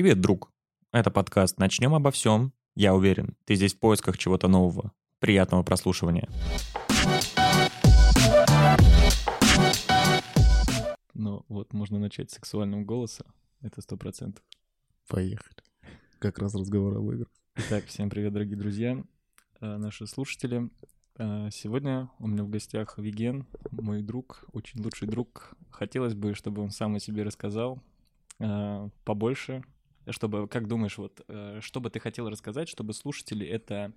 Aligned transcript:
Привет, 0.00 0.18
друг. 0.22 0.50
Это 0.92 1.10
подкаст 1.10 1.58
«Начнем 1.58 1.94
обо 1.94 2.10
всем». 2.10 2.54
Я 2.74 2.94
уверен, 2.94 3.36
ты 3.44 3.54
здесь 3.54 3.74
в 3.74 3.78
поисках 3.78 4.16
чего-то 4.16 4.48
нового. 4.48 4.92
Приятного 5.18 5.62
прослушивания. 5.62 6.26
Ну, 11.12 11.44
вот 11.48 11.74
можно 11.74 11.98
начать 11.98 12.30
с 12.30 12.36
сексуального 12.36 12.82
голоса. 12.82 13.26
Это 13.60 13.82
сто 13.82 13.98
процентов. 13.98 14.42
Поехали. 15.06 15.58
Как 16.18 16.38
раз 16.38 16.54
разговор 16.54 16.96
об 16.96 17.10
играх. 17.10 17.28
Итак, 17.56 17.84
всем 17.84 18.08
привет, 18.08 18.32
дорогие 18.32 18.56
друзья, 18.56 19.04
э, 19.60 19.76
наши 19.76 20.06
слушатели. 20.06 20.70
Э, 21.18 21.50
Сегодня 21.52 22.10
у 22.18 22.26
меня 22.26 22.44
в 22.44 22.48
гостях 22.48 22.96
Виген, 22.96 23.46
мой 23.70 24.00
друг, 24.00 24.46
очень 24.52 24.82
лучший 24.82 25.08
друг. 25.08 25.52
Хотелось 25.68 26.14
бы, 26.14 26.32
чтобы 26.32 26.62
он 26.62 26.70
сам 26.70 26.94
о 26.94 27.00
себе 27.00 27.22
рассказал 27.22 27.82
э, 28.38 28.88
побольше, 29.04 29.62
чтобы, 30.08 30.48
как 30.48 30.66
думаешь, 30.68 30.98
вот, 30.98 31.20
э, 31.28 31.60
что 31.60 31.80
бы 31.80 31.90
ты 31.90 32.00
хотел 32.00 32.28
рассказать, 32.28 32.68
чтобы 32.68 32.94
слушатели 32.94 33.46
это 33.46 33.92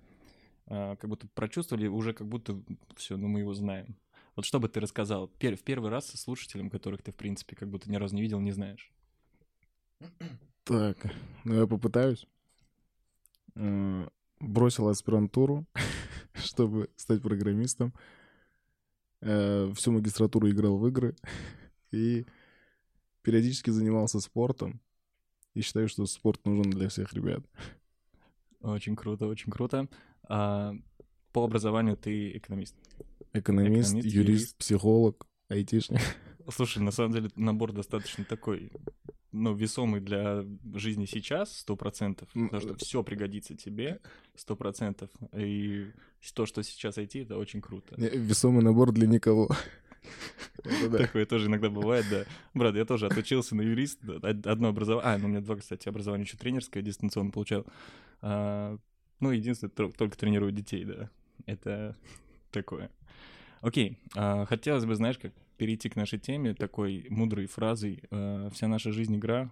э, 0.66 0.96
как 0.96 1.08
будто 1.08 1.26
прочувствовали, 1.28 1.86
уже 1.86 2.12
как 2.12 2.26
будто 2.28 2.60
все, 2.96 3.16
ну 3.16 3.28
мы 3.28 3.40
его 3.40 3.54
знаем. 3.54 3.96
Вот 4.36 4.44
что 4.44 4.58
бы 4.58 4.68
ты 4.68 4.80
рассказал 4.80 5.28
в 5.28 5.62
первый 5.62 5.90
раз 5.90 6.06
со 6.06 6.18
слушателям, 6.18 6.68
которых 6.70 7.02
ты, 7.02 7.12
в 7.12 7.16
принципе, 7.16 7.56
как 7.56 7.70
будто 7.70 7.90
ни 7.90 7.96
разу 7.96 8.16
не 8.16 8.22
видел, 8.22 8.40
не 8.40 8.52
знаешь? 8.52 8.92
Так, 10.64 10.96
ну 11.44 11.54
я 11.54 11.66
попытаюсь. 11.66 12.26
М, 13.54 14.10
Бросил 14.40 14.88
аспирантуру, 14.88 15.66
чтобы 16.34 16.90
стать 16.96 17.22
программистом. 17.22 17.94
Э, 19.20 19.70
Всю 19.74 19.92
магистратуру 19.92 20.50
играл 20.50 20.78
в 20.78 20.86
игры. 20.88 21.14
И 21.92 22.26
периодически 23.22 23.70
занимался 23.70 24.20
спортом. 24.20 24.80
И 25.54 25.60
считаю, 25.62 25.88
что 25.88 26.04
спорт 26.06 26.44
нужен 26.46 26.70
для 26.70 26.88
всех 26.88 27.12
ребят. 27.12 27.44
Очень 28.60 28.96
круто, 28.96 29.26
очень 29.26 29.52
круто. 29.52 29.88
А, 30.28 30.74
по 31.32 31.44
образованию 31.44 31.96
ты 31.96 32.36
экономист. 32.36 32.74
Экономист, 33.32 33.90
Экономист, 33.90 33.94
юрист, 33.94 34.14
юрист. 34.28 34.56
психолог, 34.56 35.26
айтишник. 35.48 36.00
Слушай, 36.50 36.82
на 36.82 36.90
самом 36.90 37.12
деле 37.12 37.30
набор 37.36 37.72
достаточно 37.72 38.24
такой, 38.24 38.70
ну, 39.32 39.54
весомый 39.54 40.00
для 40.00 40.44
жизни 40.74 41.06
сейчас, 41.06 41.56
сто 41.58 41.74
процентов, 41.76 42.28
потому 42.32 42.60
что 42.60 42.72
э, 42.74 42.76
все 42.76 43.02
пригодится 43.02 43.56
тебе, 43.56 44.00
сто 44.36 44.54
процентов, 44.54 45.10
и 45.34 45.90
то, 46.34 46.46
что 46.46 46.62
сейчас 46.62 46.98
IT, 46.98 47.22
это 47.24 47.36
очень 47.38 47.60
круто. 47.60 47.94
Не, 48.00 48.08
Весомый 48.08 48.62
набор 48.62 48.92
для 48.92 49.06
никого. 49.06 49.48
Такое 50.98 51.26
тоже 51.26 51.46
иногда 51.46 51.68
бывает, 51.70 52.06
да. 52.10 52.24
Брат, 52.54 52.74
я 52.74 52.84
тоже 52.84 53.06
отучился 53.06 53.54
на 53.54 53.62
юрист, 53.62 53.98
од- 54.08 54.46
одно 54.46 54.68
образование, 54.68 55.14
а, 55.14 55.18
ну, 55.18 55.26
у 55.26 55.28
меня 55.28 55.40
два, 55.40 55.56
кстати, 55.56 55.88
образования, 55.88 56.24
еще 56.24 56.36
тренерское, 56.36 56.82
дистанционно 56.82 57.30
получал. 57.30 57.66
А, 58.22 58.78
ну, 59.20 59.30
единственное, 59.30 59.72
тол- 59.72 59.92
только 59.92 60.16
тренирую 60.16 60.52
детей, 60.52 60.84
да. 60.84 61.10
Это 61.46 61.96
такое. 62.50 62.90
Окей, 63.60 63.98
а, 64.14 64.46
хотелось 64.46 64.84
бы, 64.84 64.94
знаешь, 64.94 65.18
как 65.18 65.32
перейти 65.56 65.88
к 65.88 65.96
нашей 65.96 66.18
теме 66.18 66.54
такой 66.54 67.06
мудрой 67.10 67.46
фразой 67.46 68.02
а, 68.10 68.50
«Вся 68.50 68.68
наша 68.68 68.92
жизнь— 68.92 69.16
игра», 69.16 69.50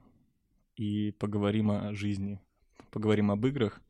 и 0.77 1.12
поговорим 1.19 1.70
о 1.70 1.95
жизни, 1.95 2.41
поговорим 2.91 3.30
об 3.30 3.47
играх. 3.47 3.80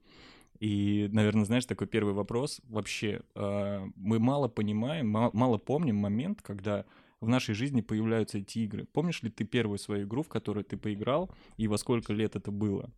И, 0.63 1.09
наверное, 1.11 1.45
знаешь, 1.45 1.67
такой 1.67 1.89
первый 1.89 2.15
вопрос. 2.15 2.61
Вообще, 2.69 3.23
а, 3.35 3.85
мы 3.97 4.21
мало 4.21 4.47
понимаем, 4.47 5.09
ма- 5.09 5.31
мало 5.33 5.59
помним 5.59 5.97
момент, 5.97 6.41
когда 6.41 6.85
в 7.21 7.27
нашей 7.27 7.53
жизни 7.53 7.81
появляются 7.81 8.39
эти 8.39 8.61
игры. 8.61 8.85
Помнишь 8.85 9.25
ли 9.25 9.31
ты 9.31 9.43
первую 9.43 9.79
свою 9.79 10.07
игру, 10.07 10.23
в 10.23 10.29
которую 10.29 10.63
ты 10.63 10.77
поиграл, 10.77 11.35
и 11.57 11.67
во 11.67 11.79
сколько 11.79 12.13
лет 12.13 12.37
это 12.37 12.53
было? 12.53 12.93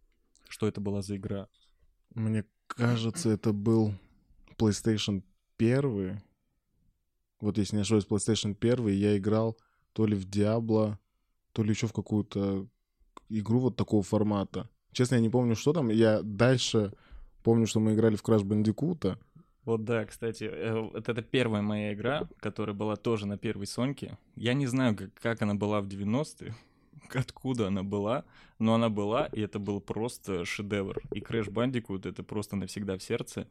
Что 0.46 0.68
это 0.68 0.82
была 0.82 1.00
за 1.00 1.16
игра? 1.16 1.48
Мне 2.14 2.44
кажется, 2.66 3.30
это 3.30 3.54
был 3.54 3.94
PlayStation 4.58 5.22
1. 5.56 6.20
Вот 7.41 7.56
если 7.56 7.76
не 7.76 7.80
ошибаюсь, 7.80 8.06
PlayStation 8.06 8.54
1 8.60 8.88
я 8.88 9.16
играл 9.16 9.56
то 9.94 10.04
ли 10.04 10.14
в 10.14 10.26
Diablo, 10.26 10.98
то 11.53 11.62
ли 11.62 11.70
еще 11.70 11.86
в 11.86 11.94
какую-то 11.94 12.69
игру 13.30 13.60
вот 13.60 13.76
такого 13.76 14.03
формата. 14.03 14.69
Честно, 14.92 15.14
я 15.14 15.22
не 15.22 15.30
помню, 15.30 15.56
что 15.56 15.72
там. 15.72 15.88
Я 15.88 16.20
дальше 16.22 16.92
помню, 17.44 17.66
что 17.66 17.78
мы 17.78 17.94
играли 17.94 18.16
в 18.16 18.25
Crash 18.25 18.43
Bandicoot. 18.43 19.16
Вот 19.65 19.84
да, 19.84 20.05
кстати, 20.05 20.44
э, 20.44 20.81
вот 20.81 21.09
это 21.09 21.22
первая 21.22 21.62
моя 21.62 21.94
игра, 21.94 22.28
которая 22.41 22.75
была 22.75 22.97
тоже 22.97 23.27
на 23.27 23.38
первой 23.38 23.66
Соньке. 23.66 24.19
Я 24.34 24.55
не 24.55 24.66
знаю, 24.66 24.97
как, 24.97 25.15
как 25.15 25.43
она 25.43 25.54
была 25.54 25.81
в 25.81 25.87
90-е, 25.87 26.54
откуда 27.15 27.69
она 27.69 27.83
была, 27.83 28.25
но 28.59 28.75
она 28.75 28.88
была, 28.88 29.27
и 29.27 29.41
это 29.41 29.59
был 29.59 29.81
просто 29.81 30.44
шедевр. 30.44 31.00
И 31.12 31.21
Crash 31.21 31.50
Bandicoot— 31.50 32.09
это 32.10 32.22
просто 32.22 32.56
навсегда 32.56 32.99
в 32.99 33.03
сердце. 33.03 33.47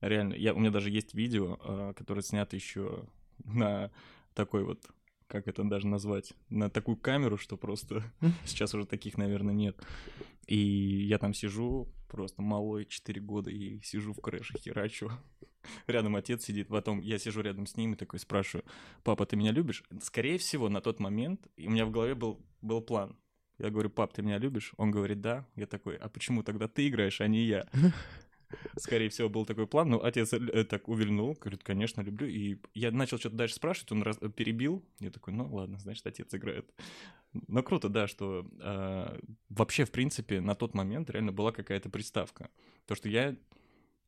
Реально, 0.00 0.34
я, 0.34 0.54
у 0.54 0.60
меня 0.60 0.70
даже 0.70 0.90
есть 0.90 1.14
видео, 1.14 1.58
а, 1.60 1.92
которое 1.92 2.22
снято 2.22 2.54
еще 2.54 3.04
на 3.44 3.90
такой 4.34 4.64
вот, 4.64 4.86
как 5.26 5.48
это 5.48 5.64
даже 5.64 5.86
назвать, 5.86 6.32
на 6.48 6.70
такую 6.70 6.96
камеру, 6.96 7.36
что 7.36 7.56
просто 7.56 8.04
сейчас 8.44 8.74
уже 8.74 8.86
таких, 8.86 9.18
наверное, 9.18 9.54
нет. 9.54 9.76
И 10.46 10.56
я 10.56 11.18
там 11.18 11.34
сижу, 11.34 11.88
просто 12.08 12.42
малой, 12.42 12.84
4 12.84 13.20
года, 13.20 13.50
и 13.50 13.80
сижу 13.82 14.12
в 14.12 14.20
Crash 14.20 14.47
е, 14.47 14.58
херачу. 14.58 15.10
Рядом 15.86 16.16
отец 16.16 16.44
сидит, 16.44 16.68
потом 16.68 17.00
я 17.00 17.18
сижу 17.18 17.40
рядом 17.40 17.66
с 17.66 17.76
ним 17.76 17.92
и 17.92 17.96
такой 17.96 18.18
спрашиваю, 18.18 18.64
папа, 19.04 19.26
ты 19.26 19.36
меня 19.36 19.52
любишь? 19.52 19.84
Скорее 20.00 20.38
всего, 20.38 20.68
на 20.68 20.80
тот 20.80 21.00
момент 21.00 21.46
у 21.56 21.70
меня 21.70 21.86
в 21.86 21.90
голове 21.90 22.14
был, 22.14 22.44
был 22.62 22.80
план. 22.80 23.16
Я 23.58 23.70
говорю, 23.70 23.90
пап, 23.90 24.12
ты 24.12 24.22
меня 24.22 24.38
любишь? 24.38 24.72
Он 24.76 24.90
говорит, 24.90 25.20
да. 25.20 25.46
Я 25.56 25.66
такой, 25.66 25.96
а 25.96 26.08
почему 26.08 26.42
тогда 26.42 26.68
ты 26.68 26.88
играешь, 26.88 27.20
а 27.20 27.26
не 27.26 27.42
я? 27.44 27.68
Скорее 28.76 29.08
всего, 29.08 29.28
был 29.28 29.44
такой 29.44 29.66
план, 29.66 29.90
но 29.90 30.02
отец 30.02 30.32
э, 30.32 30.64
так 30.64 30.88
увильнул, 30.88 31.36
говорит, 31.40 31.62
конечно, 31.62 32.00
люблю. 32.00 32.26
И 32.26 32.58
я 32.74 32.90
начал 32.90 33.18
что-то 33.18 33.36
дальше 33.36 33.56
спрашивать, 33.56 33.92
он 33.92 34.02
раз- 34.02 34.18
перебил. 34.34 34.84
Я 35.00 35.10
такой, 35.10 35.34
ну 35.34 35.52
ладно, 35.52 35.78
значит, 35.78 36.06
отец 36.06 36.34
играет. 36.34 36.72
Но 37.32 37.62
круто, 37.62 37.88
да, 37.88 38.06
что 38.06 38.48
а, 38.60 39.20
вообще, 39.50 39.84
в 39.84 39.90
принципе, 39.90 40.40
на 40.40 40.54
тот 40.54 40.74
момент 40.74 41.10
реально 41.10 41.32
была 41.32 41.52
какая-то 41.52 41.90
приставка. 41.90 42.50
То, 42.86 42.94
что 42.94 43.08
я 43.08 43.36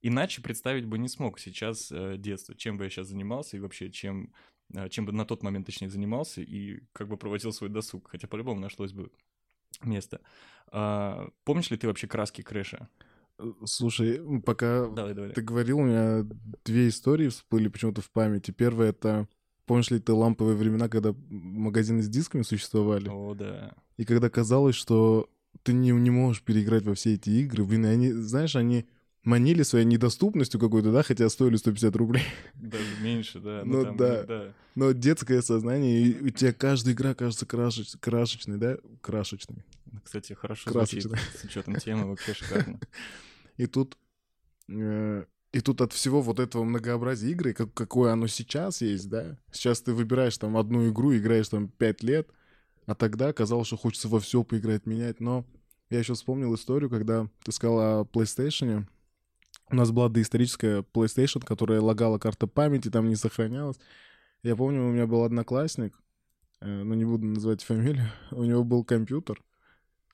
иначе 0.03 0.43
представить 0.43 0.87
бы 0.87 0.99
не 0.99 1.09
смог 1.09 1.39
сейчас 1.39 1.93
э, 1.93 2.17
детство, 2.17 2.55
чем 2.55 2.79
бы 2.79 2.85
я 2.85 2.91
сейчас 2.91 3.09
занимался 3.09 3.57
и 3.57 3.61
вообще 3.61 3.91
чем, 3.91 4.33
э, 4.75 4.89
чем 4.89 5.05
бы 5.05 5.13
на 5.13 5.27
тот 5.27 5.43
момент, 5.43 5.67
точнее, 5.67 5.91
занимался 5.91 6.41
и 6.41 6.81
как 6.93 7.09
бы 7.09 7.17
проводил 7.17 7.53
свой 7.53 7.71
досуг. 7.71 8.09
Хотя 8.11 8.27
по-любому 8.27 8.61
нашлось 8.61 8.93
бы 8.93 9.11
место. 9.83 10.21
А, 10.69 11.29
помнишь 11.45 11.71
ли 11.71 11.77
ты 11.77 11.87
вообще 11.87 12.07
краски 12.07 12.43
Крэша? 12.43 12.89
Э, 13.41 13.53
Слушай, 13.65 14.21
пока 14.45 14.87
Давай, 14.89 15.15
давай. 15.15 15.31
ты 15.33 15.41
говорил, 15.43 15.79
у 15.79 15.85
меня 15.85 16.27
две 16.65 16.89
истории 16.89 17.29
всплыли 17.29 17.69
почему-то 17.69 18.01
в 18.01 18.11
памяти. 18.11 18.51
Первая— 18.51 18.91
это... 18.91 19.29
Помнишь 19.67 19.91
ли 19.91 20.01
ты 20.01 20.13
ламповые 20.13 20.57
времена, 20.57 20.89
когда 20.89 21.15
магазины 21.29 22.03
с 22.03 22.09
дисками 22.09 22.43
существовали? 22.43 23.09
О, 23.09 23.35
да. 23.35 23.73
И 23.97 24.05
когда 24.05 24.29
казалось, 24.29 24.75
что 24.75 25.31
ты 25.63 25.73
не, 25.73 25.91
не 25.93 26.11
можешь 26.11 26.43
переиграть 26.43 26.85
во 26.85 26.95
все 26.95 27.15
эти 27.15 27.31
игры, 27.31 27.65
блин, 27.65 27.85
они, 27.85 28.11
знаешь, 28.11 28.57
они 28.57 28.87
манили 29.23 29.63
своей 29.63 29.85
недоступностью 29.85 30.59
какой-то, 30.59 30.93
да, 30.93 31.03
хотя 31.03 31.29
стоили 31.29 31.57
150 31.57 31.95
рублей. 31.97 32.25
Даже 32.55 32.85
меньше, 33.01 33.39
да. 33.39 33.63
Ну 33.65 33.85
там, 33.85 33.97
да. 33.97 34.23
да. 34.25 34.55
Но 34.75 34.93
детское 34.93 35.43
сознание, 35.43 36.03
и 36.03 36.21
у 36.21 36.31
тебя 36.31 36.53
каждая 36.53 36.95
игра 36.95 37.15
кажется 37.15 37.47
крашеч- 37.47 37.97
крашечной, 38.01 38.59
да? 38.59 38.79
Крашечной. 39.01 39.65
Кстати, 40.03 40.33
хорошо 40.33 40.71
звучит 40.71 41.05
Красочно. 41.05 41.39
с 41.39 41.45
учетом 41.45 41.77
темы, 41.77 42.11
вообще 42.11 42.35
шикарно. 42.35 42.81
И 43.61 43.67
тут... 43.67 43.99
э, 44.71 45.25
и 45.53 45.61
тут 45.61 45.81
от 45.83 45.93
всего 45.93 46.23
вот 46.23 46.41
этого 46.41 46.65
многообразия 46.65 47.29
игры, 47.31 47.53
как, 47.53 47.75
какое 47.75 48.13
оно 48.13 48.27
сейчас 48.27 48.81
есть, 48.81 49.11
да? 49.11 49.37
Сейчас 49.53 49.83
ты 49.83 49.93
выбираешь 49.93 50.39
там 50.39 50.57
одну 50.57 50.89
игру, 50.89 51.15
играешь 51.15 51.51
там 51.51 51.69
5 51.69 52.03
лет, 52.03 52.31
а 52.87 52.95
тогда 52.95 53.35
казалось, 53.35 53.67
что 53.67 53.77
хочется 53.77 54.09
во 54.09 54.19
все 54.19 54.45
поиграть, 54.45 54.87
менять. 54.87 55.21
Но 55.21 55.45
я 55.91 55.99
еще 55.99 56.15
вспомнил 56.15 56.55
историю, 56.55 56.89
когда 56.89 57.29
ты 57.45 57.53
сказал 57.53 57.81
о 57.81 58.05
PlayStation. 58.05 58.87
У 59.69 59.75
нас 59.75 59.91
была 59.91 60.09
доисторическая 60.09 60.83
PlayStation, 60.83 61.45
которая 61.45 61.83
лагала 61.83 62.19
карта 62.19 62.47
памяти, 62.47 62.89
там 62.89 63.11
не 63.11 63.17
сохранялась. 63.17 63.79
Я 64.43 64.57
помню, 64.57 64.87
у 64.87 64.91
меня 64.91 65.07
был 65.07 65.23
одноклассник, 65.23 66.01
э, 66.63 66.67
ну 66.67 66.95
не 66.95 67.05
буду 67.05 67.27
называть 67.27 67.63
фамилию, 67.63 68.09
у 68.31 68.45
него 68.45 68.65
был 68.65 68.85
компьютер. 68.85 69.43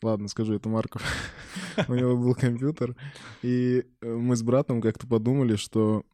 Ладно, 0.02 0.28
скажу, 0.28 0.54
это 0.54 0.68
Марков. 0.68 1.02
У 1.88 1.94
него 1.94 2.16
был 2.16 2.34
компьютер, 2.34 2.94
и 3.42 3.84
э, 4.02 4.14
мы 4.14 4.36
с 4.36 4.42
братом 4.42 4.82
как-то 4.82 5.06
подумали, 5.06 5.56
что, 5.56 6.04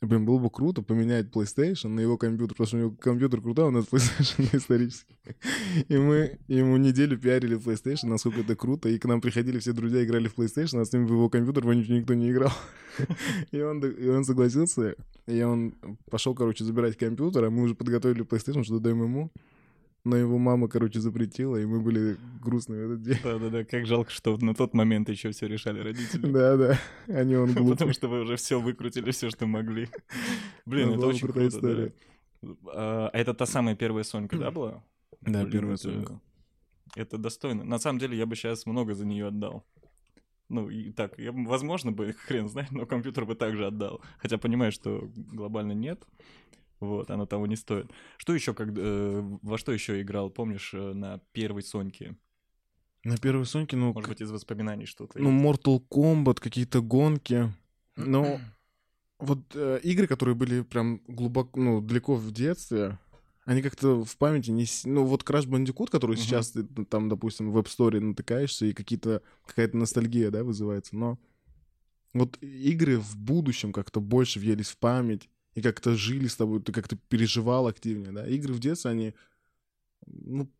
блин, 0.00 0.24
было 0.24 0.38
бы 0.38 0.50
круто 0.50 0.82
поменять 0.82 1.26
PlayStation 1.26 1.88
на 1.88 2.00
его 2.00 2.18
компьютер, 2.18 2.56
потому 2.56 2.66
что 2.66 2.76
у 2.76 2.80
него 2.80 2.90
компьютер 2.96 3.40
крутой, 3.40 3.66
а 3.66 3.68
у 3.68 3.70
нас 3.70 3.84
PlayStation 3.86 4.48
исторический. 4.56 5.16
И 5.86 5.96
мы 5.96 6.38
ему 6.48 6.76
неделю 6.78 7.16
пиарили 7.16 7.56
PlayStation, 7.56 8.06
насколько 8.06 8.40
это 8.40 8.56
круто, 8.56 8.88
и 8.88 8.98
к 8.98 9.04
нам 9.04 9.20
приходили 9.20 9.60
все 9.60 9.72
друзья, 9.72 10.04
играли 10.04 10.26
в 10.26 10.34
PlayStation, 10.36 10.80
а 10.80 10.84
с 10.84 10.92
ним 10.92 11.06
в 11.06 11.12
его 11.12 11.30
компьютер 11.30 11.64
никто 11.64 12.14
не 12.14 12.32
играл. 12.32 12.52
И 13.52 13.60
он, 13.60 13.78
и 13.78 14.08
он 14.08 14.24
согласился, 14.24 14.96
и 15.28 15.40
он 15.42 15.76
пошел, 16.10 16.34
короче, 16.34 16.64
забирать 16.64 16.96
компьютер, 16.96 17.44
а 17.44 17.50
мы 17.50 17.62
уже 17.62 17.76
подготовили 17.76 18.24
PlayStation, 18.24 18.64
что 18.64 18.80
даем 18.80 19.04
ему. 19.04 19.30
Но 20.08 20.16
его 20.16 20.38
мама, 20.38 20.68
короче, 20.68 21.00
запретила, 21.00 21.56
и 21.56 21.66
мы 21.66 21.80
были 21.80 22.16
грустные 22.42 22.86
в 22.86 22.90
этот 22.92 23.02
день. 23.02 23.18
Да-да-да, 23.22 23.64
как 23.64 23.86
жалко, 23.86 24.10
что 24.10 24.36
на 24.38 24.54
тот 24.54 24.74
момент 24.74 25.08
еще 25.08 25.30
все 25.30 25.46
решали 25.46 25.80
родители. 25.80 26.26
Да-да, 26.32 26.78
а 27.06 27.24
не 27.24 27.36
он 27.36 27.52
глупый. 27.52 27.72
Потому 27.72 27.92
что 27.92 28.08
вы 28.08 28.20
уже 28.22 28.36
все 28.36 28.60
выкрутили, 28.60 29.10
все, 29.10 29.30
что 29.30 29.46
могли. 29.46 29.88
Блин, 30.66 30.88
Ну, 30.88 30.96
это 30.96 31.06
очень 31.06 31.20
крутая 31.20 31.48
история. 31.48 31.92
А 32.66 33.10
это 33.12 33.34
та 33.34 33.46
самая 33.46 33.76
первая 33.76 34.04
Сонька, 34.04 34.38
да, 34.38 34.50
была? 34.50 34.82
Да, 35.20 35.44
первая 35.44 35.74
это- 35.74 35.82
Сонька. 35.82 36.20
Это 36.96 37.18
достойно. 37.18 37.64
На 37.64 37.78
самом 37.78 37.98
деле, 37.98 38.16
я 38.16 38.24
бы 38.24 38.34
сейчас 38.34 38.64
много 38.66 38.94
за 38.94 39.04
нее 39.04 39.26
отдал. 39.26 39.64
Ну, 40.48 40.70
и 40.70 40.90
так, 40.92 41.18
я, 41.18 41.32
возможно 41.32 41.92
бы, 41.92 42.12
хрен 42.26 42.48
знает, 42.48 42.70
но 42.72 42.86
компьютер 42.86 43.26
бы 43.26 43.34
также 43.34 43.66
отдал. 43.66 44.00
Хотя 44.18 44.38
понимаю, 44.38 44.72
что 44.72 45.10
глобально 45.14 45.72
нет. 45.72 46.02
Вот, 46.80 47.10
оно 47.10 47.26
того 47.26 47.46
не 47.46 47.56
стоит. 47.56 47.90
Что 48.18 48.34
еще, 48.34 48.54
как, 48.54 48.68
э, 48.76 49.38
во 49.42 49.58
что 49.58 49.72
еще 49.72 50.00
играл, 50.00 50.30
помнишь, 50.30 50.72
э, 50.74 50.92
на 50.92 51.18
первой 51.32 51.62
Соньке? 51.62 52.16
На 53.04 53.16
первой 53.16 53.46
Соньке, 53.46 53.76
ну, 53.76 53.92
Может 53.92 54.08
быть, 54.10 54.20
из 54.20 54.30
воспоминаний 54.30 54.86
что-то? 54.86 55.18
ну? 55.18 55.30
Mortal 55.30 55.82
Kombat, 55.88 56.40
какие-то 56.40 56.80
гонки. 56.80 57.52
Но 57.96 58.40
вот 59.18 59.40
э, 59.54 59.80
игры, 59.82 60.06
которые 60.06 60.34
были 60.34 60.62
прям 60.62 61.00
глубоко, 61.08 61.58
ну, 61.58 61.80
далеко 61.80 62.14
в 62.14 62.30
детстве, 62.32 62.98
они 63.44 63.62
как-то 63.62 64.04
в 64.04 64.16
памяти 64.18 64.50
не... 64.50 64.66
Ну, 64.84 65.04
вот 65.04 65.22
Crash 65.22 65.48
Bandicoot, 65.48 65.90
который 65.90 66.16
Мгм. 66.16 66.22
сейчас 66.22 66.50
ты 66.50 66.66
ну, 66.76 66.84
там, 66.84 67.08
допустим, 67.08 67.50
в 67.50 67.58
App 67.58 67.66
Store 67.66 67.98
натыкаешься, 67.98 68.66
и 68.66 68.72
какие-то... 68.72 69.22
Какая-то 69.46 69.76
ностальгия, 69.76 70.30
да, 70.30 70.44
вызывается. 70.44 70.94
Но 70.94 71.18
вот 72.12 72.36
игры 72.42 72.98
в 72.98 73.16
будущем 73.16 73.72
как-то 73.72 74.00
больше 74.00 74.38
въелись 74.38 74.68
в 74.68 74.78
память, 74.78 75.28
и 75.54 75.62
как-то 75.62 75.94
жили 75.94 76.26
с 76.26 76.36
тобой, 76.36 76.60
ты 76.62 76.72
как-то 76.72 76.96
переживал 76.96 77.66
активнее, 77.66 78.12
да. 78.12 78.26
Игры 78.26 78.54
в 78.54 78.60
детстве, 78.60 78.90
они, 78.90 79.14
ну, 80.06 80.50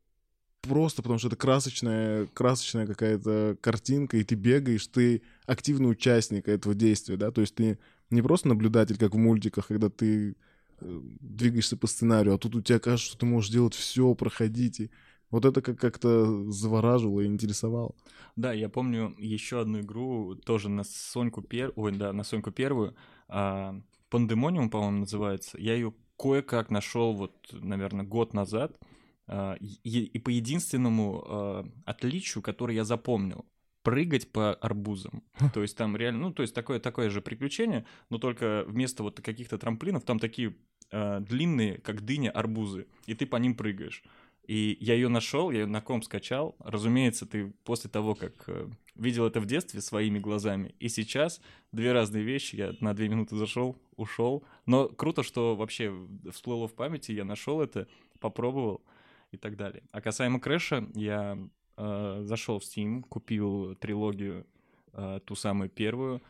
просто 0.61 1.02
потому 1.02 1.19
что 1.19 1.29
это 1.29 1.37
красочная, 1.37 2.26
красочная 2.26 2.87
какая-то 2.87 3.56
картинка, 3.61 4.17
и 4.17 4.25
ты 4.25 4.35
бегаешь, 4.35 4.87
ты 4.87 5.23
активный 5.46 5.90
участник 5.90 6.49
этого 6.49 6.75
действия, 6.75 7.17
да, 7.17 7.31
то 7.31 7.40
есть 7.40 7.55
ты 7.55 7.79
не 8.11 8.23
просто 8.23 8.49
наблюдатель, 8.49 8.99
как 8.99 9.14
в 9.14 9.19
мультиках, 9.19 9.69
когда 9.69 9.88
ты 9.88 10.37
э, 10.81 11.00
двигаешься 11.20 11.76
по 11.76 11.87
сценарию, 11.87 12.34
а 12.34 12.38
тут 12.38 12.55
у 12.56 12.61
тебя 12.61 12.79
кажется, 12.79 13.11
что 13.11 13.19
ты 13.19 13.26
можешь 13.26 13.50
делать 13.50 13.75
все, 13.75 14.14
проходить. 14.14 14.81
И 14.81 14.91
вот 15.31 15.44
это 15.44 15.61
как- 15.61 15.79
как-то 15.79 16.50
завораживало 16.50 17.20
и 17.20 17.26
интересовало. 17.26 17.94
Да, 18.37 18.52
я 18.52 18.69
помню 18.69 19.14
еще 19.19 19.61
одну 19.61 19.81
игру, 19.81 20.37
тоже 20.37 20.69
на 20.69 20.84
Соньку 20.84 21.43
первую, 21.43 21.73
ой, 21.76 21.93
да, 21.93 22.12
на 22.12 22.25
Соньку 22.25 22.50
первую, 22.50 22.94
а, 23.29 23.81
Пандемониум, 24.10 24.70
по-моему, 24.70 25.00
называется. 25.00 25.58
Я 25.58 25.75
ее 25.75 25.94
кое-как 26.19 26.70
нашел 26.70 27.14
вот, 27.14 27.34
наверное, 27.52 28.05
год 28.05 28.34
назад, 28.34 28.78
а, 29.26 29.56
и, 29.60 30.05
и 30.05 30.19
по 30.19 30.31
единственному 30.31 31.25
а, 31.26 31.69
отличию, 31.84 32.43
которое 32.43 32.75
я 32.75 32.84
запомнил, 32.84 33.44
прыгать 33.82 34.32
по 34.32 34.55
арбузам. 34.55 35.22
То 35.55 35.62
есть 35.62 35.76
там 35.76 35.96
реально, 35.96 36.20
ну, 36.20 36.32
то 36.32 36.43
есть 36.43 36.55
такое, 36.55 36.81
такое 36.81 37.10
же 37.10 37.20
приключение, 37.20 37.87
но 38.10 38.19
только 38.19 38.64
вместо 38.66 39.02
вот 39.02 39.20
каких-то 39.20 39.58
трамплинов 39.58 40.05
там 40.05 40.19
такие 40.19 40.56
а, 40.90 41.20
длинные, 41.20 41.78
как 41.78 42.05
дыня, 42.05 42.31
арбузы, 42.31 42.87
и 43.06 43.14
ты 43.14 43.26
по 43.26 43.37
ним 43.37 43.55
прыгаешь. 43.55 44.02
И 44.49 44.79
я 44.81 44.95
ее 44.95 45.09
нашел, 45.09 45.50
я 45.50 45.61
ее 45.61 45.67
на 45.67 45.83
ком 45.83 46.00
скачал. 46.00 46.56
Разумеется, 46.59 47.27
ты 47.27 47.53
после 47.65 47.91
того, 47.91 48.15
как 48.15 48.33
э, 48.47 48.67
видел 48.95 49.27
это 49.27 49.41
в 49.41 49.47
детстве 49.47 49.83
своими 49.83 50.19
глазами, 50.19 50.75
и 50.81 50.89
сейчас 50.89 51.43
две 51.71 51.93
разные 51.93 52.25
вещи. 52.25 52.56
Я 52.56 52.73
на 52.81 52.95
две 52.95 53.11
минуты 53.11 53.37
зашел, 53.37 53.77
ушел. 53.97 54.43
Но 54.65 54.89
круто, 54.89 55.23
что 55.23 55.55
вообще 55.55 55.93
всплыло 56.33 56.67
в 56.67 56.73
памяти, 56.73 57.12
я 57.12 57.27
нашел 57.27 57.61
это, 57.61 57.89
попробовал 58.21 58.83
и 59.33 59.37
так 59.37 59.55
далее. 59.59 59.83
А 59.93 60.00
касаемо 60.00 60.41
Крэша, 60.41 60.89
я 60.94 61.39
э, 61.77 62.21
зашел 62.25 62.59
в 62.59 62.62
Steam, 62.62 63.03
купил 63.03 63.75
трилогию, 63.75 64.47
э, 64.94 65.21
ту 65.27 65.35
самую 65.35 65.69
первую, 65.69 66.23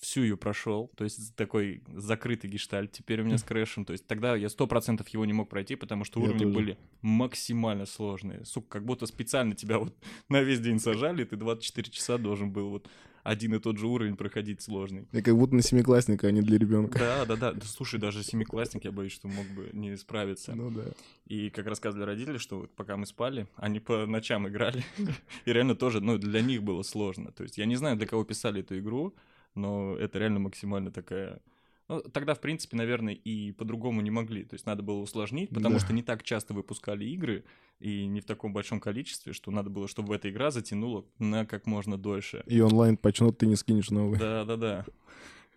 всю 0.00 0.22
ее 0.22 0.36
прошел, 0.36 0.90
то 0.96 1.04
есть 1.04 1.36
такой 1.36 1.82
закрытый 1.94 2.48
гештальт 2.50 2.90
теперь 2.90 3.20
у 3.20 3.24
меня 3.24 3.36
с 3.36 3.42
Крэшем, 3.42 3.84
то 3.84 3.92
есть 3.92 4.06
тогда 4.06 4.34
я 4.34 4.48
сто 4.48 4.66
процентов 4.66 5.08
его 5.08 5.24
не 5.26 5.34
мог 5.34 5.48
пройти, 5.50 5.76
потому 5.76 6.04
что 6.04 6.20
Я 6.20 6.26
уровни 6.26 6.44
тоже. 6.44 6.54
были 6.54 6.78
максимально 7.02 7.86
сложные. 7.86 8.44
Сука, 8.46 8.68
как 8.68 8.84
будто 8.84 9.06
специально 9.06 9.54
тебя 9.54 9.78
вот 9.78 9.94
на 10.28 10.42
весь 10.42 10.60
день 10.60 10.80
сажали, 10.80 11.22
и 11.22 11.26
ты 11.26 11.36
24 11.36 11.90
часа 11.90 12.16
должен 12.18 12.50
был 12.50 12.70
вот 12.70 12.88
один 13.22 13.54
и 13.54 13.58
тот 13.58 13.76
же 13.76 13.86
уровень 13.86 14.16
проходить 14.16 14.62
сложный. 14.62 15.06
И 15.12 15.20
как 15.20 15.36
будто 15.36 15.54
на 15.54 15.62
семиклассника, 15.62 16.26
а 16.28 16.30
не 16.30 16.40
для 16.40 16.56
ребенка. 16.58 16.98
Да, 16.98 17.26
да, 17.26 17.36
да. 17.36 17.52
Да, 17.52 17.66
Слушай, 17.66 18.00
даже 18.00 18.22
семиклассник, 18.22 18.84
я 18.84 18.92
боюсь, 18.92 19.12
что 19.12 19.28
мог 19.28 19.46
бы 19.48 19.68
не 19.74 19.94
справиться. 19.98 20.54
Ну 20.54 20.70
да. 20.70 20.84
И 21.26 21.50
как 21.50 21.66
рассказывали 21.66 22.06
родители, 22.06 22.38
что 22.38 22.60
вот 22.60 22.74
пока 22.74 22.96
мы 22.96 23.04
спали, 23.04 23.46
они 23.56 23.78
по 23.78 24.06
ночам 24.06 24.48
играли. 24.48 24.82
И 25.44 25.52
реально 25.52 25.74
тоже, 25.74 26.00
ну, 26.00 26.16
для 26.16 26.40
них 26.40 26.62
было 26.62 26.82
сложно. 26.82 27.30
То 27.32 27.42
есть 27.42 27.58
я 27.58 27.66
не 27.66 27.76
знаю, 27.76 27.96
для 27.96 28.06
кого 28.06 28.24
писали 28.24 28.60
эту 28.62 28.78
игру, 28.78 29.14
но 29.54 29.96
это 29.96 30.18
реально 30.18 30.40
максимально 30.40 30.90
такая... 30.90 31.40
Ну, 31.88 32.00
тогда, 32.02 32.34
в 32.34 32.40
принципе, 32.40 32.76
наверное, 32.76 33.14
и 33.14 33.50
по-другому 33.50 34.00
не 34.00 34.10
могли. 34.12 34.44
То 34.44 34.54
есть 34.54 34.64
надо 34.64 34.82
было 34.84 35.00
усложнить, 35.00 35.50
потому 35.50 35.74
Да. 35.74 35.80
что 35.80 35.92
не 35.92 36.02
так 36.04 36.22
часто 36.22 36.54
выпускали 36.54 37.04
игры, 37.04 37.44
и 37.80 38.06
не 38.06 38.20
в 38.20 38.26
таком 38.26 38.52
большом 38.52 38.78
количестве, 38.78 39.32
что 39.32 39.50
надо 39.50 39.70
было, 39.70 39.88
чтобы 39.88 40.14
эта 40.14 40.30
игра 40.30 40.50
затянула 40.52 41.04
на 41.18 41.44
как 41.46 41.66
можно 41.66 41.98
дольше. 41.98 42.44
И 42.46 42.60
онлайн 42.60 42.96
почнут, 42.96 43.38
ты 43.38 43.46
не 43.46 43.56
скинешь 43.56 43.90
новый. 43.90 44.18
Да-да-да. 44.20 44.86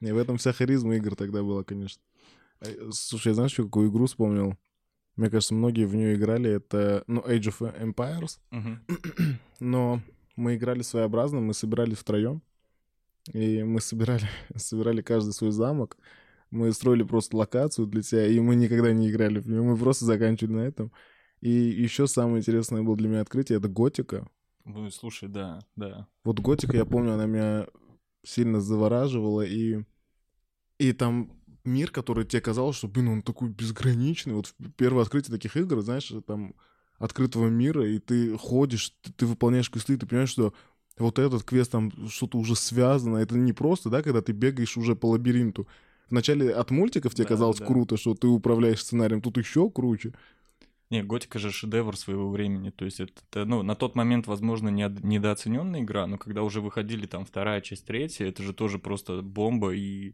И 0.01 0.11
в 0.11 0.17
этом 0.17 0.37
вся 0.37 0.53
харизма 0.53 0.95
игр 0.95 1.15
тогда 1.15 1.43
была, 1.43 1.63
конечно. 1.63 2.01
Э, 2.61 2.89
Слушай, 2.91 3.27
я 3.29 3.33
знаешь, 3.35 3.51
еще 3.51 3.65
какую 3.65 3.89
игру 3.91 4.05
вспомнил? 4.07 4.57
Мне 5.15 5.29
кажется, 5.29 5.53
многие 5.53 5.85
в 5.85 5.93
нее 5.95 6.15
играли. 6.15 6.49
Это, 6.49 7.03
ну, 7.05 7.21
Age 7.21 7.53
of 7.53 7.79
Empires. 7.79 8.39
Мгм. 8.49 8.79
Но 9.59 10.01
мы 10.35 10.55
играли 10.55 10.81
своеобразно, 10.81 11.39
мы 11.41 11.53
собирались 11.53 11.97
втроем. 11.99 12.41
И 13.31 13.63
мы 13.63 13.79
собирали, 13.81 14.27
собирали 14.55 15.01
каждый 15.01 15.33
свой 15.33 15.51
замок. 15.51 15.97
Мы 16.51 16.71
строили 16.71 17.03
просто 17.03 17.37
локацию 17.37 17.87
для 17.87 18.03
себя, 18.03 18.27
и 18.27 18.39
мы 18.39 18.55
никогда 18.55 18.91
не 18.91 19.09
играли 19.09 19.39
в 19.39 19.47
нее. 19.47 19.61
Мы 19.61 19.77
просто 19.77 20.05
заканчивали 20.05 20.53
на 20.53 20.61
этом. 20.61 20.91
И 21.41 21.49
еще 21.49 22.07
самое 22.07 22.39
интересное 22.39 22.83
было 22.83 22.95
для 22.95 23.09
меня 23.09 23.21
открытие— 23.21 23.57
это 23.59 23.67
готика. 23.67 24.27
Ну, 24.65 24.89
слушай, 24.91 25.27
да, 25.27 25.59
да. 25.75 26.07
Вот 26.23 26.39
готика, 26.39 26.77
я 26.77 26.85
помню, 26.85 27.13
она 27.13 27.25
меня 27.25 27.67
сильно 28.23 28.61
завораживала, 28.61 29.41
и, 29.41 29.83
и 30.77 30.93
там 30.93 31.33
мир, 31.65 31.91
который 31.91 32.25
тебе 32.25 32.41
казалось, 32.41 32.77
что, 32.77 32.87
блин, 32.87 33.09
он 33.09 33.21
такой 33.23 33.49
безграничный. 33.49 34.35
Вот 34.35 34.53
первое 34.77 35.03
открытие 35.03 35.35
таких 35.35 35.57
игр, 35.57 35.81
знаешь, 35.81 36.13
там 36.25 36.55
открытого 36.97 37.47
мира, 37.47 37.85
и 37.85 37.99
ты 37.99 38.37
ходишь, 38.37 38.91
ты, 39.01 39.11
ты 39.11 39.25
выполняешь 39.25 39.69
квесты, 39.69 39.97
ты 39.97 40.05
понимаешь, 40.05 40.29
что 40.29 40.53
вот 40.97 41.19
этот 41.19 41.43
квест 41.43 41.71
там 41.71 41.91
что-то 42.09 42.37
уже 42.37 42.55
связано. 42.55 43.17
Это 43.17 43.35
не 43.37 43.53
просто, 43.53 43.89
да, 43.89 44.01
когда 44.01 44.21
ты 44.21 44.31
бегаешь 44.31 44.77
уже 44.77 44.95
по 44.95 45.07
лабиринту. 45.07 45.67
Вначале 46.09 46.51
от 46.53 46.69
мультиков 46.69 47.13
тебе 47.15 47.23
Да, 47.23 47.29
казалось 47.29 47.59
да. 47.59 47.65
круто, 47.65 47.97
что 47.97 48.13
ты 48.13 48.27
управляешь 48.27 48.81
сценарием, 48.81 49.21
тут 49.21 49.37
еще 49.37 49.69
круче. 49.69 50.13
Не, 50.89 51.01
Готика 51.01 51.39
же 51.39 51.51
шедевр 51.51 51.97
своего 51.97 52.29
времени. 52.29 52.69
То 52.69 52.85
есть 52.85 52.99
это, 52.99 53.45
ну, 53.45 53.63
на 53.63 53.73
тот 53.73 53.95
момент, 53.95 54.27
возможно, 54.27 54.69
неод- 54.69 54.99
недооцененная 55.01 55.81
игра, 55.81 56.05
но 56.05 56.19
когда 56.19 56.43
уже 56.43 56.61
выходили 56.61 57.07
там 57.07 57.25
вторая 57.25 57.61
часть, 57.61 57.85
третья, 57.85 58.27
это 58.27 58.43
же 58.43 58.53
тоже 58.53 58.77
просто 58.77 59.23
бомба. 59.23 59.73
И 59.73 60.13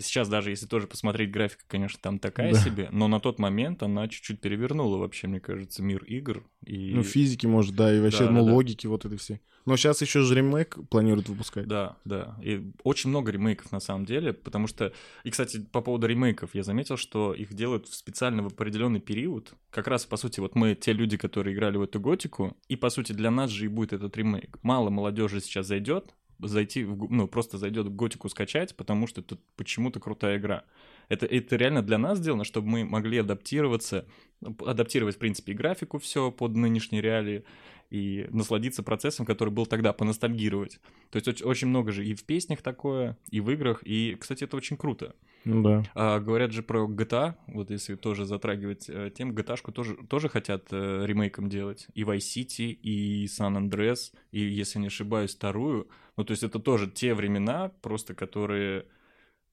сейчас 0.00 0.28
даже 0.28 0.50
если 0.50 0.66
тоже 0.66 0.86
посмотреть 0.86 1.30
графика, 1.30 1.64
конечно, 1.66 1.98
там 2.00 2.18
такая 2.18 2.52
Да. 2.52 2.60
себе, 2.60 2.88
но 2.92 3.08
на 3.08 3.20
тот 3.20 3.38
момент 3.38 3.82
она 3.82 4.08
чуть-чуть 4.08 4.40
перевернула 4.40 4.98
вообще, 4.98 5.26
мне 5.26 5.40
кажется, 5.40 5.82
мир 5.82 6.04
игр. 6.04 6.44
И... 6.64 6.92
Ну, 6.94 7.02
физики, 7.02 7.46
может, 7.46 7.74
да, 7.74 7.94
и 7.94 8.00
вообще, 8.00 8.24
Да, 8.26 8.30
ну, 8.30 8.40
да, 8.40 8.46
да. 8.46 8.52
логики 8.52 8.86
вот 8.86 9.04
это 9.04 9.16
все. 9.16 9.40
Но 9.66 9.76
сейчас 9.76 10.02
еще 10.02 10.20
же 10.20 10.34
ремейк 10.34 10.76
планируют 10.90 11.28
выпускать. 11.28 11.66
Да, 11.66 11.96
да. 12.04 12.36
И 12.42 12.70
очень 12.82 13.10
много 13.10 13.32
ремейков 13.32 13.72
на 13.72 13.80
самом 13.80 14.04
деле, 14.04 14.34
потому 14.34 14.66
что... 14.66 14.92
И, 15.24 15.30
кстати, 15.30 15.58
по 15.72 15.80
поводу 15.80 16.06
ремейков, 16.06 16.54
я 16.54 16.62
заметил, 16.62 16.98
что 16.98 17.32
их 17.32 17.54
делают 17.54 17.88
специально 17.88 18.42
в 18.42 18.48
определенный 18.48 19.00
период. 19.00 19.54
Как 19.70 19.88
раз, 19.88 20.04
по 20.04 20.18
сути, 20.18 20.40
вот 20.40 20.54
мы 20.54 20.74
те 20.74 20.92
люди, 20.92 21.16
которые 21.16 21.54
играли 21.54 21.78
в 21.78 21.82
эту 21.82 21.98
готику, 21.98 22.56
и, 22.68 22.76
по 22.76 22.90
сути, 22.90 23.12
для 23.12 23.30
нас 23.30 23.50
же 23.50 23.64
и 23.64 23.68
будет 23.68 23.94
этот 23.94 24.14
ремейк. 24.16 24.58
Мало 24.62 24.90
молодежи 24.90 25.40
сейчас 25.40 25.66
зайдет, 25.66 26.14
зайти, 26.40 26.84
в 26.84 27.10
ну, 27.10 27.28
просто 27.28 27.58
зайдет 27.58 27.86
в 27.86 27.94
готику 27.94 28.28
скачать, 28.28 28.76
потому 28.76 29.06
что 29.06 29.20
это 29.20 29.38
почему-то 29.56 30.00
крутая 30.00 30.38
игра. 30.38 30.64
Это, 31.08 31.26
это 31.26 31.56
реально 31.56 31.82
для 31.82 31.98
нас 31.98 32.18
сделано, 32.18 32.44
чтобы 32.44 32.68
мы 32.68 32.84
могли 32.84 33.18
адаптироваться, 33.18 34.06
адаптировать, 34.42 35.16
в 35.16 35.18
принципе, 35.18 35.52
и 35.52 35.54
графику 35.54 35.98
все 35.98 36.30
под 36.30 36.54
нынешние 36.54 37.02
реалии, 37.02 37.44
и 37.90 38.26
насладиться 38.30 38.82
процессом, 38.82 39.26
который 39.26 39.50
был 39.50 39.66
тогда, 39.66 39.92
поностальгировать. 39.92 40.80
То 41.10 41.16
есть 41.16 41.28
оч- 41.28 41.44
очень 41.44 41.68
много 41.68 41.92
же 41.92 42.04
и 42.04 42.14
в 42.14 42.24
песнях 42.24 42.62
такое, 42.62 43.18
и 43.30 43.40
в 43.40 43.50
играх, 43.50 43.82
и, 43.84 44.16
кстати, 44.18 44.44
это 44.44 44.56
очень 44.56 44.76
круто. 44.76 45.14
Ну 45.44 45.62
да. 45.62 45.82
А, 45.94 46.20
говорят 46.20 46.52
же 46.52 46.62
про 46.62 46.86
GTA, 46.86 47.34
вот 47.48 47.70
если 47.70 47.96
тоже 47.96 48.24
затрагивать 48.24 48.88
э, 48.88 49.10
тему, 49.14 49.32
GTA-шку 49.34 49.72
тоже, 49.72 49.96
тоже 50.08 50.28
хотят 50.28 50.68
э, 50.70 51.04
ремейком 51.06 51.48
делать. 51.48 51.86
И 51.94 52.02
Vice 52.02 52.18
City, 52.18 52.70
и 52.70 53.26
San 53.26 53.56
Andreas, 53.56 54.12
и, 54.32 54.40
если 54.40 54.78
не 54.78 54.86
ошибаюсь, 54.86 55.34
вторую. 55.34 55.88
Ну, 56.16 56.24
то 56.24 56.32
есть 56.32 56.42
это 56.42 56.58
тоже 56.58 56.90
те 56.90 57.14
времена, 57.14 57.70
просто 57.82 58.14
которые... 58.14 58.86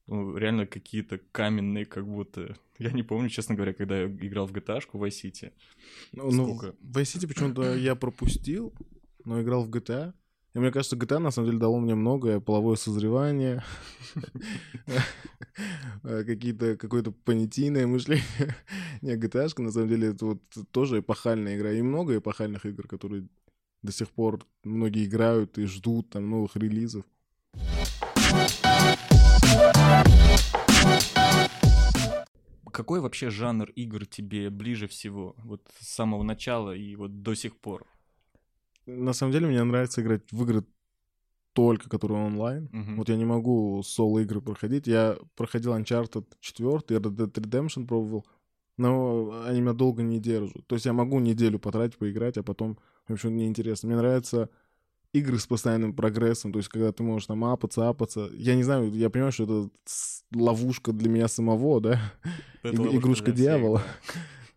ну, 0.08 0.38
реально 0.38 0.66
какие-то 0.66 1.20
каменные, 1.32 1.86
как 1.86 2.08
будто... 2.08 2.56
Я 2.80 2.92
не 2.92 3.04
помню, 3.04 3.30
честно 3.30 3.56
говоря, 3.56 3.74
когда 3.74 4.00
я 4.02 4.06
играл 4.06 4.48
в 4.48 4.54
GTA 4.54 4.82
в 4.82 5.04
Vice 5.04 5.24
City. 5.24 5.52
Ну, 6.14 6.32
ну, 6.32 6.54
в 6.56 6.98
Vice 6.98 7.18
City 7.18 7.28
почему-то 7.28 7.76
я 7.76 7.96
пропустил, 7.96 8.74
но 9.26 9.42
играл 9.42 9.66
в 9.66 9.70
GTA. 9.70 10.14
И 10.54 10.60
мне 10.60 10.70
кажется, 10.70 10.98
GTA 10.98 11.20
на 11.20 11.32
самом 11.32 11.48
деле 11.48 11.60
дало 11.60 11.80
мне 11.80 11.96
многое. 11.96 12.42
Половое 12.42 12.76
созревание, 12.76 13.64
какие-то, 16.04 16.76
какое-то 16.76 17.12
понятийное 17.12 17.88
мышление. 17.88 18.56
Не, 19.02 19.16
GTA, 19.16 19.62
на 19.62 19.72
самом 19.72 19.88
деле, 19.88 20.10
это 20.10 20.26
вот 20.26 20.42
тоже 20.72 21.00
эпохальная 21.00 21.56
игра. 21.58 21.72
И 21.72 21.82
много 21.82 22.18
эпохальных 22.18 22.66
игр, 22.66 22.86
которые 22.88 23.30
до 23.82 23.94
сих 23.94 24.10
пор 24.10 24.46
многие 24.66 25.06
играют 25.06 25.58
и 25.58 25.66
ждут 25.66 26.10
там 26.10 26.30
новых 26.30 26.58
релизов. 26.58 27.06
Какой 32.72 33.00
вообще 33.00 33.30
жанр 33.30 33.70
игр 33.70 34.06
тебе 34.06 34.50
ближе 34.50 34.88
всего? 34.88 35.36
Вот 35.38 35.62
с 35.80 35.88
самого 35.88 36.24
начала 36.24 36.76
и 36.76 36.96
вот 36.96 37.22
до 37.22 37.36
сих 37.36 37.56
пор? 37.58 37.86
На 38.86 39.14
самом 39.14 39.34
деле 39.34 39.48
мне 39.48 39.64
нравится 39.64 40.02
играть 40.02 40.24
в 40.32 40.44
игры 40.44 40.66
только 41.54 41.90
которые 41.90 42.26
онлайн. 42.26 42.70
Uh-huh. 42.72 42.96
Вот 42.96 43.10
я 43.10 43.16
не 43.16 43.26
могу 43.26 43.82
соло-игры 43.84 44.42
проходить. 44.42 44.88
Я 44.88 45.18
проходил 45.36 45.74
Uncharted 45.74 46.26
4, 46.40 46.70
Red 46.78 47.16
Dead 47.16 47.32
Redemption 47.32 47.86
пробовал, 47.86 48.26
но 48.78 49.44
они 49.46 49.62
меня 49.62 49.74
долго 49.74 50.02
не 50.02 50.20
держат. 50.20 50.66
То 50.68 50.76
есть 50.76 50.86
я 50.86 50.94
могу 50.94 51.20
неделю 51.20 51.60
потратить, 51.60 51.98
поиграть, 51.98 52.38
а 52.38 52.44
потом, 52.44 52.78
в 53.08 53.14
общем, 53.14 53.36
неинтересно. 53.36 53.88
Мне 53.88 53.98
нравится 53.98 54.50
игры 55.14 55.40
с 55.40 55.46
постоянным 55.46 55.94
прогрессом, 55.94 56.54
то 56.54 56.60
есть 56.60 56.70
когда 56.70 56.94
ты 56.94 57.04
можешь 57.04 57.28
там 57.28 57.44
апаться, 57.44 57.90
апаться. 57.90 58.30
Я 58.34 58.56
не 58.56 58.64
знаю, 58.64 58.94
я 58.94 59.10
понимаю, 59.10 59.34
что 59.34 59.44
это 59.44 59.70
ловушка 60.34 60.94
для 60.94 61.10
меня 61.10 61.28
самого, 61.28 61.82
да? 61.82 62.14
Игрушка 62.64 63.32
дьявола. 63.34 63.84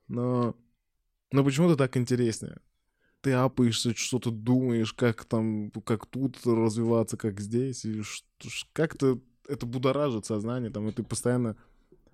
Но, 0.07 0.55
но 1.33 1.43
почему-то 1.43 1.77
так 1.77 1.97
интереснее 1.97 2.59
ты 3.25 3.33
апаешься, 3.33 3.97
что-то 3.97 4.31
думаешь, 4.31 4.93
как 4.93 5.25
там, 5.25 5.71
как 5.85 6.05
тут 6.05 6.39
развиваться, 6.45 7.17
как 7.17 7.41
здесь, 7.41 7.87
и 7.87 8.03
как-то 8.75 9.19
это 9.49 9.65
будоражит 9.65 10.27
сознание, 10.27 10.71
там, 10.71 10.89
и 10.89 10.93
ты 10.93 11.03
постоянно... 11.03 11.57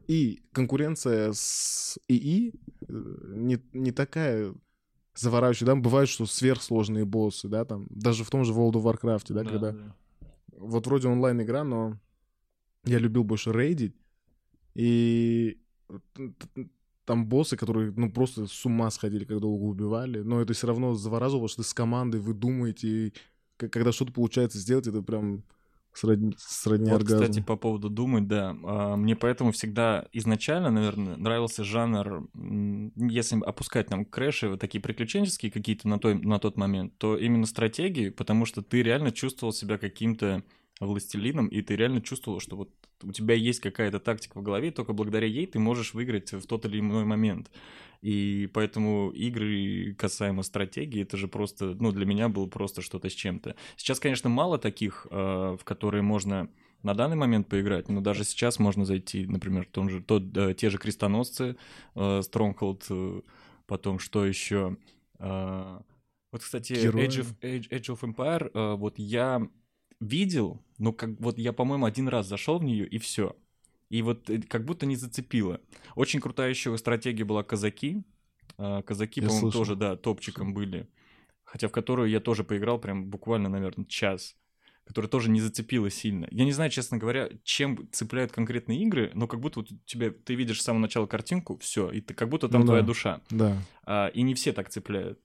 И 0.06 0.42
конкуренция 0.52 1.32
с 1.32 1.98
ИИ 2.08 2.54
э, 2.88 2.92
не, 3.36 3.60
не 3.72 3.90
такая 3.90 4.54
завораживающая, 5.16 5.66
да, 5.66 5.74
бывает, 5.74 6.08
что 6.08 6.26
сверхсложные 6.26 7.04
боссы, 7.04 7.48
да, 7.48 7.64
там, 7.64 7.86
даже 7.90 8.22
в 8.22 8.30
том 8.30 8.44
же 8.44 8.52
World 8.52 8.74
of 8.74 8.84
Warcraft, 8.84 9.32
да, 9.32 9.42
да 9.42 9.50
когда... 9.50 9.72
Да. 9.72 9.96
Вот 10.58 10.86
вроде 10.86 11.08
онлайн-игра, 11.08 11.64
но 11.64 11.98
я 12.84 12.98
любил 12.98 13.24
больше 13.24 13.52
рейдить, 13.52 13.96
и 14.74 15.60
там 17.10 17.26
боссы, 17.26 17.56
которые, 17.56 17.92
ну, 17.96 18.08
просто 18.08 18.46
с 18.46 18.64
ума 18.64 18.88
сходили, 18.92 19.24
как 19.24 19.40
долго 19.40 19.64
убивали, 19.64 20.20
но 20.20 20.40
это 20.40 20.52
все 20.52 20.68
равно 20.68 20.94
завораживало, 20.94 21.48
что 21.48 21.64
ты 21.64 21.68
с 21.68 21.74
командой, 21.74 22.20
вы 22.20 22.34
думаете, 22.34 22.88
и 22.88 23.12
когда 23.56 23.90
что-то 23.90 24.12
получается 24.12 24.58
сделать, 24.58 24.86
это 24.86 25.02
прям 25.02 25.42
сродни, 25.92 26.36
сродни 26.38 26.88
вот, 26.88 27.00
оргазму. 27.00 27.26
кстати, 27.26 27.44
по 27.44 27.56
поводу 27.56 27.90
думать, 27.90 28.28
да. 28.28 28.56
А, 28.62 28.94
мне 28.94 29.16
поэтому 29.16 29.50
всегда 29.50 30.06
изначально, 30.12 30.70
наверное, 30.70 31.16
нравился 31.16 31.64
жанр, 31.64 32.28
если 32.94 33.40
опускать 33.44 33.88
там 33.88 34.04
крэши, 34.04 34.48
вот 34.48 34.60
такие 34.60 34.80
приключенческие 34.80 35.50
какие-то 35.50 35.88
на, 35.88 35.98
той, 35.98 36.14
на 36.14 36.38
тот 36.38 36.56
момент, 36.56 36.96
то 36.96 37.16
именно 37.16 37.46
стратегии, 37.46 38.10
потому 38.10 38.46
что 38.46 38.62
ты 38.62 38.84
реально 38.84 39.10
чувствовал 39.10 39.52
себя 39.52 39.78
каким-то 39.78 40.44
властелином, 40.86 41.48
и 41.48 41.60
ты 41.62 41.76
реально 41.76 42.00
чувствовал, 42.00 42.40
что 42.40 42.56
вот 42.56 42.70
у 43.02 43.12
тебя 43.12 43.34
есть 43.34 43.60
какая-то 43.60 44.00
тактика 44.00 44.38
в 44.38 44.42
голове, 44.42 44.70
только 44.70 44.92
благодаря 44.92 45.26
ей 45.26 45.46
ты 45.46 45.58
можешь 45.58 45.94
выиграть 45.94 46.32
в 46.32 46.46
тот 46.46 46.64
или 46.64 46.80
иной 46.80 47.04
момент. 47.04 47.50
И 48.02 48.48
поэтому 48.54 49.10
игры 49.10 49.94
касаемо 49.98 50.42
стратегии, 50.42 51.02
это 51.02 51.18
же 51.18 51.28
просто, 51.28 51.76
ну, 51.78 51.92
для 51.92 52.06
меня 52.06 52.30
было 52.30 52.46
просто 52.46 52.80
что-то 52.80 53.10
с 53.10 53.12
чем-то. 53.12 53.56
Сейчас, 53.76 54.00
конечно, 54.00 54.30
мало 54.30 54.58
таких, 54.58 55.06
э, 55.10 55.56
в 55.60 55.64
которые 55.64 56.02
можно 56.02 56.48
на 56.82 56.94
данный 56.94 57.16
момент 57.16 57.46
поиграть, 57.46 57.90
но 57.90 58.00
даже 58.00 58.24
сейчас 58.24 58.58
можно 58.58 58.86
зайти, 58.86 59.26
например, 59.26 59.66
в 59.66 59.70
том 59.70 59.90
же, 59.90 60.00
тот, 60.02 60.34
э, 60.34 60.54
те 60.54 60.70
же 60.70 60.78
крестоносцы, 60.78 61.56
э, 61.94 62.20
Stronghold, 62.20 63.24
потом 63.66 63.98
что 63.98 64.24
еще... 64.24 64.76
Вот, 66.32 66.42
кстати, 66.42 66.72
Age 66.72 67.20
of, 67.20 67.38
Age, 67.42 67.68
Age 67.68 67.94
of 67.94 68.00
Empire, 68.00 68.76
вот 68.76 68.98
я 68.98 69.46
видел, 70.00 70.62
но 70.80 70.92
как 70.92 71.10
вот 71.20 71.38
я, 71.38 71.52
по-моему, 71.52 71.84
один 71.84 72.08
раз 72.08 72.26
зашел 72.26 72.58
в 72.58 72.64
нее 72.64 72.86
и 72.86 72.98
все. 72.98 73.36
И 73.90 74.02
вот 74.02 74.30
э, 74.30 74.40
как 74.40 74.64
будто 74.64 74.86
не 74.86 74.96
зацепило. 74.96 75.60
Очень 75.94 76.20
крутая 76.20 76.48
еще 76.48 76.76
стратегия 76.78 77.24
была 77.24 77.44
казаки. 77.44 78.02
А, 78.56 78.82
казаки, 78.82 79.20
по-моему, 79.20 79.50
тоже, 79.50 79.76
да, 79.76 79.96
топчиком 79.96 80.54
были. 80.54 80.88
Хотя 81.44 81.68
в 81.68 81.72
которую 81.72 82.08
я 82.08 82.20
тоже 82.20 82.44
поиграл 82.44 82.78
прям 82.78 83.06
буквально, 83.06 83.48
наверное, 83.48 83.84
час 83.84 84.36
которая 84.86 85.08
тоже 85.08 85.30
не 85.30 85.40
зацепила 85.40 85.88
сильно. 85.88 86.26
Я 86.32 86.44
не 86.44 86.50
знаю, 86.50 86.68
честно 86.68 86.98
говоря, 86.98 87.30
чем 87.44 87.88
цепляют 87.92 88.32
конкретные 88.32 88.82
игры, 88.82 89.12
но 89.14 89.28
как 89.28 89.38
будто 89.38 89.60
вот 89.60 89.68
тебе 89.86 90.10
ты 90.10 90.34
видишь 90.34 90.60
с 90.60 90.64
самого 90.64 90.82
начала 90.82 91.06
картинку, 91.06 91.56
все, 91.58 91.92
и 91.92 92.00
ты 92.00 92.12
как 92.12 92.28
будто 92.28 92.48
там 92.48 92.62
ну, 92.62 92.66
твоя 92.66 92.82
да. 92.82 92.86
душа. 92.88 93.20
Да. 93.30 93.56
А, 93.84 94.08
и 94.08 94.22
не 94.22 94.34
все 94.34 94.52
так 94.52 94.68
цепляют. 94.68 95.20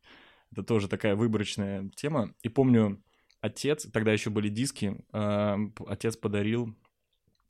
Это 0.52 0.62
тоже 0.62 0.88
такая 0.88 1.16
выборочная 1.16 1.90
тема. 1.96 2.36
И 2.44 2.50
помню, 2.50 3.02
отец, 3.46 3.88
тогда 3.92 4.12
еще 4.12 4.30
были 4.30 4.50
диски, 4.50 4.98
э, 5.14 5.58
отец 5.88 6.18
подарил 6.18 6.76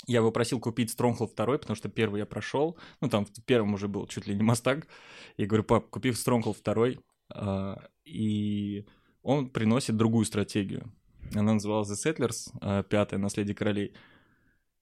я 0.07 0.19
его 0.19 0.31
просил 0.31 0.59
купить 0.59 0.93
Stronghold 0.93 1.35
2, 1.35 1.57
потому 1.57 1.75
что 1.75 1.89
первый 1.89 2.19
я 2.19 2.25
прошел. 2.25 2.77
Ну, 3.01 3.09
там 3.09 3.25
в 3.25 3.43
первом 3.43 3.73
уже 3.73 3.87
был 3.87 4.05
чуть 4.07 4.27
ли 4.27 4.35
не 4.35 4.43
мастак. 4.43 4.87
Я 5.37 5.47
говорю, 5.47 5.63
пап, 5.63 5.89
купи 5.89 6.09
Stronghold 6.09 6.57
2. 6.63 7.01
Э, 7.35 7.75
и 8.03 8.85
он 9.23 9.49
приносит 9.49 9.97
другую 9.97 10.25
стратегию. 10.25 10.91
Она 11.33 11.53
называлась 11.53 11.89
The 11.89 12.13
Settlers, 12.13 12.51
э, 12.61 12.83
пятая, 12.87 13.19
Наследие 13.19 13.55
королей. 13.55 13.93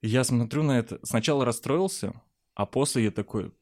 Я 0.01 0.25
смотрю 0.25 0.63
на 0.63 0.77
это, 0.77 0.99
сначала 1.03 1.45
расстроился, 1.45 2.13
а 2.53 2.65
после 2.65 3.05
я 3.05 3.11
такой, 3.11 3.53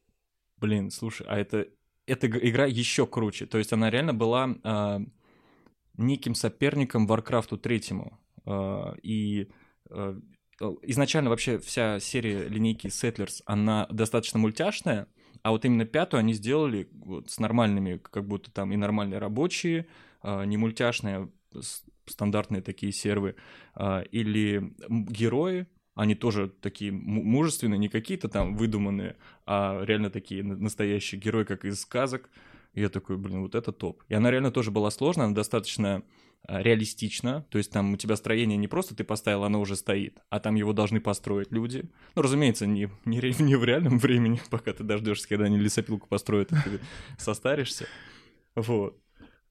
блин, 0.56 0.90
слушай, 0.90 1.24
а 1.28 1.38
это, 1.38 1.68
эта 2.06 2.26
игра 2.26 2.66
еще 2.66 3.06
круче. 3.06 3.46
То 3.46 3.58
есть 3.58 3.72
она 3.72 3.90
реально 3.90 4.14
была 4.14 4.56
э, 4.64 5.00
неким 5.96 6.34
соперником 6.34 7.06
Warcraft 7.06 7.52
у 7.52 7.58
третьему. 7.58 8.18
А, 8.44 8.94
и 9.02 9.48
а, 9.90 10.18
изначально 10.82 11.30
вообще 11.30 11.58
вся 11.58 12.00
серия 12.00 12.48
линейки 12.48 12.86
Settlers, 12.86 13.42
она 13.46 13.86
достаточно 13.90 14.38
мультяшная, 14.38 15.08
а 15.42 15.50
вот 15.50 15.64
именно 15.64 15.84
пятую 15.84 16.20
они 16.20 16.34
сделали 16.34 16.88
вот 16.92 17.30
с 17.30 17.40
нормальными, 17.40 17.98
как 17.98 18.26
будто 18.26 18.50
там 18.50 18.72
и 18.72 18.76
нормальные 18.76 19.18
рабочие, 19.18 19.86
а, 20.22 20.44
не 20.44 20.56
мультяшные, 20.56 21.30
стандартные 22.06 22.62
такие 22.62 22.90
сервы, 22.90 23.36
или 24.10 24.74
герои, 24.88 25.66
они 25.94 26.14
тоже 26.14 26.48
такие 26.48 26.90
мужественные, 26.90 27.78
не 27.78 27.88
какие-то 27.88 28.28
там 28.28 28.56
выдуманные, 28.56 29.16
а 29.46 29.84
реально 29.84 30.10
такие 30.10 30.42
настоящие 30.42 31.20
герои, 31.20 31.44
как 31.44 31.64
из 31.64 31.80
сказок. 31.80 32.30
И 32.74 32.80
я 32.80 32.88
такой, 32.88 33.18
блин, 33.18 33.42
вот 33.42 33.54
это 33.54 33.72
топ. 33.72 34.02
И 34.08 34.14
она 34.14 34.30
реально 34.30 34.50
тоже 34.50 34.70
была 34.70 34.90
сложная, 34.90 35.26
она 35.26 35.34
достаточно 35.34 36.02
а, 36.44 36.62
реалистична. 36.62 37.46
То 37.50 37.58
есть 37.58 37.70
там 37.70 37.92
у 37.92 37.96
тебя 37.96 38.16
строение 38.16 38.56
не 38.56 38.68
просто 38.68 38.94
ты 38.94 39.04
поставил, 39.04 39.44
оно 39.44 39.60
уже 39.60 39.76
стоит, 39.76 40.18
а 40.30 40.40
там 40.40 40.54
его 40.54 40.72
должны 40.72 41.00
построить 41.00 41.52
люди. 41.52 41.84
Ну, 42.14 42.22
разумеется, 42.22 42.66
не, 42.66 42.88
не, 43.04 43.42
не 43.42 43.56
в 43.56 43.64
реальном 43.64 43.98
времени, 44.00 44.40
пока 44.50 44.72
ты 44.72 44.84
дождешься, 44.84 45.28
когда 45.28 45.44
они 45.44 45.58
лесопилку 45.58 46.08
построят, 46.08 46.52
и 46.52 46.56
ты 46.56 46.80
состаришься. 47.18 47.86
Вот. 48.54 48.98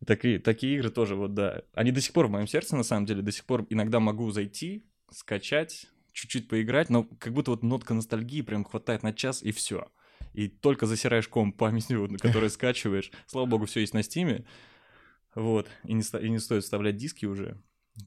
Такие, 0.05 0.39
такие 0.39 0.75
игры 0.77 0.89
тоже, 0.89 1.15
вот 1.15 1.35
да. 1.35 1.61
Они 1.73 1.91
до 1.91 2.01
сих 2.01 2.13
пор 2.13 2.25
в 2.25 2.31
моем 2.31 2.47
сердце, 2.47 2.75
на 2.75 2.83
самом 2.83 3.05
деле, 3.05 3.21
до 3.21 3.31
сих 3.31 3.45
пор 3.45 3.67
иногда 3.69 3.99
могу 3.99 4.31
зайти, 4.31 4.83
скачать, 5.11 5.85
чуть-чуть 6.11 6.47
поиграть, 6.47 6.89
но 6.89 7.03
как 7.03 7.33
будто 7.33 7.51
вот 7.51 7.61
нотка 7.61 7.93
ностальгии 7.93 8.41
прям 8.41 8.63
хватает 8.63 9.03
на 9.03 9.13
час, 9.13 9.43
и 9.43 9.51
все 9.51 9.87
и 10.33 10.47
только 10.47 10.85
засираешь 10.85 11.27
комп 11.27 11.57
памятью, 11.57 12.07
на 12.11 12.17
которой 12.17 12.49
скачиваешь. 12.49 13.11
Слава 13.27 13.45
богу, 13.45 13.65
все 13.65 13.81
есть 13.81 13.93
на 13.93 14.03
стиме. 14.03 14.45
Вот, 15.35 15.67
и 15.85 15.93
не, 15.93 16.03
и 16.21 16.29
не 16.29 16.39
стоит 16.39 16.63
вставлять 16.63 16.97
диски 16.97 17.25
уже. 17.25 17.57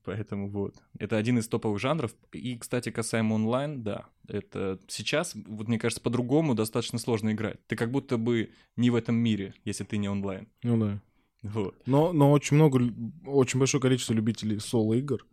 Поэтому 0.03 0.49
вот. 0.49 0.83
Это 0.99 1.17
один 1.17 1.39
из 1.39 1.49
топовых 1.49 1.79
жанров. 1.79 2.15
И, 2.33 2.57
кстати, 2.59 2.91
касаемо 2.91 3.35
онлайн, 3.35 3.83
да. 3.83 4.07
Это 4.29 4.81
сейчас, 4.89 5.35
вот 5.35 5.69
мне 5.69 5.79
кажется, 5.79 6.03
по-другому 6.03 6.55
достаточно 6.55 6.99
сложно 6.99 7.33
играть. 7.33 7.65
Ты 7.67 7.77
как 7.77 7.91
будто 7.91 8.17
бы 8.17 8.51
не 8.77 8.91
в 8.91 8.95
этом 8.95 9.17
мире, 9.17 9.55
если 9.65 9.85
ты 9.85 9.99
не 9.99 10.09
онлайн. 10.09 10.49
Ну 10.63 10.79
да. 10.79 11.03
Вот. 11.43 11.77
Но, 11.87 12.13
но 12.13 12.33
очень 12.33 12.57
много, 12.57 12.81
очень 13.27 13.59
большое 13.59 13.81
количество 13.81 14.15
любителей 14.15 14.59
соло-игр, 14.59 15.27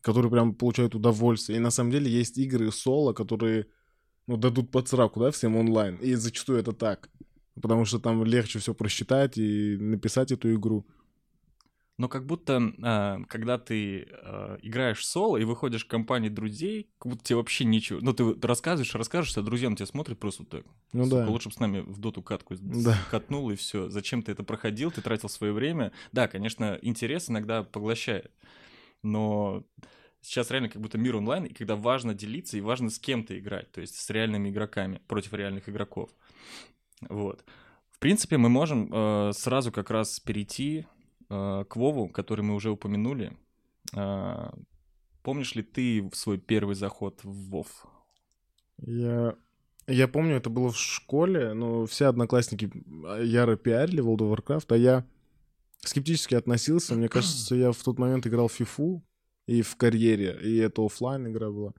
которые 0.00 0.30
прям 0.30 0.54
получают 0.54 0.94
удовольствие. 0.94 1.58
И 1.58 1.62
на 1.62 1.70
самом 1.70 1.90
деле 1.90 2.10
есть 2.10 2.38
игры 2.38 2.72
соло, 2.72 3.12
которые 3.12 3.66
ну, 4.26 4.36
дадут 4.36 4.70
под 4.70 4.88
сраку, 4.88 5.20
да, 5.20 5.30
всем 5.30 5.56
онлайн. 5.56 5.96
И 5.96 6.14
зачастую 6.14 6.58
это 6.58 6.72
так. 6.72 7.10
Потому 7.60 7.84
что 7.84 7.98
там 7.98 8.24
легче 8.24 8.58
все 8.58 8.74
просчитать 8.74 9.38
и 9.38 9.76
написать 9.78 10.32
эту 10.32 10.52
игру. 10.54 10.84
но 11.96 12.08
как 12.08 12.26
будто, 12.26 12.60
а, 12.82 13.20
когда 13.28 13.56
ты 13.56 14.08
а, 14.10 14.58
играешь 14.62 15.06
соло 15.06 15.36
и 15.36 15.44
выходишь 15.44 15.84
в 15.84 15.88
компании 15.88 16.28
друзей, 16.28 16.90
как 16.98 17.12
будто 17.12 17.22
тебе 17.24 17.36
вообще 17.36 17.64
ничего... 17.64 18.00
Ну, 18.02 18.12
ты 18.12 18.34
рассказываешь, 18.44 18.92
рассказываешь, 18.96 19.36
а 19.38 19.42
друзья 19.42 19.70
на 19.70 19.76
тебя 19.76 19.86
смотрят 19.86 20.18
просто 20.18 20.42
вот 20.42 20.48
так. 20.50 20.64
Ну 20.92 21.04
Сука, 21.04 21.16
да. 21.18 21.28
Лучше 21.28 21.50
бы 21.50 21.54
с 21.54 21.60
нами 21.60 21.80
в 21.80 21.98
доту 21.98 22.20
катку 22.20 22.56
Да. 22.58 22.98
катнул, 23.12 23.48
и 23.52 23.54
все. 23.54 23.88
Зачем 23.90 24.22
ты 24.24 24.32
это 24.32 24.42
проходил, 24.42 24.90
ты 24.90 25.02
тратил 25.02 25.28
свое 25.28 25.52
время. 25.52 25.92
Да, 26.10 26.26
конечно, 26.26 26.76
интерес 26.82 27.30
иногда 27.30 27.62
поглощает, 27.62 28.32
но 29.04 29.62
сейчас 30.24 30.50
реально 30.50 30.70
как 30.70 30.80
будто 30.80 30.98
мир 30.98 31.16
онлайн, 31.16 31.44
и 31.44 31.52
когда 31.52 31.76
важно 31.76 32.14
делиться, 32.14 32.56
и 32.56 32.62
важно 32.62 32.90
с 32.90 32.98
кем-то 32.98 33.38
играть, 33.38 33.70
то 33.72 33.80
есть 33.80 33.96
с 33.96 34.10
реальными 34.10 34.48
игроками 34.48 35.00
против 35.06 35.34
реальных 35.34 35.68
игроков. 35.68 36.10
Вот. 37.08 37.44
В 37.90 37.98
принципе, 37.98 38.38
мы 38.38 38.48
можем 38.48 38.90
э, 38.92 39.32
сразу 39.34 39.70
как 39.70 39.90
раз 39.90 40.18
перейти 40.20 40.86
э, 41.28 41.64
к 41.68 41.76
Вову, 41.76 42.08
который 42.08 42.40
мы 42.40 42.54
уже 42.54 42.70
упомянули. 42.70 43.36
Э, 43.94 44.50
помнишь 45.22 45.54
ли 45.54 45.62
ты 45.62 46.10
свой 46.14 46.38
первый 46.38 46.74
заход 46.74 47.22
в 47.22 47.50
Вов? 47.50 47.86
Я... 48.78 49.36
Я 49.86 50.08
помню, 50.08 50.36
это 50.36 50.48
было 50.48 50.70
в 50.70 50.78
школе, 50.78 51.52
но 51.52 51.84
все 51.84 52.06
одноклассники 52.06 52.72
яро 53.22 53.56
пиарили 53.56 54.02
World 54.02 54.20
of 54.20 54.34
Warcraft, 54.34 54.66
а 54.70 54.76
я 54.78 55.04
скептически 55.80 56.34
относился. 56.34 56.94
Мне 56.94 57.10
кажется, 57.10 57.54
я 57.54 57.70
в 57.70 57.82
тот 57.82 57.98
момент 57.98 58.26
играл 58.26 58.48
в 58.48 58.52
фифу 58.52 59.04
и 59.46 59.62
в 59.62 59.76
карьере, 59.76 60.38
и 60.42 60.56
это 60.56 60.84
оффлайн 60.84 61.28
игра 61.28 61.50
была. 61.50 61.72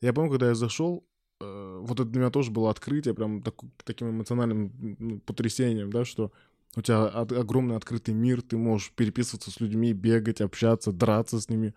Я 0.00 0.12
помню, 0.12 0.30
когда 0.30 0.48
я 0.48 0.54
зашел, 0.54 1.04
э, 1.40 1.78
вот 1.82 2.00
это 2.00 2.08
для 2.08 2.20
меня 2.20 2.30
тоже 2.30 2.50
было 2.50 2.70
открытие, 2.70 3.14
прям 3.14 3.42
так- 3.42 3.62
таким 3.84 4.10
эмоциональным 4.10 4.96
ну, 4.98 5.20
потрясением, 5.20 5.92
да, 5.92 6.04
что 6.04 6.32
у 6.76 6.82
тебя 6.82 7.06
от- 7.06 7.32
огромный 7.32 7.76
открытый 7.76 8.14
мир, 8.14 8.42
ты 8.42 8.56
можешь 8.56 8.92
переписываться 8.92 9.50
с 9.50 9.60
людьми, 9.60 9.92
бегать, 9.92 10.40
общаться, 10.40 10.92
драться 10.92 11.40
с 11.40 11.48
ними. 11.48 11.74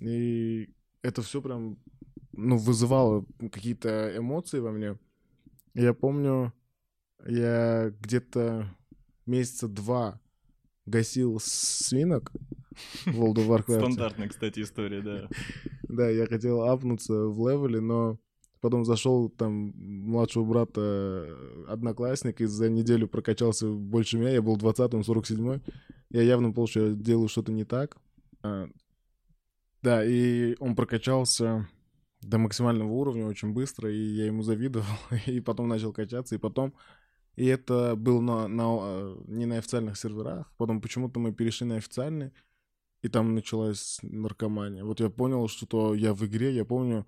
И 0.00 0.70
это 1.02 1.22
все 1.22 1.42
прям, 1.42 1.78
ну, 2.32 2.56
вызывало 2.56 3.24
какие-то 3.38 4.16
эмоции 4.16 4.60
во 4.60 4.70
мне. 4.70 4.96
Я 5.74 5.94
помню, 5.94 6.52
я 7.26 7.92
где-то 8.00 8.74
месяца 9.26 9.68
два 9.68 10.20
гасил 10.86 11.38
свинок 11.40 12.32
в 13.04 13.20
World 13.20 13.36
of 13.36 13.48
Warcraft. 13.48 13.80
Стандартная, 13.80 14.28
кстати, 14.28 14.60
история, 14.60 15.02
да. 15.02 15.28
Да, 15.88 16.08
я 16.08 16.26
хотел 16.26 16.62
апнуться 16.62 17.12
в 17.12 17.48
левеле, 17.48 17.80
но 17.80 18.16
потом 18.60 18.84
зашел 18.84 19.28
там 19.28 19.72
младшего 19.74 20.44
брата 20.44 20.80
э, 20.80 21.64
одноклассник 21.66 22.40
и 22.40 22.46
за 22.46 22.70
неделю 22.70 23.08
прокачался 23.08 23.68
больше 23.68 24.16
меня. 24.16 24.30
Я 24.30 24.40
был 24.40 24.56
20-м, 24.56 25.00
47-й. 25.00 25.60
Я 26.10 26.22
явно 26.22 26.52
понял, 26.52 26.68
что 26.68 26.86
я 26.86 26.94
делаю 26.94 27.28
что-то 27.28 27.50
не 27.50 27.64
так. 27.64 27.96
А, 28.42 28.68
Да, 29.82 30.04
и 30.04 30.54
он 30.60 30.76
прокачался 30.76 31.68
до 32.22 32.38
максимального 32.38 32.92
уровня 32.92 33.26
очень 33.26 33.52
быстро, 33.52 33.90
и 33.90 33.98
я 33.98 34.26
ему 34.26 34.42
завидовал, 34.42 34.86
и 35.26 35.40
потом 35.40 35.68
начал 35.68 35.92
качаться, 35.92 36.34
и 36.34 36.38
потом... 36.38 36.74
И 37.36 37.46
это 37.46 37.96
был 37.96 38.20
на, 38.20 38.48
на, 38.48 38.78
э, 38.82 39.16
не 39.28 39.46
на 39.46 39.58
официальных 39.58 39.96
серверах, 39.96 40.52
потом 40.56 40.80
почему-то 40.80 41.20
мы 41.20 41.32
перешли 41.32 41.66
на 41.66 41.76
официальный, 41.76 42.32
и 43.02 43.08
там 43.08 43.34
началась 43.34 43.98
наркомания. 44.02 44.84
Вот 44.84 45.00
я 45.00 45.08
понял, 45.08 45.48
что 45.48 45.66
то 45.66 45.94
я 45.94 46.12
в 46.12 46.24
игре, 46.26 46.54
я 46.54 46.64
помню, 46.64 47.06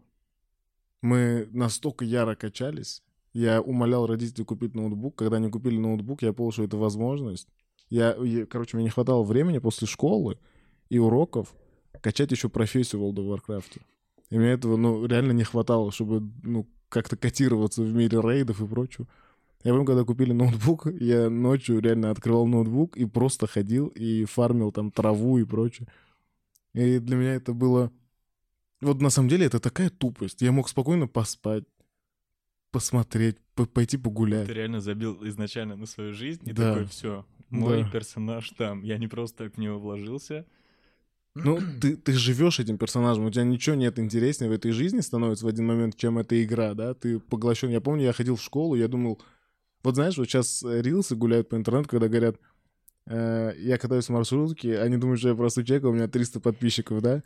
мы 1.03 1.49
настолько 1.53 2.05
яро 2.05 2.35
качались, 2.35 3.03
я 3.33 3.61
умолял 3.61 4.07
родителей 4.07 4.45
купить 4.45 4.75
ноутбук. 4.75 5.17
Когда 5.17 5.39
они 5.39 5.51
купили 5.51 5.79
ноутбук, 5.79 6.23
я 6.23 6.33
понял, 6.33 6.53
что 6.53 6.65
это 6.65 6.77
возможность. 6.77 7.49
Я, 7.89 8.15
я- 8.17 8.47
короче, 8.47 8.77
мне 8.77 8.85
не 8.85 8.91
хватало 8.91 9.23
времени 9.23 9.59
после 9.59 9.87
школы 9.87 10.39
и 10.89 10.99
уроков 10.99 11.55
качать 12.01 12.31
еще 12.31 12.49
профессию 12.49 13.01
в 13.01 13.05
World 13.05 13.17
of 13.17 13.41
Warcraft. 13.47 13.81
И 14.31 14.39
мне 14.39 14.49
этого, 14.53 14.77
ну, 14.77 15.05
реально 15.07 15.33
не 15.33 15.45
хватало, 15.45 15.93
чтобы, 15.93 16.23
ну, 16.43 16.67
как-то 16.89 17.17
котироваться 17.17 17.83
в 17.83 17.93
мире 17.93 18.21
рейдов 18.21 18.61
и 18.61 18.67
прочего. 18.67 19.07
Я 19.65 19.73
помню, 19.73 19.87
когда 19.87 20.05
купили 20.05 20.33
ноутбук, 20.33 20.87
я 21.01 21.31
ночью 21.31 21.81
реально 21.81 22.11
открывал 22.11 22.47
ноутбук 22.47 22.97
и 22.97 23.05
просто 23.05 23.47
ходил 23.47 23.89
и 23.89 24.25
фармил 24.25 24.73
там 24.73 24.91
траву 24.91 25.39
и 25.39 25.45
прочее. 25.45 25.87
И 26.75 26.99
для 26.99 27.17
меня 27.17 27.35
это 27.35 27.53
было... 27.53 27.93
Вот 28.81 29.01
на 29.01 29.11
самом 29.11 29.29
деле 29.29 29.47
это 29.47 29.61
такая 29.61 29.91
тупость. 29.91 30.43
Я 30.43 30.51
мог 30.51 30.69
спокойно 30.69 31.07
поспать, 31.07 31.65
посмотреть, 32.71 33.37
по- 33.55 33.67
пойти 33.67 33.97
погулять. 33.97 34.47
Ты 34.49 34.55
реально 34.55 34.81
забил 34.81 35.19
изначально 35.29 35.77
на 35.77 35.87
свою 35.87 36.13
жизнь 36.13 36.43
и 36.49 36.53
Да. 36.53 36.71
такой, 36.73 36.87
все, 36.87 37.25
мой 37.51 37.85
Да. 37.85 37.91
персонаж 37.91 38.51
там. 38.51 38.83
Я 38.83 38.99
не 38.99 39.07
просто 39.09 39.45
так 39.45 39.55
в 39.55 39.59
него 39.59 39.79
вложился. 39.79 40.47
Ну, 41.35 41.61
ты, 41.81 41.97
ты 41.97 42.13
живешь 42.13 42.59
этим 42.61 42.77
персонажем, 42.77 43.25
у 43.25 43.31
тебя 43.31 43.45
ничего 43.45 43.75
нет 43.77 43.99
интереснее 43.99 44.51
в 44.51 44.53
этой 44.53 44.73
жизни 44.73 45.01
становится 45.01 45.47
в 45.47 45.49
один 45.49 45.67
момент, 45.67 45.97
чем 45.97 46.19
эта 46.19 46.43
игра, 46.45 46.75
да? 46.75 46.93
Ты 46.95 47.21
поглощен. 47.21 47.71
Я 47.71 47.81
помню, 47.81 48.03
я 48.05 48.13
ходил 48.13 48.37
в 48.37 48.43
школу, 48.43 48.75
я 48.75 48.87
думал, 48.89 49.19
вот 49.83 49.95
знаешь, 49.95 50.17
вот 50.17 50.27
сейчас 50.29 50.63
рилсы 50.63 51.17
гуляют 51.17 51.49
по 51.49 51.57
интернету, 51.57 51.89
когда 51.89 52.09
говорят, 52.09 52.37
э, 53.07 53.53
я 53.59 53.79
катаюсь 53.79 54.07
в 54.07 54.11
маршрутке, 54.11 54.79
они 54.79 54.97
думают, 54.97 55.21
что 55.21 55.31
я 55.31 55.35
просто 55.35 55.65
человек, 55.65 55.85
а 55.85 55.89
у 55.89 55.93
меня 55.93 56.09
300 56.09 56.41
подписчиков, 56.41 57.03
да? 57.03 57.23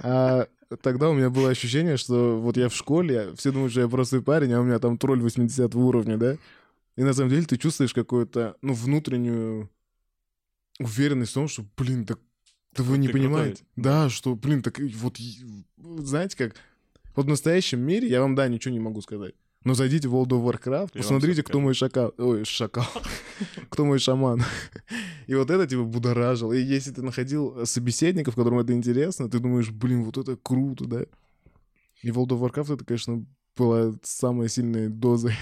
А 0.00 0.46
тогда 0.82 1.08
у 1.10 1.14
меня 1.14 1.30
было 1.30 1.50
ощущение, 1.50 1.96
что 1.96 2.40
вот 2.40 2.56
я 2.56 2.68
в 2.68 2.74
школе, 2.74 3.34
все 3.36 3.52
думают, 3.52 3.72
что 3.72 3.82
я 3.82 3.88
простой 3.88 4.22
парень, 4.22 4.52
а 4.52 4.60
у 4.60 4.64
меня 4.64 4.78
там 4.78 4.98
тролль 4.98 5.20
80 5.20 5.74
уровня, 5.74 6.16
да? 6.16 6.36
И 6.96 7.02
на 7.02 7.12
самом 7.12 7.30
деле 7.30 7.44
ты 7.44 7.56
чувствуешь 7.58 7.92
какую-то, 7.92 8.56
ну, 8.62 8.72
внутреннюю 8.72 9.68
уверенность 10.78 11.32
в 11.32 11.34
том, 11.34 11.48
что, 11.48 11.64
блин, 11.76 12.04
так 12.04 12.18
да 12.76 12.82
вы 12.82 12.98
не 12.98 13.06
Ты 13.06 13.14
крутой. 13.14 13.28
понимаете. 13.28 13.64
Да, 13.76 14.10
что, 14.10 14.34
блин, 14.34 14.62
так 14.62 14.78
вот, 14.78 15.18
знаете 15.78 16.36
как, 16.36 16.56
вот 17.14 17.26
в 17.26 17.28
настоящем 17.28 17.80
мире 17.80 18.08
я 18.08 18.20
вам, 18.20 18.34
да, 18.34 18.48
ничего 18.48 18.72
не 18.72 18.80
могу 18.80 19.00
сказать. 19.00 19.34
Но 19.64 19.74
зайдите 19.74 20.08
в 20.08 20.14
World 20.14 20.28
of 20.28 20.44
Warcraft, 20.44 20.78
вам 20.78 20.88
посмотрите, 20.94 21.42
кто 21.42 21.60
мой 21.60 21.74
шакал. 21.74 22.14
Ой, 22.18 22.44
шакал. 22.44 22.84
кто 23.68 23.84
мой 23.84 23.98
шаман. 23.98 24.42
И 25.26 25.34
вот 25.34 25.50
это 25.50 25.66
тебя 25.66 25.82
будоражило. 25.82 26.52
И 26.52 26.62
если 26.62 26.92
ты 26.92 27.02
находил 27.02 27.66
собеседников, 27.66 28.36
которым 28.36 28.60
это 28.60 28.72
интересно, 28.72 29.28
ты 29.28 29.40
думаешь, 29.40 29.70
блин, 29.70 30.04
вот 30.04 30.18
это 30.18 30.36
круто, 30.36 30.84
да? 30.86 31.02
И 32.02 32.10
World 32.10 32.28
of 32.28 32.40
Warcraft 32.40 32.74
это, 32.74 32.84
конечно, 32.84 33.26
была 33.56 33.92
самой 34.02 34.48
сильной 34.48 34.88
дозой. 34.88 35.34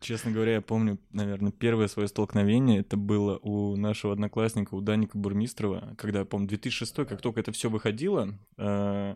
Честно 0.00 0.30
говоря, 0.30 0.54
я 0.54 0.60
помню, 0.60 0.98
наверное, 1.12 1.52
первое 1.52 1.88
свое 1.88 2.08
столкновение, 2.08 2.80
это 2.80 2.96
было 2.96 3.38
у 3.38 3.76
нашего 3.76 4.12
одноклассника, 4.12 4.74
у 4.74 4.80
Даника 4.80 5.16
Бурмистрова, 5.16 5.94
когда, 5.96 6.20
я 6.20 6.24
помню, 6.24 6.48
2006, 6.48 6.94
как 6.94 7.20
только 7.20 7.40
это 7.40 7.52
все 7.52 7.70
выходило, 7.70 8.36
э, 8.58 9.14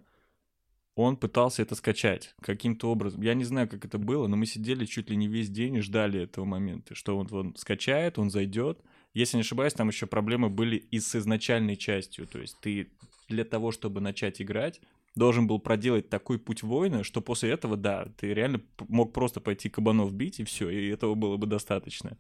он 0.95 1.17
пытался 1.17 1.63
это 1.63 1.75
скачать 1.75 2.35
каким-то 2.43 2.91
образом. 2.91 3.23
Я 3.23 3.35
не 3.35 3.45
знаю, 3.45 3.69
как 3.69 3.85
это 3.85 3.99
было, 3.99 4.27
но 4.27 4.37
мы 4.37 4.47
сидели 4.47 4.85
чуть 4.85 5.11
ли 5.11 5.17
не 5.17 5.29
весь 5.29 5.49
день 5.49 5.77
и 5.77 5.81
ждали 5.81 6.23
этого 6.23 6.45
момента, 6.45 6.95
что 6.95 7.17
он, 7.17 7.29
он 7.31 7.55
скачает, 7.57 8.19
он 8.19 8.31
зайдет. 8.31 8.81
Если 9.15 9.37
не 9.37 9.43
ошибаюсь, 9.43 9.73
там 9.73 9.89
еще 9.89 10.07
проблемы 10.07 10.51
были 10.51 10.77
и 10.77 11.01
с 11.01 11.15
изначальной 11.17 11.77
частью. 11.77 12.27
То 12.27 12.39
есть 12.41 12.57
ты 12.61 12.91
для 13.29 13.45
того, 13.45 13.71
чтобы 13.73 14.01
начать 14.01 14.43
играть, 14.43 14.81
должен 15.15 15.47
был 15.47 15.59
проделать 15.59 16.09
такой 16.09 16.39
путь 16.39 16.63
воина, 16.63 17.05
что 17.05 17.21
после 17.21 17.51
этого, 17.51 17.77
да, 17.77 18.07
ты 18.17 18.33
реально 18.33 18.61
мог 18.89 19.13
просто 19.13 19.41
пойти 19.41 19.69
кабанов 19.69 20.13
бить, 20.13 20.41
и 20.41 20.45
все, 20.45 20.71
и 20.71 20.89
этого 20.89 21.15
было 21.15 21.37
бы 21.37 21.47
достаточно. 21.47 22.17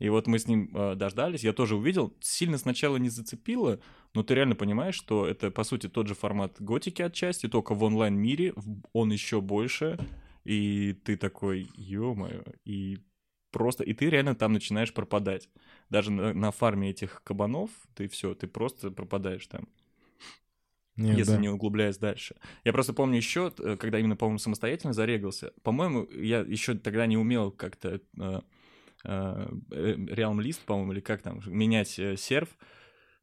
И 0.00 0.08
вот 0.08 0.26
мы 0.26 0.38
с 0.38 0.48
ним 0.48 0.70
э, 0.74 0.94
дождались, 0.96 1.44
я 1.44 1.52
тоже 1.52 1.76
увидел, 1.76 2.16
сильно 2.20 2.58
сначала 2.58 2.96
не 2.96 3.10
зацепило, 3.10 3.80
но 4.14 4.22
ты 4.24 4.34
реально 4.34 4.56
понимаешь, 4.56 4.96
что 4.96 5.26
это, 5.26 5.50
по 5.50 5.62
сути, 5.62 5.88
тот 5.88 6.08
же 6.08 6.14
формат 6.14 6.56
готики 6.58 7.02
отчасти, 7.02 7.48
только 7.48 7.74
в 7.74 7.84
онлайн-мире, 7.84 8.54
он 8.92 9.12
еще 9.12 9.40
больше, 9.42 9.98
и 10.44 10.94
ты 11.04 11.16
такой, 11.16 11.70
ё-моё, 11.76 12.42
и 12.64 12.98
просто, 13.52 13.84
и 13.84 13.92
ты 13.92 14.08
реально 14.10 14.34
там 14.34 14.54
начинаешь 14.54 14.92
пропадать. 14.94 15.50
Даже 15.90 16.10
на, 16.10 16.32
на 16.32 16.50
фарме 16.50 16.90
этих 16.90 17.22
кабанов 17.22 17.70
ты 17.94 18.08
все, 18.08 18.34
ты 18.34 18.46
просто 18.46 18.90
пропадаешь 18.90 19.46
там 19.46 19.68
Нет, 20.96 21.16
если 21.18 21.32
да. 21.32 21.38
не 21.38 21.48
углубляясь 21.48 21.98
дальше. 21.98 22.36
Я 22.64 22.72
просто 22.72 22.92
помню 22.92 23.16
еще, 23.16 23.52
э, 23.58 23.76
когда 23.76 23.98
именно, 23.98 24.16
по-моему, 24.16 24.38
самостоятельно 24.38 24.92
зарегался. 24.92 25.52
По-моему, 25.62 26.08
я 26.10 26.40
еще 26.40 26.74
тогда 26.74 27.06
не 27.06 27.16
умел 27.16 27.50
как-то 27.52 28.00
э, 28.18 28.40
Realm 29.04 30.38
List, 30.38 30.60
по-моему, 30.66 30.92
или 30.92 31.00
как 31.00 31.22
там, 31.22 31.40
менять 31.46 31.98
э, 31.98 32.16
серв. 32.16 32.48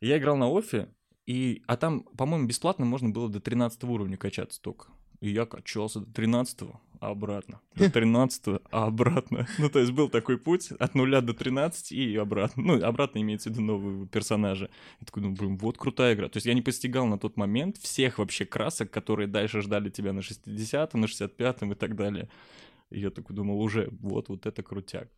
Я 0.02 0.18
играл 0.18 0.38
на 0.38 0.48
офе, 0.50 0.90
и, 1.26 1.62
а 1.68 1.78
там, 1.78 2.04
по-моему, 2.18 2.48
бесплатно 2.48 2.86
можно 2.86 3.10
было 3.10 3.30
до 3.30 3.40
13 3.40 3.84
уровня 3.84 4.18
качаться 4.18 4.62
только. 4.62 4.88
И 5.20 5.30
я 5.30 5.46
качался 5.46 6.00
до 6.00 6.14
13 6.14 6.60
а 7.00 7.10
обратно. 7.10 7.60
До 7.76 7.92
13 7.92 8.62
а 8.72 8.86
обратно. 8.86 9.48
Ну, 9.58 9.70
то 9.70 9.80
есть 9.80 9.92
был 9.92 10.10
такой 10.10 10.38
путь 10.38 10.72
от 10.72 10.96
нуля 10.96 11.22
до 11.22 11.34
13 11.34 11.92
и 11.92 12.16
обратно. 12.16 12.64
Ну, 12.64 12.84
обратно 12.84 13.20
имеется 13.22 13.50
в 13.50 13.54
виду 13.54 13.62
нового 13.62 14.08
персонажа. 14.08 14.70
Я 15.00 15.06
такой, 15.06 15.24
ну, 15.24 15.32
блин, 15.32 15.58
вот 15.58 15.78
крутая 15.78 16.16
игра. 16.16 16.30
То 16.30 16.38
есть 16.38 16.46
я 16.46 16.54
не 16.54 16.62
постигал 16.62 17.06
на 17.06 17.18
тот 17.18 17.38
момент 17.38 17.78
всех 17.78 18.20
вообще 18.20 18.46
красок, 18.46 18.92
которые 18.92 19.28
дальше 19.28 19.62
ждали 19.62 19.90
тебя 19.90 20.14
на 20.14 20.20
60-м, 20.20 21.02
на 21.02 21.06
65-м 21.06 21.72
и 21.72 21.76
так 21.76 21.96
далее. 21.96 22.30
И 22.90 23.00
я 23.00 23.10
такой 23.10 23.36
думал, 23.36 23.60
уже, 23.60 23.90
вот, 24.00 24.30
вот 24.30 24.46
это 24.46 24.64
крутяк. 24.64 25.10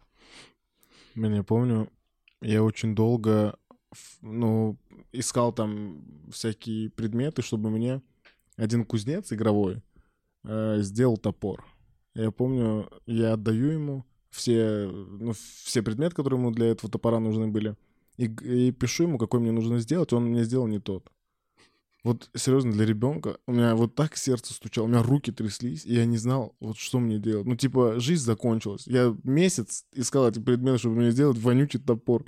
Я 1.27 1.43
помню, 1.43 1.89
я 2.41 2.63
очень 2.63 2.95
долго 2.95 3.57
ну, 4.21 4.77
искал 5.11 5.51
там 5.51 6.01
всякие 6.31 6.89
предметы, 6.89 7.41
чтобы 7.41 7.69
мне 7.69 8.01
один 8.55 8.85
кузнец 8.85 9.31
игровой 9.33 9.81
э, 10.43 10.77
сделал 10.81 11.17
топор. 11.17 11.65
Я 12.13 12.31
помню, 12.31 12.89
я 13.05 13.33
отдаю 13.33 13.71
ему 13.71 14.05
все, 14.29 14.87
ну, 14.87 15.33
все 15.33 15.81
предметы, 15.81 16.15
которые 16.15 16.39
ему 16.39 16.51
для 16.51 16.67
этого 16.67 16.91
топора 16.91 17.19
нужны 17.19 17.47
были, 17.47 17.75
и, 18.17 18.25
и 18.25 18.71
пишу 18.71 19.03
ему, 19.03 19.17
какой 19.17 19.39
мне 19.39 19.51
нужно 19.51 19.79
сделать, 19.79 20.13
он 20.13 20.25
мне 20.25 20.43
сделал 20.43 20.67
не 20.67 20.79
тот. 20.79 21.11
Вот 22.09 22.27
серьезно, 22.35 22.71
для 22.71 22.87
ребенка 22.87 23.37
у 23.45 23.51
меня 23.51 23.75
вот 23.75 23.93
так 23.93 24.17
сердце 24.17 24.55
стучало, 24.55 24.85
у 24.85 24.87
меня 24.87 25.03
руки 25.03 25.31
тряслись, 25.31 25.85
и 25.85 25.93
я 25.93 26.05
не 26.05 26.17
знал, 26.17 26.55
вот 26.59 26.75
что 26.75 26.99
мне 26.99 27.19
делать. 27.19 27.45
Ну, 27.45 27.55
типа, 27.55 27.99
жизнь 27.99 28.25
закончилась. 28.25 28.87
Я 28.87 29.15
месяц 29.23 29.85
искал 29.93 30.27
эти 30.27 30.39
предметы, 30.39 30.79
чтобы 30.79 30.95
мне 30.95 31.11
сделать 31.11 31.37
вонючий 31.37 31.79
топор. 31.79 32.25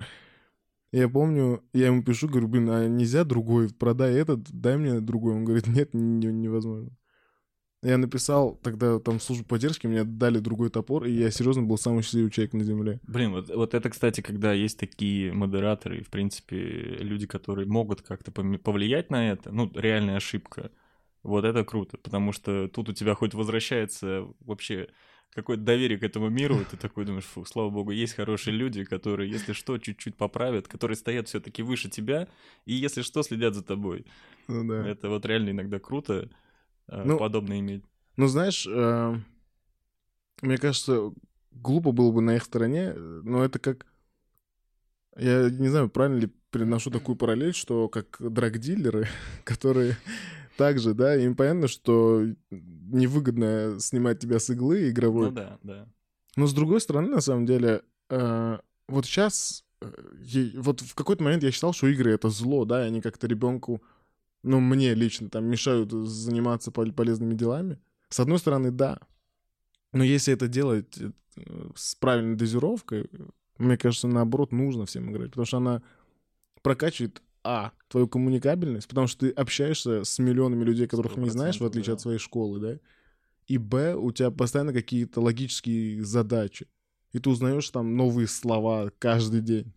Я 0.92 1.10
помню, 1.10 1.64
я 1.74 1.88
ему 1.88 2.04
пишу, 2.04 2.28
говорю, 2.28 2.48
блин, 2.48 2.70
а 2.70 2.88
нельзя 2.88 3.24
другой, 3.24 3.70
продай 3.70 4.14
этот, 4.14 4.52
дай 4.52 4.78
мне 4.78 5.00
другой. 5.00 5.34
Он 5.34 5.46
говорит, 5.46 5.66
нет, 5.66 5.96
не- 5.96 6.28
невозможно. 6.28 6.92
Я 7.84 7.98
написал 7.98 8.60
тогда 8.62 9.00
там 9.00 9.20
службу 9.20 9.44
поддержки, 9.44 9.88
мне 9.88 10.04
дали 10.04 10.38
другой 10.38 10.70
топор, 10.70 11.06
и 11.06 11.12
я 11.12 11.32
серьезно 11.32 11.64
был 11.64 11.78
самый 11.80 12.04
счастливый 12.04 12.30
человек 12.30 12.54
на 12.54 12.64
земле. 12.64 13.00
Блин, 13.08 13.32
вот, 13.32 13.50
вот 13.50 13.74
это, 13.74 13.90
кстати, 13.90 14.22
когда 14.22 14.54
есть 14.54 14.78
такие 14.78 15.34
модераторы, 15.34 15.98
и, 15.98 16.04
в 16.04 16.10
принципе, 16.10 16.58
люди, 16.58 17.26
которые 17.26 17.68
могут 17.68 18.04
как-то 18.04 18.32
повлиять 18.32 19.10
на 19.10 19.32
это, 19.32 19.52
ну, 19.52 19.72
реальная 19.74 20.18
ошибка, 20.18 20.70
вот 21.24 21.44
это 21.44 21.64
круто, 21.64 21.98
потому 21.98 22.34
что 22.34 22.68
тут 22.68 22.90
у 22.90 22.94
тебя 22.94 23.16
хоть 23.16 23.34
возвращается 23.34 24.28
вообще 24.42 24.90
какое-то 25.34 25.64
доверие 25.64 25.98
к 25.98 26.04
этому 26.04 26.30
миру, 26.30 26.60
ты 26.70 26.78
такой 26.78 27.06
думаешь, 27.06 27.24
фу, 27.24 27.46
слава 27.46 27.72
богу, 27.72 27.90
есть 27.92 28.14
хорошие 28.14 28.56
люди, 28.56 28.84
которые, 28.84 29.32
если 29.32 29.54
что, 29.54 29.80
чуть-чуть 29.80 30.18
поправят, 30.18 30.68
которые 30.68 30.98
стоят 30.98 31.30
все 31.30 31.40
таки 31.40 31.64
выше 31.64 31.90
тебя, 31.90 32.28
и, 32.66 32.74
если 32.74 33.02
что, 33.02 33.24
следят 33.24 33.56
за 33.56 33.64
тобой. 33.64 34.06
Ну 34.48 34.68
да. 34.68 34.88
Это 34.88 35.10
вот 35.10 35.26
реально 35.26 35.50
иногда 35.50 35.80
круто 35.80 36.30
Ну, 36.92 37.18
подобное 37.18 37.60
иметь. 37.60 37.84
Ну, 38.18 38.28
знаешь, 38.28 38.68
э, 38.68 39.16
мне 40.42 40.58
кажется, 40.58 41.12
глупо 41.52 41.92
было 41.92 42.12
бы 42.12 42.22
на 42.22 42.36
их 42.36 42.44
стороне, 42.44 42.94
э, 42.96 43.22
но 43.24 43.44
это 43.44 43.60
как... 43.60 43.86
Я 45.18 45.50
не 45.50 45.68
знаю, 45.70 45.90
правильно 45.90 46.20
ли 46.20 46.30
приношу 46.52 46.92
такую 46.92 47.16
параллель, 47.16 47.54
что 47.54 47.90
как 47.90 48.18
драгдилеры, 48.20 49.08
которые 49.44 49.98
также, 50.58 50.94
да, 50.94 51.16
им 51.16 51.36
понятно, 51.36 51.68
что 51.68 52.26
невыгодно 52.50 53.78
снимать 53.80 54.20
тебя 54.20 54.40
с 54.40 54.50
иглы 54.50 54.90
игровой. 54.90 55.28
Ну 55.28 55.32
да, 55.32 55.60
да. 55.64 55.88
Но 56.36 56.48
с 56.48 56.54
другой 56.54 56.82
стороны, 56.82 57.10
на 57.10 57.22
самом 57.22 57.46
деле, 57.46 57.82
э, 58.10 58.58
вот 58.88 59.06
сейчас, 59.06 59.66
вот 60.56 60.82
в 60.82 60.96
какой-то 60.96 61.24
момент 61.24 61.44
я 61.44 61.52
считал, 61.52 61.74
что 61.74 61.88
игры 61.88 62.12
это 62.12 62.30
зло, 62.30 62.66
да, 62.66 62.84
и 62.84 62.88
они 62.88 63.02
как-то 63.02 63.28
ребенку, 63.28 63.82
ну, 64.44 64.60
мне 64.60 64.94
лично 64.94 65.30
там 65.30 65.46
мешают 65.46 65.92
заниматься 65.92 66.72
пол- 66.72 66.92
полезными 66.92 67.34
делами. 67.34 67.80
С 68.10 68.20
одной 68.20 68.40
стороны, 68.40 68.72
да. 68.72 69.00
Но 69.94 70.04
если 70.04 70.34
это 70.34 70.48
делать 70.48 70.98
э, 70.98 71.70
с 71.76 71.96
правильной 71.96 72.36
дозировкой, 72.36 73.10
мне 73.58 73.78
кажется, 73.78 74.08
наоборот, 74.08 74.52
нужно 74.52 74.86
всем 74.86 75.12
играть, 75.12 75.30
потому 75.30 75.46
что 75.46 75.58
она 75.58 75.82
прокачивает, 76.62 77.22
а, 77.44 77.72
твою 77.88 78.08
коммуникабельность, 78.08 78.88
потому 78.88 79.08
что 79.08 79.26
ты 79.26 79.32
общаешься 79.32 80.04
с 80.04 80.20
миллионами 80.20 80.64
людей, 80.64 80.88
которых 80.88 81.18
не 81.18 81.30
знаешь, 81.30 81.58
в 81.58 81.64
100%, 81.64 81.68
отличие 81.68 81.88
да. 81.88 81.94
от 81.94 82.02
своей 82.02 82.20
школы, 82.20 82.60
да, 82.60 82.80
и, 83.48 83.58
б, 83.58 83.96
у 83.96 84.12
тебя 84.12 84.32
постоянно 84.32 84.74
какие-то 84.74 85.22
логические 85.22 86.04
задачи, 86.04 86.68
и 87.12 87.20
ты 87.20 87.30
узнаешь 87.30 87.70
там 87.70 87.98
новые 87.98 88.28
слова 88.28 88.92
каждый 89.00 89.42
день. 89.42 89.74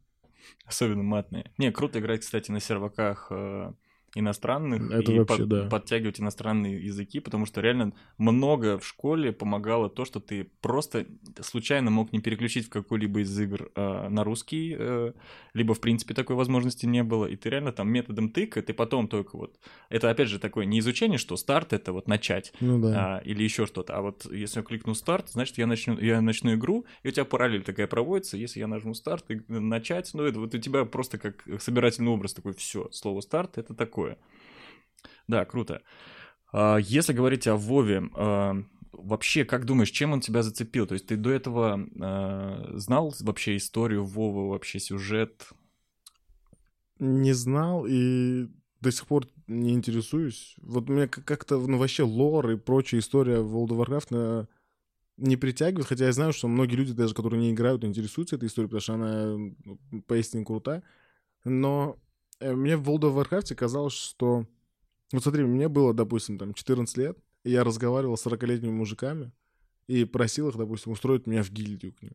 Особенно 0.66 1.02
матные. 1.02 1.50
Не, 1.58 1.72
круто 1.72 1.98
играть, 1.98 2.20
кстати, 2.20 2.50
на 2.50 2.60
серваках 2.60 3.28
э, 3.30 3.72
иностранных 4.14 4.90
Это 4.90 5.12
и 5.12 5.18
вообще 5.18 5.38
под- 5.38 5.48
да. 5.48 5.68
подтягивать 5.68 6.20
иностранные 6.20 6.84
языки, 6.84 7.20
потому 7.20 7.46
что 7.46 7.60
реально 7.60 7.92
много 8.18 8.78
в 8.78 8.86
школе 8.86 9.32
помогало 9.32 9.90
то, 9.90 10.04
что 10.04 10.20
ты 10.20 10.50
просто 10.60 11.06
случайно 11.40 11.90
мог 11.90 12.12
не 12.12 12.20
переключить 12.20 12.66
в 12.66 12.70
какую-либо 12.70 13.20
из 13.20 13.38
игр 13.40 13.70
э, 13.74 14.08
на 14.08 14.24
русский, 14.24 14.76
э, 14.78 15.12
либо 15.52 15.74
в 15.74 15.80
принципе 15.80 16.14
такой 16.14 16.36
возможности 16.36 16.86
не 16.86 17.02
было, 17.02 17.26
и 17.26 17.36
ты 17.36 17.50
реально 17.50 17.72
там 17.72 17.88
методом 17.90 18.28
тыка, 18.30 18.62
ты 18.62 18.72
потом 18.72 19.08
только 19.08 19.36
вот... 19.36 19.58
Это 19.88 20.10
опять 20.10 20.28
же 20.28 20.38
такое 20.38 20.64
не 20.64 20.78
изучение, 20.78 21.18
что 21.18 21.36
старт— 21.36 21.72
это 21.72 21.92
вот 21.92 22.06
начать, 22.08 22.52
Ну 22.60 22.80
да. 22.80 23.16
а, 23.16 23.18
или 23.18 23.42
еще 23.42 23.66
что-то. 23.66 23.96
А 23.96 24.00
вот 24.02 24.30
если 24.30 24.60
я 24.60 24.64
кликну 24.64 24.94
старт, 24.94 25.30
значит, 25.30 25.58
я 25.58 25.66
начну, 25.66 25.98
я 25.98 26.20
начну 26.20 26.54
игру, 26.54 26.84
и 27.02 27.08
у 27.08 27.10
тебя 27.10 27.24
параллель 27.24 27.62
такая 27.62 27.86
проводится. 27.86 28.36
Если 28.36 28.60
я 28.60 28.66
нажму 28.66 28.94
старт 28.94 29.24
и 29.30 29.40
начать, 29.48 30.10
ну, 30.14 30.22
это 30.22 30.38
вот 30.38 30.54
у 30.54 30.58
тебя 30.58 30.84
просто 30.84 31.18
как 31.18 31.44
собирательный 31.60 32.10
образ 32.10 32.34
такой, 32.34 32.54
все, 32.54 32.88
слово 32.92 33.20
старт 33.20 33.58
это 33.58 33.74
такое. 33.74 34.03
Да, 35.28 35.44
круто. 35.44 35.82
А, 36.52 36.76
Если 36.78 37.12
говорить 37.12 37.46
о 37.46 37.56
Вове, 37.56 38.02
а, 38.14 38.56
вообще, 38.92 39.44
как 39.44 39.64
думаешь, 39.64 39.90
чем 39.90 40.12
он 40.12 40.20
тебя 40.20 40.42
зацепил? 40.42 40.86
То 40.86 40.94
есть 40.94 41.06
ты 41.06 41.16
до 41.16 41.30
этого 41.30 41.86
а, 42.00 42.70
знал 42.74 43.14
вообще 43.20 43.56
историю 43.56 44.04
Вова, 44.04 44.50
вообще 44.50 44.78
сюжет? 44.78 45.48
Не 46.98 47.32
знал 47.32 47.86
и 47.88 48.48
до 48.80 48.92
сих 48.92 49.06
пор 49.06 49.26
не 49.46 49.72
интересуюсь. 49.72 50.54
Вот 50.58 50.86
как- 50.86 51.24
как-то, 51.24 51.58
ну, 51.58 51.78
вообще 51.78 52.02
лор 52.02 52.50
и 52.50 52.56
прочая 52.56 53.00
история 53.00 53.36
World 53.38 53.68
of 53.68 53.86
Warcraft 53.86 54.46
не 55.16 55.36
притягивает, 55.36 55.86
хотя 55.86 56.06
я 56.06 56.12
знаю, 56.12 56.32
что 56.32 56.48
многие 56.48 56.74
люди, 56.74 56.92
даже 56.92 57.14
которые 57.14 57.40
не 57.40 57.52
играют, 57.52 57.84
интересуются 57.84 58.36
этой 58.36 58.48
историей, 58.48 58.68
потому 58.68 58.80
что 58.80 58.94
она 58.94 59.36
ну, 59.64 59.78
поистине 60.06 60.44
крута. 60.44 60.82
Но 61.44 61.98
мне 62.40 62.76
в 62.76 62.88
World 62.88 63.02
of 63.02 63.14
Warcraft 63.14 63.54
казалось, 63.54 63.94
что... 63.94 64.46
Вот 65.12 65.22
смотри, 65.22 65.44
мне 65.44 65.68
было, 65.68 65.94
допустим, 65.94 66.38
там 66.38 66.54
14 66.54 66.96
лет, 66.96 67.18
и 67.44 67.50
я 67.50 67.62
разговаривал 67.62 68.16
с 68.16 68.26
40-летними 68.26 68.72
мужиками 68.72 69.32
и 69.86 70.04
просил 70.04 70.48
их, 70.48 70.56
допустим, 70.56 70.92
устроить 70.92 71.26
меня 71.26 71.42
в 71.42 71.50
гильдию 71.50 71.92
к 71.92 72.02
ним. 72.02 72.12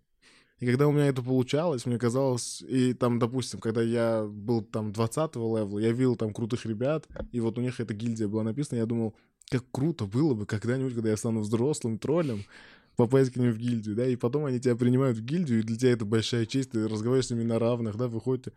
И 0.59 0.65
когда 0.65 0.87
у 0.87 0.91
меня 0.91 1.07
это 1.07 1.21
получалось, 1.21 1.85
мне 1.85 1.97
казалось, 1.97 2.61
и 2.67 2.93
там, 2.93 3.17
допустим, 3.17 3.61
когда 3.61 3.81
я 3.81 4.25
был 4.25 4.61
там 4.61 4.91
20 4.91 5.35
левела, 5.35 5.79
я 5.79 5.91
видел 5.91 6.17
там 6.17 6.33
крутых 6.33 6.65
ребят, 6.65 7.07
и 7.31 7.39
вот 7.39 7.57
у 7.57 7.61
них 7.61 7.79
эта 7.79 7.93
гильдия 7.93 8.27
была 8.27 8.43
написана, 8.43 8.79
я 8.79 8.85
думал, 8.85 9.15
как 9.49 9.63
круто 9.71 10.05
было 10.05 10.33
бы 10.33 10.45
когда-нибудь, 10.45 10.93
когда 10.93 11.11
я 11.11 11.17
стану 11.17 11.41
взрослым 11.41 11.97
троллем, 11.97 12.43
попасть 12.97 13.31
к 13.31 13.37
ним 13.37 13.51
в 13.51 13.57
гильдию, 13.57 13.95
да, 13.95 14.05
и 14.05 14.17
потом 14.17 14.43
они 14.45 14.59
тебя 14.59 14.75
принимают 14.75 15.17
в 15.17 15.23
гильдию, 15.23 15.59
и 15.59 15.63
для 15.63 15.77
тебя 15.77 15.91
это 15.91 16.03
большая 16.03 16.45
честь, 16.45 16.71
ты 16.71 16.85
разговариваешь 16.85 17.27
с 17.27 17.31
ними 17.31 17.43
на 17.43 17.57
равных, 17.57 17.95
да, 17.95 18.09
выходите, 18.09 18.51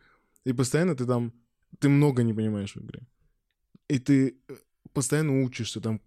и 0.45 0.53
постоянно 0.53 0.97
ты 0.97 1.07
там, 1.07 1.33
ты 1.79 1.89
много 1.89 2.23
не 2.23 2.35
понимаешь 2.35 2.75
в 2.75 2.85
игре. 2.85 3.03
И 3.89 3.99
ты 3.99 4.37
э, 4.49 4.55
постоянно 4.93 5.43
учишься, 5.43 5.81
там 5.81 6.01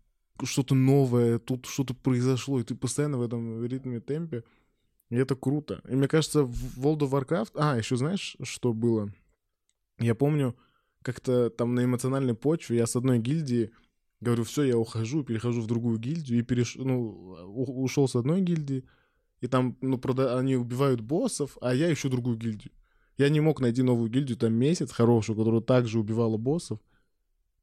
что-то 0.43 0.75
новое, 0.75 1.39
тут 1.39 1.65
что-то 1.65 1.93
произошло, 1.93 2.59
и 2.59 2.63
ты 2.63 2.75
постоянно 2.75 3.17
в 3.17 3.21
этом 3.21 3.63
ритме, 3.65 3.99
темпе, 3.99 4.43
и 5.09 5.15
это 5.15 5.35
круто. 5.35 5.81
И 5.87 5.95
мне 5.95 6.07
кажется, 6.07 6.43
в 6.43 6.79
World 6.79 6.99
of 6.99 7.11
Warcraft... 7.11 7.51
А, 7.55 7.77
еще 7.77 7.95
знаешь, 7.95 8.35
что 8.43 8.73
было? 8.73 9.13
Я 9.99 10.15
помню, 10.15 10.55
как-то 11.01 11.49
там 11.49 11.75
на 11.75 11.85
эмоциональной 11.85 12.33
почве 12.33 12.77
я 12.77 12.87
с 12.87 12.95
одной 12.95 13.19
гильдии 13.19 13.71
говорю, 14.19 14.43
все, 14.43 14.63
я 14.63 14.77
ухожу, 14.77 15.23
перехожу 15.23 15.61
в 15.61 15.67
другую 15.67 15.99
гильдию, 15.99 16.39
и 16.39 16.41
переш... 16.41 16.75
ну, 16.75 17.09
ушел 17.45 18.07
с 18.07 18.15
одной 18.15 18.41
гильдии, 18.41 18.85
и 19.41 19.47
там, 19.47 19.77
ну, 19.81 19.97
прода... 19.97 20.37
они 20.37 20.55
убивают 20.55 21.01
боссов, 21.01 21.57
а 21.61 21.73
я 21.73 21.91
ищу 21.93 22.09
другую 22.09 22.37
гильдию. 22.37 22.73
Я 23.17 23.29
не 23.29 23.39
мог 23.39 23.61
найти 23.61 23.81
новую 23.81 24.09
гильдию 24.09 24.37
там 24.37 24.53
месяц 24.53 24.91
хорошую, 24.91 25.37
которая 25.37 25.61
также 25.61 25.99
убивала 25.99 26.37
боссов. 26.37 26.79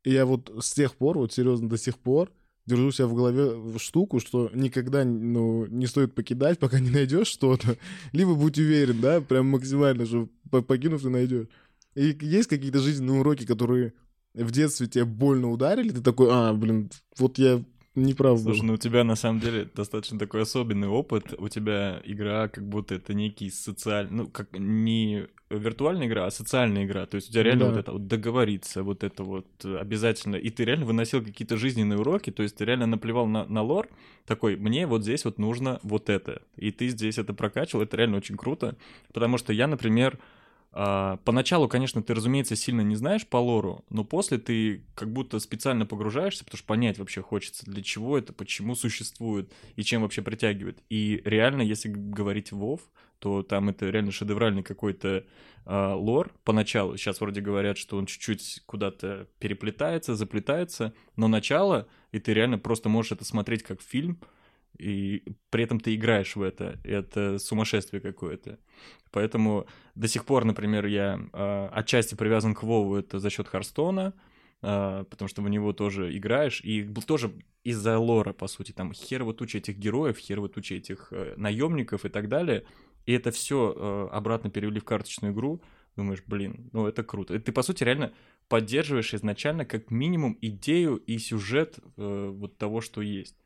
И 0.04 0.12
я 0.12 0.26
вот 0.26 0.52
с 0.60 0.72
тех 0.72 0.96
пор, 0.96 1.18
вот 1.18 1.32
серьезно, 1.32 1.68
до 1.68 1.78
сих 1.78 1.98
пор 1.98 2.32
держу 2.66 2.92
себя 2.92 3.06
в 3.06 3.14
голове 3.14 3.54
в 3.54 3.78
штуку, 3.78 4.20
что 4.20 4.50
никогда 4.54 5.04
ну, 5.04 5.66
не 5.66 5.86
стоит 5.86 6.14
покидать, 6.14 6.58
пока 6.58 6.80
не 6.80 6.90
найдешь 6.90 7.26
что-то. 7.26 7.76
Либо 8.12 8.34
будь 8.34 8.58
уверен, 8.58 9.00
да, 9.00 9.20
прям 9.20 9.46
максимально, 9.46 10.06
что 10.06 10.28
по- 10.50 10.62
покинув 10.62 11.02
ты 11.02 11.08
найдешь. 11.08 11.48
И 11.94 12.16
есть 12.20 12.48
какие-то 12.48 12.78
жизненные 12.78 13.20
уроки, 13.20 13.44
которые 13.44 13.94
в 14.34 14.50
детстве 14.50 14.86
тебя 14.86 15.04
больно 15.04 15.50
ударили, 15.50 15.90
ты 15.90 16.00
такой, 16.00 16.28
а, 16.30 16.54
блин, 16.54 16.90
вот 17.18 17.38
я 17.38 17.62
не 17.94 18.14
прав 18.14 18.38
был. 18.38 18.54
Слушай, 18.54 18.66
ну 18.66 18.72
у 18.74 18.76
тебя 18.78 19.04
на 19.04 19.16
самом 19.16 19.40
деле 19.40 19.68
достаточно 19.74 20.18
такой 20.18 20.42
особенный 20.42 20.88
опыт. 20.88 21.34
У 21.38 21.48
тебя 21.48 22.00
игра 22.04 22.48
как 22.48 22.66
будто 22.66 22.94
это 22.94 23.14
некий 23.14 23.50
социальный, 23.50 24.12
ну 24.12 24.26
как 24.28 24.58
не 24.58 25.26
виртуальная 25.50 26.06
игра, 26.06 26.26
а 26.26 26.30
социальная 26.30 26.84
игра. 26.84 27.06
То 27.06 27.16
есть 27.16 27.28
у 27.28 27.32
тебя 27.32 27.42
реально 27.42 27.64
Да. 27.66 27.70
вот 27.70 27.78
это 27.78 27.92
вот 27.92 28.06
договориться, 28.06 28.82
вот 28.82 29.04
это 29.04 29.22
вот 29.24 29.46
э, 29.64 29.76
обязательно. 29.76 30.36
И 30.36 30.48
ты 30.50 30.64
реально 30.64 30.86
выносил 30.86 31.22
какие-то 31.22 31.56
жизненные 31.56 31.98
уроки, 31.98 32.30
то 32.30 32.42
есть 32.42 32.56
ты 32.56 32.64
реально 32.64 32.86
наплевал 32.86 33.26
на, 33.26 33.44
на 33.44 33.62
лор, 33.62 33.88
такой, 34.26 34.56
мне 34.56 34.86
вот 34.86 35.02
здесь 35.02 35.24
вот 35.24 35.38
нужно 35.38 35.78
вот 35.82 36.08
это. 36.08 36.42
И 36.56 36.70
ты 36.70 36.88
здесь 36.88 37.18
это 37.18 37.34
прокачивал, 37.34 37.82
это 37.82 37.96
реально 37.96 38.16
очень 38.16 38.36
круто. 38.36 38.76
Потому 39.12 39.36
что 39.36 39.52
я, 39.52 39.66
например, 39.66 40.18
а, 40.74 41.18
поначалу, 41.24 41.68
конечно, 41.68 42.02
ты, 42.02 42.14
разумеется, 42.14 42.56
сильно 42.56 42.80
не 42.80 42.96
знаешь 42.96 43.26
по 43.26 43.36
лору, 43.36 43.84
но 43.90 44.04
после 44.04 44.38
ты 44.38 44.84
как 44.94 45.12
будто 45.12 45.38
специально 45.38 45.84
погружаешься, 45.84 46.44
потому 46.44 46.58
что 46.58 46.66
понять 46.66 46.98
вообще 46.98 47.20
хочется, 47.20 47.70
для 47.70 47.82
чего 47.82 48.16
это, 48.16 48.32
почему 48.32 48.74
существует 48.74 49.52
и 49.76 49.82
чем 49.82 50.02
вообще 50.02 50.22
притягивает. 50.22 50.82
И 50.88 51.20
реально, 51.26 51.60
если 51.60 51.90
говорить 51.90 52.52
Вов, 52.52 52.80
то 53.18 53.42
там 53.42 53.68
это 53.68 53.90
реально 53.90 54.12
шедевральный 54.12 54.62
какой-то 54.62 55.24
э, 55.66 55.92
лор 55.92 56.32
поначалу. 56.42 56.96
Сейчас 56.96 57.20
вроде 57.20 57.42
говорят, 57.42 57.76
что 57.76 57.98
он 57.98 58.06
чуть-чуть 58.06 58.62
куда-то 58.64 59.28
переплетается, 59.38 60.16
заплетается, 60.16 60.94
но 61.16 61.28
начало, 61.28 61.86
и 62.12 62.18
ты 62.18 62.32
реально 62.32 62.58
просто 62.58 62.88
можешь 62.88 63.12
это 63.12 63.24
смотреть 63.26 63.62
как 63.62 63.82
фильм, 63.82 64.18
и 64.78 65.22
при 65.50 65.64
этом 65.64 65.80
ты 65.80 65.94
играешь 65.94 66.36
в 66.36 66.42
это. 66.42 66.78
Это 66.84 67.38
сумасшествие 67.38 68.00
какое-то. 68.00 68.58
Поэтому 69.10 69.66
до 69.94 70.08
сих 70.08 70.24
пор, 70.24 70.44
например, 70.44 70.86
я 70.86 71.20
э, 71.32 71.68
отчасти 71.72 72.14
привязан 72.14 72.54
к 72.54 72.62
Вову 72.62 72.96
это 72.96 73.18
за 73.18 73.30
счет 73.30 73.48
Харстона, 73.48 74.14
э, 74.62 75.04
потому 75.08 75.28
что 75.28 75.42
в 75.42 75.48
него 75.48 75.72
тоже 75.72 76.16
играешь, 76.16 76.60
и 76.62 76.84
тоже 77.06 77.32
из-за 77.64 77.98
лора, 77.98 78.32
по 78.32 78.48
сути, 78.48 78.72
там 78.72 78.92
херово 78.92 79.34
туча 79.34 79.58
этих 79.58 79.76
героев, 79.76 80.18
херово 80.18 80.48
туча 80.48 80.76
этих 80.76 81.08
э, 81.12 81.34
наемников 81.36 82.04
и 82.04 82.08
так 82.08 82.28
далее, 82.28 82.64
и 83.06 83.12
это 83.12 83.30
все 83.30 83.74
э, 83.76 84.08
обратно 84.12 84.50
перевели 84.50 84.80
в 84.80 84.84
карточную 84.84 85.34
игру, 85.34 85.62
думаешь, 85.96 86.22
блин, 86.26 86.70
ну 86.72 86.86
это 86.86 87.02
круто. 87.02 87.34
И 87.34 87.38
ты, 87.38 87.52
по 87.52 87.62
сути, 87.62 87.84
реально 87.84 88.12
поддерживаешь 88.48 89.14
изначально 89.14 89.64
как 89.64 89.90
минимум 89.90 90.38
идею 90.40 90.96
и 90.96 91.18
сюжет 91.18 91.78
э, 91.96 92.30
вот 92.32 92.58
того, 92.58 92.80
что 92.80 93.02
есть. 93.02 93.36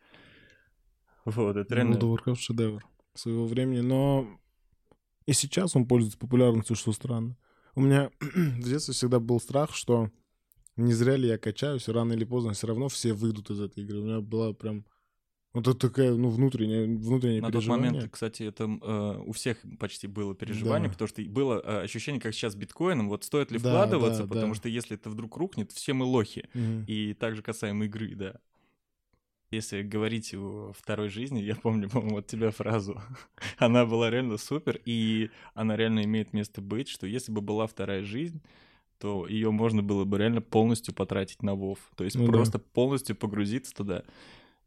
Вот, 1.26 1.56
это 1.56 1.74
реально... 1.74 1.96
World 1.96 2.00
of 2.00 2.24
Warcraft 2.24 2.36
шедевр 2.36 2.86
своего 3.14 3.46
времени, 3.46 3.80
но 3.80 4.26
и 5.26 5.32
сейчас 5.32 5.76
он 5.76 5.86
пользуется 5.86 6.18
популярностью, 6.18 6.76
что 6.76 6.92
странно. 6.92 7.36
У 7.74 7.80
меня 7.80 8.10
в 8.20 8.62
детстве 8.62 8.94
всегда 8.94 9.20
был 9.20 9.40
страх, 9.40 9.74
что 9.74 10.10
не 10.76 10.92
зря 10.92 11.16
ли 11.16 11.28
я 11.28 11.36
качаюсь, 11.36 11.88
рано 11.88 12.12
или 12.12 12.24
поздно 12.24 12.52
все 12.52 12.68
равно 12.68 12.88
все 12.88 13.12
выйдут 13.12 13.50
из 13.50 13.60
этой 13.60 13.84
игры. 13.84 14.00
У 14.00 14.04
меня 14.04 14.20
была 14.20 14.52
прям 14.52 14.84
вот 15.52 15.66
это 15.66 15.88
такая, 15.88 16.12
ну, 16.12 16.28
внутренняя, 16.28 16.84
внутреннее 16.84 17.40
На 17.40 17.50
тот 17.50 17.66
момент, 17.66 18.10
кстати, 18.10 18.42
это 18.42 18.64
э, 18.64 19.22
у 19.24 19.32
всех 19.32 19.56
почти 19.78 20.06
было 20.06 20.34
переживание, 20.34 20.88
да. 20.88 20.92
потому 20.92 21.08
что 21.08 21.22
было 21.22 21.62
э, 21.64 21.80
ощущение, 21.80 22.20
как 22.20 22.34
сейчас 22.34 22.52
с 22.52 22.56
биткоином, 22.56 23.08
вот 23.08 23.24
стоит 23.24 23.50
ли 23.50 23.58
да, 23.58 23.70
вкладываться, 23.70 24.24
да, 24.24 24.28
потому 24.28 24.52
да. 24.52 24.54
что 24.54 24.68
если 24.68 24.96
это 24.96 25.08
вдруг 25.08 25.34
рухнет, 25.38 25.72
все 25.72 25.94
мы 25.94 26.04
лохи. 26.04 26.46
Угу. 26.54 26.84
И 26.88 27.14
также 27.14 27.40
касаемо 27.40 27.86
игры, 27.86 28.14
да. 28.14 28.36
Если 29.50 29.82
говорить 29.82 30.34
о 30.34 30.72
второй 30.76 31.08
жизни, 31.08 31.40
я 31.40 31.54
помню, 31.54 31.88
по-моему, 31.90 32.18
от 32.18 32.26
тебя 32.26 32.50
фразу. 32.50 33.00
она 33.58 33.86
была 33.86 34.10
реально 34.10 34.38
супер, 34.38 34.80
и 34.84 35.30
она 35.54 35.76
реально 35.76 36.04
имеет 36.04 36.32
место 36.32 36.60
быть, 36.60 36.88
что 36.88 37.06
если 37.06 37.32
бы 37.32 37.40
была 37.40 37.66
вторая 37.66 38.02
жизнь, 38.02 38.40
то 38.98 39.26
ее 39.26 39.50
можно 39.50 39.82
было 39.82 40.04
бы 40.04 40.18
реально 40.18 40.40
полностью 40.40 40.94
потратить 40.94 41.42
на 41.42 41.54
Вов. 41.54 41.78
То 41.96 42.04
есть 42.04 42.16
ну, 42.16 42.26
просто 42.26 42.58
да. 42.58 42.64
полностью 42.72 43.14
погрузиться 43.14 43.74
туда. 43.74 44.04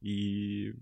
И 0.02 0.76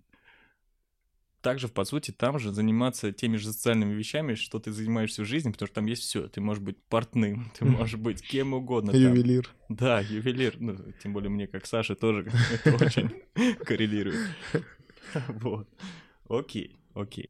также, 1.48 1.70
по 1.70 1.86
сути, 1.86 2.12
там 2.12 2.40
же 2.40 2.52
заниматься 2.52 3.14
теми 3.14 3.38
же 3.38 3.54
социальными 3.54 3.94
вещами, 3.94 4.34
что 4.34 4.60
ты 4.60 4.74
занимаешься 4.74 5.22
в 5.22 5.26
жизни, 5.26 5.50
потому 5.50 5.68
что 5.68 5.76
там 5.76 5.86
есть 5.86 6.02
все. 6.04 6.28
Ты 6.28 6.42
можешь 6.42 6.62
быть 6.62 6.76
портным, 6.90 7.50
ты 7.58 7.64
можешь 7.64 7.98
быть 7.98 8.22
кем 8.22 8.54
угодно. 8.54 8.92
Ювелир. 8.92 9.50
Да, 9.70 10.02
ювелир. 10.02 10.56
Ну, 10.60 10.76
тем 11.02 11.14
более 11.14 11.30
мне, 11.30 11.48
как 11.48 11.66
Саша, 11.66 11.96
тоже 11.96 12.30
это 12.66 12.84
очень 12.84 13.24
коррелирует. 13.64 14.28
Вот. 15.30 15.70
Окей, 16.28 16.78
окей. 16.94 17.30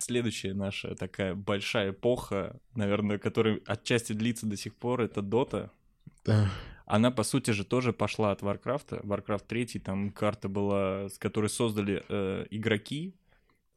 Следующая 0.00 0.54
наша 0.54 0.94
такая 0.94 1.34
большая 1.34 1.90
эпоха, 1.90 2.58
наверное, 2.74 3.18
которая 3.18 3.60
отчасти 3.66 4.14
длится 4.14 4.46
до 4.46 4.56
сих 4.56 4.74
пор, 4.74 5.02
это 5.02 5.20
Дота. 5.20 5.70
Да 6.24 6.50
она, 6.90 7.12
по 7.12 7.22
сути 7.22 7.52
же, 7.52 7.64
тоже 7.64 7.92
пошла 7.92 8.32
от 8.32 8.42
Warcraft. 8.42 9.04
Warcraft 9.04 9.44
3, 9.46 9.66
там 9.78 10.10
карта 10.10 10.48
была, 10.48 11.08
с 11.08 11.18
которой 11.18 11.48
создали 11.48 12.04
э, 12.08 12.46
игроки, 12.50 13.14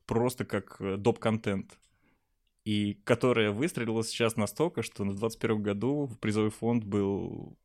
просто 0.08 0.46
как 0.46 0.78
э, 0.80 0.98
доп-контент. 0.98 1.78
И 2.66 2.96
которая 3.04 3.52
выстрелила 3.52 4.04
сейчас 4.04 4.36
настолько, 4.36 4.82
что 4.82 5.04
на 5.04 5.14
21 5.14 5.62
году 5.62 6.10
призовой 6.22 6.50
фонд 6.50 6.86
был 6.86 7.56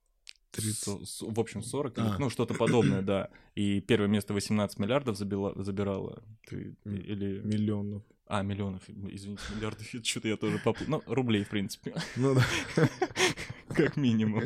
30... 0.50 1.22
в 1.22 1.40
общем, 1.40 1.62
40, 1.62 1.98
а. 1.98 2.16
ну, 2.18 2.28
что-то 2.28 2.52
подобное, 2.52 3.00
да. 3.00 3.30
И 3.54 3.80
первое 3.80 4.08
место 4.08 4.34
18 4.34 4.78
миллиардов 4.78 5.16
забила, 5.16 5.54
забирала. 5.56 6.22
Ты, 6.46 6.76
или... 6.84 7.40
Миллионов. 7.40 8.02
А, 8.26 8.42
миллионов, 8.42 8.82
извините, 8.88 9.42
миллиардов, 9.56 9.86
что-то 10.02 10.28
я 10.28 10.36
тоже 10.36 10.58
попутал. 10.58 10.86
Ну, 10.88 11.02
рублей, 11.06 11.44
в 11.44 11.48
принципе. 11.48 11.94
Ну 12.16 12.34
да. 12.34 12.44
Как 13.68 13.96
минимум. 13.96 14.42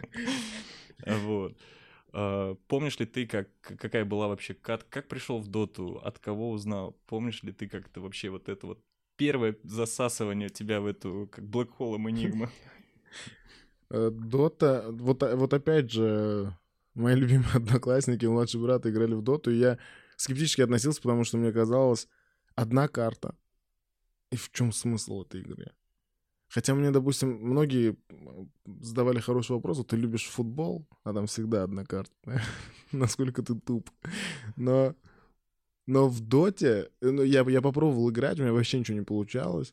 Вот. 1.07 1.57
Uh, 2.13 2.59
помнишь 2.69 2.99
ли 2.99 3.07
ты, 3.07 3.27
как, 3.27 3.49
какая 3.63 4.05
была 4.05 4.29
вообще, 4.29 4.53
как, 4.53 4.87
как 4.91 5.09
пришел 5.09 5.39
в 5.39 5.49
доту, 5.49 5.99
от 6.05 6.19
кого 6.19 6.51
узнал? 6.51 6.95
Помнишь 7.07 7.43
ли 7.43 7.53
ты 7.53 7.69
как-то 7.69 8.03
вообще 8.03 8.29
вот 8.29 8.51
это 8.51 8.67
вот 8.67 8.85
первое 9.17 9.57
засасывание 9.63 10.51
тебя 10.51 10.83
в 10.83 10.87
эту, 10.87 11.29
как 11.33 11.43
Black 11.45 11.71
Hole 11.79 11.97
Enigma? 11.97 12.49
Э, 13.95 14.09
дота, 14.11 14.87
вот, 14.89 15.23
вот 15.23 15.53
опять 15.53 15.91
же, 15.91 16.57
мои 16.95 17.15
любимые 17.15 17.51
одноклассники, 17.55 18.25
младший 18.25 18.59
брат 18.59 18.87
играли 18.87 19.13
в 19.13 19.21
доту, 19.21 19.51
и 19.51 19.59
я 19.59 19.79
скептически 20.17 20.63
относился, 20.63 21.03
потому 21.03 21.25
что 21.25 21.37
мне 21.37 21.53
казалось, 21.53 22.09
одна 22.55 22.89
карта. 22.89 23.37
И 24.31 24.37
в 24.37 24.51
чем 24.51 24.73
смысл 24.73 25.25
этой 25.25 25.43
игры? 25.43 25.73
Хотя 26.53 26.75
мне, 26.75 26.91
допустим, 26.91 27.39
многие 27.41 27.97
задавали 28.81 29.21
хороший 29.21 29.53
вопрос, 29.53 29.83
ты 29.87 29.97
любишь 29.97 30.29
футбол, 30.29 30.87
а 31.03 31.15
там 31.15 31.27
всегда 31.27 31.63
одна 31.63 31.85
карта. 31.87 32.13
Насколько 32.93 33.43
ты 33.43 33.55
туп. 33.55 33.91
Но, 34.57 34.95
но 35.87 36.09
в 36.09 36.21
доте, 36.21 36.91
ну, 37.01 37.23
я, 37.23 37.41
я 37.49 37.63
попробовал 37.63 38.11
играть, 38.11 38.39
у 38.39 38.43
меня 38.43 38.53
вообще 38.53 38.79
ничего 38.79 38.99
не 38.99 39.05
получалось. 39.05 39.73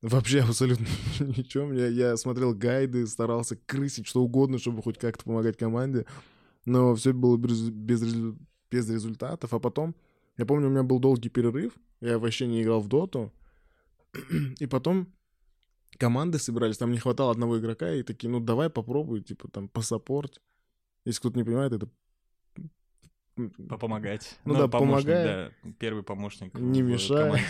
Вообще 0.00 0.40
абсолютно 0.40 0.86
ничего. 1.20 1.70
Я, 1.74 1.88
я 1.88 2.16
смотрел 2.16 2.54
гайды, 2.54 3.06
старался 3.06 3.56
крысить 3.66 4.06
что 4.06 4.22
угодно, 4.22 4.58
чтобы 4.58 4.82
хоть 4.82 4.96
как-то 4.96 5.24
помогать 5.24 5.58
команде. 5.58 6.06
Но 6.64 6.94
все 6.94 7.12
было 7.12 7.36
без, 7.36 7.68
без, 7.68 8.02
без 8.70 8.88
результатов. 8.88 9.52
А 9.52 9.58
потом, 9.58 9.94
я 10.38 10.46
помню, 10.46 10.68
у 10.68 10.70
меня 10.70 10.82
был 10.82 10.98
долгий 10.98 11.28
перерыв. 11.28 11.74
Я 12.00 12.18
вообще 12.18 12.46
не 12.46 12.62
играл 12.62 12.80
в 12.80 12.88
доту. 12.88 13.34
И 14.60 14.66
потом 14.66 15.08
команды 15.98 16.38
собирались, 16.38 16.78
там 16.78 16.92
не 16.92 16.98
хватало 16.98 17.30
одного 17.30 17.58
игрока, 17.58 17.92
и 17.92 18.02
такие, 18.02 18.28
ну 18.28 18.40
давай 18.40 18.70
попробуй, 18.70 19.22
типа 19.22 19.48
там 19.48 19.68
по 19.68 19.82
саппорт. 19.82 20.40
Если 21.04 21.20
кто-то 21.20 21.38
не 21.38 21.44
понимает, 21.44 21.72
это 21.72 21.88
Попомогать. 23.68 24.38
Ну, 24.46 24.54
ну 24.54 24.60
да, 24.60 24.68
помогай. 24.68 25.24
Да, 25.24 25.52
первый 25.78 26.02
помощник 26.02 26.54
не 26.54 26.82
в 26.82 26.86
мешай. 26.86 27.42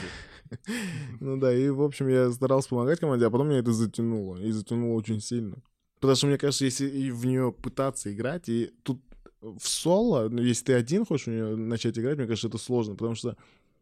ну 1.20 1.36
да, 1.36 1.54
и, 1.54 1.68
в 1.68 1.80
общем, 1.80 2.08
я 2.08 2.30
старался 2.32 2.70
помогать 2.70 2.98
команде, 2.98 3.26
а 3.26 3.30
потом 3.30 3.48
меня 3.48 3.60
это 3.60 3.72
затянуло. 3.72 4.36
И 4.38 4.50
затянуло 4.50 4.96
очень 4.96 5.20
сильно. 5.20 5.62
Потому 6.00 6.16
что, 6.16 6.26
мне 6.26 6.38
кажется, 6.38 6.64
если 6.64 6.88
и 6.88 7.12
в 7.12 7.24
нее 7.24 7.52
пытаться 7.52 8.12
играть, 8.12 8.48
и 8.48 8.72
тут 8.82 9.00
в 9.40 9.66
соло, 9.66 10.28
ну, 10.28 10.42
если 10.42 10.64
ты 10.64 10.72
один 10.72 11.06
хочешь 11.06 11.26
в 11.26 11.30
нее 11.30 11.54
начать 11.54 11.96
играть, 11.98 12.18
мне 12.18 12.26
кажется, 12.26 12.48
это 12.48 12.58
сложно, 12.58 12.94
потому 12.94 13.14
что 13.14 13.36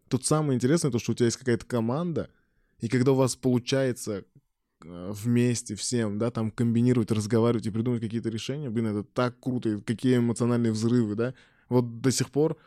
тут 0.09 0.27
самое 0.27 0.57
интересное 0.57 0.91
то, 0.91 0.99
что 0.99 1.13
у 1.13 1.15
тебя 1.15 1.27
есть 1.27 1.39
какая-то 1.39 1.65
команда, 1.65 2.29
и 2.81 2.89
когда 2.89 3.13
у 3.13 3.17
вас 3.17 3.35
получается 3.35 4.25
вместе 4.85 5.75
всем, 5.75 6.19
да, 6.19 6.31
там 6.31 6.51
комбинировать, 6.51 7.11
разговаривать 7.11 7.67
и 7.67 7.71
придумать 7.71 8.01
какие-то 8.01 8.29
решения, 8.29 8.71
блин, 8.71 8.89
это 8.89 9.03
так 9.03 9.41
круто, 9.41 9.71
и 9.71 9.81
какие 9.81 10.19
эмоциональные 10.19 10.73
взрывы, 10.73 11.15
да. 11.15 11.35
Вот 11.69 12.01
до 12.01 12.11
сих 12.11 12.31
пор, 12.31 12.59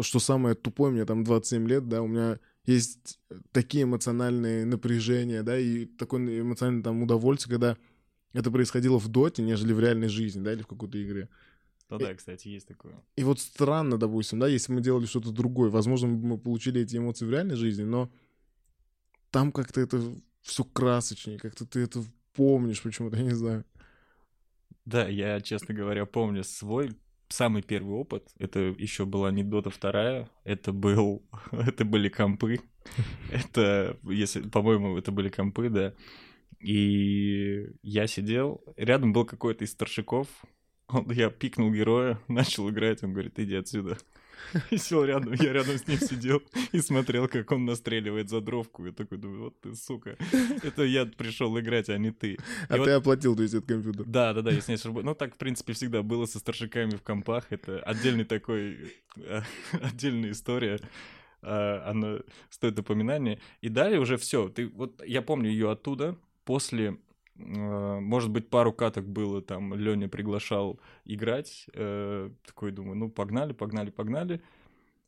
что 0.00 0.18
самое 0.18 0.54
тупое, 0.54 0.92
мне 0.92 1.04
там 1.04 1.24
27 1.24 1.68
лет, 1.68 1.88
да, 1.88 2.02
у 2.02 2.08
меня 2.08 2.38
есть 2.66 3.18
такие 3.52 3.84
эмоциональные 3.84 4.64
напряжения, 4.64 5.42
да, 5.42 5.58
и 5.58 5.86
такое 5.86 6.40
эмоциональное 6.40 6.82
там 6.82 7.02
удовольствие, 7.02 7.54
когда 7.54 7.76
это 8.32 8.50
происходило 8.50 8.98
в 8.98 9.08
доте, 9.08 9.42
нежели 9.42 9.72
в 9.72 9.80
реальной 9.80 10.08
жизни, 10.08 10.42
да, 10.42 10.52
или 10.52 10.62
в 10.62 10.66
какой-то 10.66 11.02
игре. 11.02 11.28
Ну 11.88 11.98
да, 11.98 12.14
кстати, 12.14 12.46
есть 12.48 12.68
такое. 12.68 12.94
И 13.16 13.24
вот 13.24 13.40
странно, 13.40 13.98
допустим, 13.98 14.38
да, 14.38 14.46
если 14.46 14.72
мы 14.72 14.80
делали 14.80 15.06
что-то 15.06 15.32
другое, 15.32 15.70
возможно, 15.70 16.08
мы 16.08 16.38
получили 16.38 16.80
эти 16.80 16.96
эмоции 16.96 17.24
в 17.24 17.30
реальной 17.30 17.56
жизни, 17.56 17.82
но 17.82 18.12
там 19.30 19.50
как-то 19.50 19.80
это 19.80 20.00
все 20.50 20.64
красочнее, 20.64 21.38
как-то 21.38 21.64
ты 21.64 21.80
это 21.80 22.02
помнишь 22.34 22.82
почему-то, 22.82 23.16
я 23.16 23.22
не 23.22 23.34
знаю. 23.34 23.64
Да, 24.84 25.06
я, 25.06 25.40
честно 25.40 25.74
говоря, 25.74 26.06
помню 26.06 26.42
свой 26.42 26.90
самый 27.28 27.62
первый 27.62 27.94
опыт. 27.94 28.28
Это 28.38 28.58
еще 28.58 29.06
была 29.06 29.30
не 29.30 29.44
Дота 29.44 29.70
вторая, 29.70 30.28
это 30.42 30.72
был, 30.72 31.22
это 31.52 31.84
были 31.84 32.08
компы. 32.08 32.60
Это, 33.30 33.98
если, 34.04 34.40
по-моему, 34.40 34.96
это 34.96 35.12
были 35.12 35.28
компы, 35.28 35.68
да. 35.68 35.92
И 36.60 37.66
я 37.82 38.06
сидел, 38.06 38.64
рядом 38.76 39.12
был 39.12 39.26
какой-то 39.26 39.64
из 39.64 39.72
старшиков, 39.72 40.26
он, 40.88 41.10
я 41.12 41.28
пикнул 41.28 41.70
героя, 41.70 42.18
начал 42.28 42.70
играть, 42.70 43.04
он 43.04 43.12
говорит, 43.12 43.38
иди 43.38 43.54
отсюда. 43.54 43.98
И 44.70 44.76
сел 44.78 45.04
рядом, 45.04 45.32
я 45.34 45.52
рядом 45.52 45.76
с 45.76 45.86
ним 45.86 45.98
сидел 45.98 46.42
и 46.72 46.80
смотрел, 46.80 47.28
как 47.28 47.50
он 47.52 47.64
настреливает 47.64 48.28
за 48.28 48.40
дровку. 48.40 48.86
Я 48.86 48.92
такой 48.92 49.18
думаю, 49.18 49.44
вот 49.44 49.60
ты, 49.60 49.74
сука, 49.74 50.16
это 50.62 50.82
я 50.82 51.06
пришел 51.06 51.58
играть, 51.58 51.88
а 51.88 51.98
не 51.98 52.10
ты. 52.10 52.38
А 52.68 52.76
и 52.76 52.84
ты 52.84 52.90
вот... 52.90 53.00
оплатил, 53.00 53.36
то 53.36 53.42
есть, 53.42 53.54
этот 53.54 53.68
компьютер? 53.68 54.04
Да, 54.06 54.34
да, 54.34 54.42
да, 54.42 54.50
если 54.50 54.72
не 54.72 54.76
ошибаюсь. 54.76 55.04
Ну, 55.04 55.14
так, 55.14 55.34
в 55.34 55.38
принципе, 55.38 55.72
всегда 55.72 56.02
было 56.02 56.26
со 56.26 56.38
старшиками 56.38 56.90
в 56.90 57.02
компах. 57.02 57.46
Это 57.50 57.80
отдельный 57.80 58.24
такой, 58.24 58.94
отдельная 59.72 60.32
история. 60.32 60.80
а, 61.42 61.84
она 61.86 62.18
стоит 62.50 62.78
упоминания. 62.78 63.40
И 63.60 63.68
далее 63.68 64.00
уже 64.00 64.16
все. 64.16 64.48
Ты 64.48 64.68
вот 64.68 65.02
я 65.06 65.22
помню 65.22 65.50
ее 65.50 65.70
оттуда 65.70 66.16
после 66.44 66.90
а, 66.90 66.96
может 67.40 68.30
быть, 68.30 68.48
пару 68.50 68.72
каток 68.72 69.06
было, 69.06 69.42
там, 69.42 69.74
Леня 69.74 70.08
приглашал 70.08 70.80
играть, 71.04 71.66
э, 71.74 72.30
такой, 72.46 72.72
думаю, 72.72 72.96
ну, 72.96 73.10
погнали, 73.10 73.52
погнали, 73.52 73.90
погнали, 73.90 74.42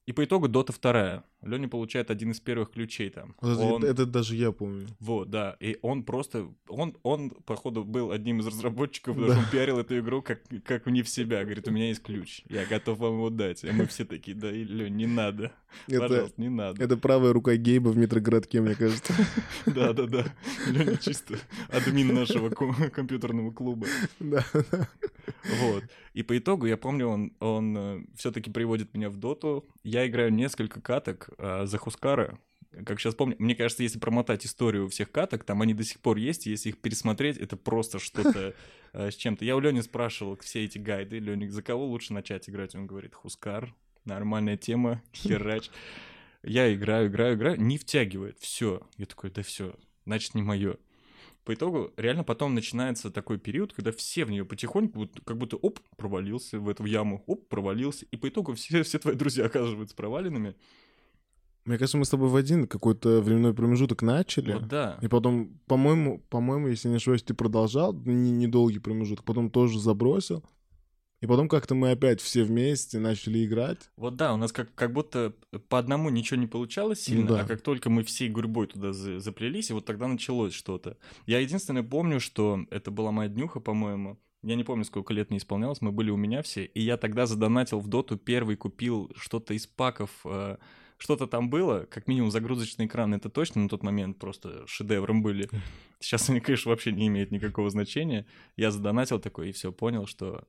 и 0.07 0.13
по 0.13 0.25
итогу 0.25 0.49
Дота 0.49 0.73
вторая. 0.73 1.25
Леня 1.43 1.69
получает 1.69 2.11
один 2.11 2.31
из 2.31 2.41
первых 2.41 2.71
ключей 2.71 3.11
там. 3.11 3.35
Вот 3.41 3.53
это, 3.53 3.63
Он- 3.63 3.85
это 3.85 4.07
даже 4.07 4.37
я 4.37 4.53
помню. 4.53 4.87
Вот, 5.01 5.31
да. 5.31 5.57
И 5.61 5.79
он 5.83 6.05
просто... 6.05 6.49
Он, 6.69 6.97
он 7.03 7.31
походу, 7.31 7.85
был 7.85 8.11
одним 8.13 8.41
из 8.41 8.47
разработчиков, 8.47 9.17
Да. 9.19 9.39
он 9.39 9.45
пиарил 9.51 9.79
эту 9.79 9.99
игру 9.99 10.23
как, 10.23 10.41
как 10.65 10.87
вне 10.87 11.03
в 11.03 11.09
себя. 11.09 11.43
Говорит, 11.45 11.67
у 11.69 11.71
меня 11.71 11.89
есть 11.89 12.03
ключ, 12.03 12.43
я 12.49 12.65
готов 12.65 12.99
вам 12.99 13.15
его 13.15 13.31
дать. 13.31 13.65
И 13.65 13.71
мы 13.71 13.87
все 13.87 14.05
такие, 14.05 14.37
да, 14.37 14.51
Лень, 14.51 14.95
не 14.97 15.07
надо. 15.07 15.53
Это, 15.89 16.01
Пожалуйста, 16.01 16.41
не 16.41 16.49
надо. 16.51 16.83
это 16.85 16.97
правая 16.97 17.33
рука 17.33 17.57
Гейба 17.57 17.89
в 17.89 17.97
метрогородке, 17.97 18.61
мне 18.61 18.75
кажется. 18.75 19.13
Да-да-да. 19.67 20.27
Леня 20.69 20.97
чисто 20.97 21.35
админ 21.69 22.15
нашего 22.15 22.51
компьютерного 22.51 23.51
клуба. 23.53 23.87
Да. 24.21 24.45
Вот. 25.61 25.85
И 26.15 26.23
по 26.23 26.37
итогу, 26.37 26.67
я 26.67 26.77
помню, 26.77 27.07
он, 27.09 27.33
он 27.41 28.07
все-таки 28.17 28.51
приводит 28.51 28.95
меня 28.95 29.09
в 29.11 29.17
доту. 29.17 29.65
Я 29.83 30.07
играю 30.07 30.33
несколько 30.33 30.81
каток 30.81 31.31
а, 31.39 31.67
за 31.67 31.79
Хускара. 31.79 32.39
Как 32.87 32.99
сейчас 32.99 33.15
помню, 33.15 33.37
мне 33.39 33.55
кажется, 33.55 33.83
если 33.83 33.99
промотать 33.99 34.47
историю 34.47 34.89
всех 34.89 35.11
каток, 35.11 35.45
там 35.45 35.61
они 35.61 35.75
до 35.75 35.85
сих 35.85 36.01
пор 36.01 36.17
есть, 36.17 36.47
если 36.47 36.71
их 36.71 36.79
пересмотреть, 36.79 37.37
это 37.37 37.57
просто 37.57 37.99
что-то 37.99 38.55
э, 38.95 39.11
с 39.11 39.15
чем-то. 39.17 39.45
Я 39.45 39.57
у 39.57 39.61
Лени 39.61 39.83
спрашивал 39.83 40.39
все 40.39 40.65
эти 40.65 40.79
гайды, 40.79 41.19
Леник, 41.19 41.51
за 41.51 41.63
кого 41.63 41.87
лучше 41.87 42.15
начать 42.15 42.49
играть? 42.49 42.75
Он 42.75 42.87
говорит, 42.87 43.15
Хускар, 43.15 43.75
нормальная 44.05 44.57
тема, 44.57 45.03
херач. 45.13 45.71
Я 46.43 46.73
играю, 46.75 47.09
играю, 47.09 47.37
играю, 47.37 47.61
не 47.61 47.77
втягивает, 47.77 48.39
все. 48.39 48.81
Я 48.97 49.07
такой, 49.07 49.31
да 49.31 49.43
все, 49.43 49.77
значит, 50.07 50.35
не 50.35 50.43
мое. 50.43 50.79
По 51.45 51.55
итогу, 51.55 51.93
реально 51.97 52.23
потом 52.23 52.55
начинается 52.55 53.11
такой 53.11 53.39
период, 53.39 53.73
когда 53.73 53.91
все 53.91 54.25
в 54.25 54.31
нее 54.31 54.45
потихоньку, 54.45 55.09
как 55.25 55.37
будто 55.37 55.57
оп, 55.57 55.81
провалился 55.97 56.61
в 56.61 56.69
эту 56.69 56.85
яму, 56.85 57.25
оп, 57.27 57.49
провалился, 57.49 58.07
и 58.11 58.17
по 58.17 58.29
итогу 58.29 58.55
все, 58.55 58.83
все 58.85 58.99
твои 59.01 59.17
друзья 59.17 59.47
оказываются 59.47 59.97
проваленными. 59.97 60.55
Мне 61.65 61.79
кажется, 61.79 61.97
мы 61.99 62.05
с 62.05 62.09
тобой 62.11 62.29
в 62.29 62.35
один 62.37 62.67
какой-то 62.67 63.21
временной 63.21 63.55
промежуток 63.55 64.03
начали. 64.03 64.55
Вот 64.55 64.67
да. 64.69 64.99
И 65.01 65.09
потом, 65.09 65.61
по-моему, 65.67 66.19
по-моему, 66.29 66.69
если 66.69 66.89
не 66.89 66.97
ошибаюсь, 66.97 67.23
ты 67.23 67.35
продолжал 67.35 67.93
не- 67.95 68.33
недолгий 68.33 68.81
промежуток, 68.81 69.25
потом 69.25 69.51
тоже 69.51 69.79
забросил. 69.79 70.45
И 71.21 71.27
потом 71.29 71.49
как-то 71.49 71.77
мы 71.77 71.93
опять 71.93 72.21
все 72.21 72.43
вместе 72.43 72.99
начали 72.99 73.45
играть. 73.45 73.79
Вот 73.97 74.17
да, 74.17 74.35
у 74.35 74.37
нас 74.37 74.51
как, 74.51 74.75
как 74.75 74.93
будто 74.93 75.33
по 75.69 75.79
одному 75.79 76.11
ничего 76.11 76.41
не 76.41 76.49
получалось 76.49 77.01
сильно, 77.03 77.23
Ну 77.23 77.35
да. 77.37 77.41
а 77.43 77.45
как 77.45 77.61
только 77.61 77.91
мы 77.91 78.03
всей 78.03 78.29
гурьбой 78.29 78.67
туда 78.67 78.93
за- 78.93 79.21
заплелись, 79.21 79.71
и 79.71 79.73
вот 79.73 79.85
тогда 79.85 80.09
началось 80.09 80.53
что-то. 80.53 80.97
Я 81.27 81.39
единственное 81.39 81.85
помню, 81.85 82.19
что 82.19 82.67
это 82.73 82.91
была 82.91 83.13
моя 83.13 83.29
днюха, 83.29 83.61
по-моему. 83.61 84.19
Я 84.43 84.57
не 84.57 84.65
помню, 84.65 84.85
сколько 84.85 85.15
лет 85.15 85.31
не 85.31 85.39
исполнялось, 85.39 85.81
мы 85.81 85.93
были 85.93 86.11
у 86.11 86.17
меня 86.17 86.43
все, 86.43 86.65
и 86.65 86.81
я 86.83 86.97
тогда 86.97 87.27
задонатил 87.27 87.79
в 87.79 87.87
доту, 87.87 88.17
первый 88.19 88.57
купил 88.57 89.13
что-то 89.15 89.55
из 89.55 89.69
паков, 89.69 90.11
э, 90.25 90.57
что-то 91.03 91.27
там 91.27 91.51
было, 91.51 91.85
как 91.91 92.07
минимум 92.07 92.31
загрузочный 92.31 92.87
экран, 92.87 93.13
это 93.13 93.29
точно 93.29 93.63
на 93.63 93.69
тот 93.69 93.83
момент 93.83 94.21
просто 94.21 94.65
шедевром 94.69 95.21
были. 95.21 95.51
Сейчас 95.99 96.31
они, 96.31 96.39
конечно, 96.39 96.71
вообще 96.71 96.93
не 96.93 97.09
имеют 97.09 97.33
никакого 97.33 97.71
значения. 97.71 98.25
Я 98.57 98.71
задонатил 98.71 99.19
такой 99.19 99.49
и 99.49 99.53
все 99.53 99.73
понял, 99.73 100.07
что 100.07 100.47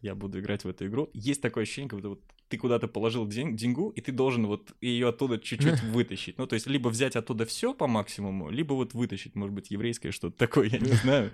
я 0.00 0.14
буду 0.14 0.40
играть 0.40 0.64
в 0.64 0.68
эту 0.68 0.86
игру. 0.86 1.10
Есть 1.12 1.42
такое 1.42 1.64
ощущение, 1.64 1.90
как 1.90 1.98
будто 1.98 2.08
вот 2.08 2.22
ты 2.48 2.56
куда-то 2.56 2.88
положил 2.88 3.26
день, 3.26 3.54
деньгу, 3.54 3.90
и 3.90 4.00
ты 4.00 4.12
должен 4.12 4.46
вот 4.46 4.72
ее 4.80 5.10
оттуда 5.10 5.38
чуть-чуть 5.38 5.82
вытащить. 5.92 6.38
Ну, 6.38 6.46
то 6.46 6.54
есть, 6.54 6.66
либо 6.66 6.88
взять 6.88 7.14
оттуда 7.14 7.44
все 7.44 7.74
по 7.74 7.86
максимуму, 7.86 8.48
либо 8.48 8.72
вот 8.72 8.94
вытащить, 8.94 9.34
может 9.34 9.54
быть, 9.54 9.70
еврейское 9.70 10.10
что-то 10.10 10.38
такое, 10.38 10.70
я 10.70 10.78
не 10.78 10.92
знаю. 11.02 11.32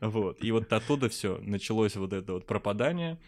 Вот. 0.00 0.40
И 0.40 0.52
вот 0.52 0.72
оттуда 0.72 1.08
все 1.08 1.38
началось 1.38 1.96
вот 1.96 2.12
это 2.12 2.34
вот 2.34 2.46
пропадание 2.46 3.18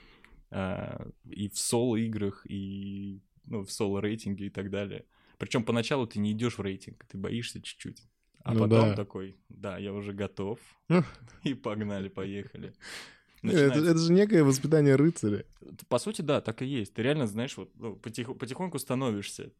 а, 0.53 1.09
и 1.29 1.49
в 1.49 1.59
соло-играх, 1.59 2.47
и 2.49 3.21
ну, 3.47 3.65
в 3.65 3.71
соло-рейтинге 3.71 4.47
и 4.47 4.51
так 4.51 4.71
далее. 4.71 5.05
Причем 5.39 5.65
поначалу 5.65 6.07
ты 6.07 6.19
не 6.19 6.33
идешь 6.33 6.59
в 6.59 6.63
рейтинг, 6.63 7.05
ты 7.09 7.17
боишься 7.19 7.61
чуть-чуть. 7.63 8.03
А 8.43 8.53
Ну 8.55 8.61
потом 8.61 8.91
да. 8.91 8.95
такой, 8.97 9.37
да, 9.49 9.79
я 9.79 9.93
уже 9.93 10.13
готов. 10.13 10.59
И 11.45 11.55
погнали, 11.55 12.09
поехали. 12.09 12.73
Это, 13.43 13.79
это 13.79 13.97
же 13.99 14.13
некое 14.13 14.45
воспитание 14.45 14.97
рыцаря. 14.97 15.47
по 15.89 15.99
сути, 15.99 16.21
да, 16.21 16.43
так 16.43 16.61
и 16.61 16.67
есть. 16.67 16.93
Ты 16.93 17.03
реально, 17.03 17.27
знаешь, 17.27 17.57
вот 17.57 17.71
ну, 17.75 17.97
потих- 17.97 18.37
потихоньку 18.37 18.79
становишься. 18.79 19.51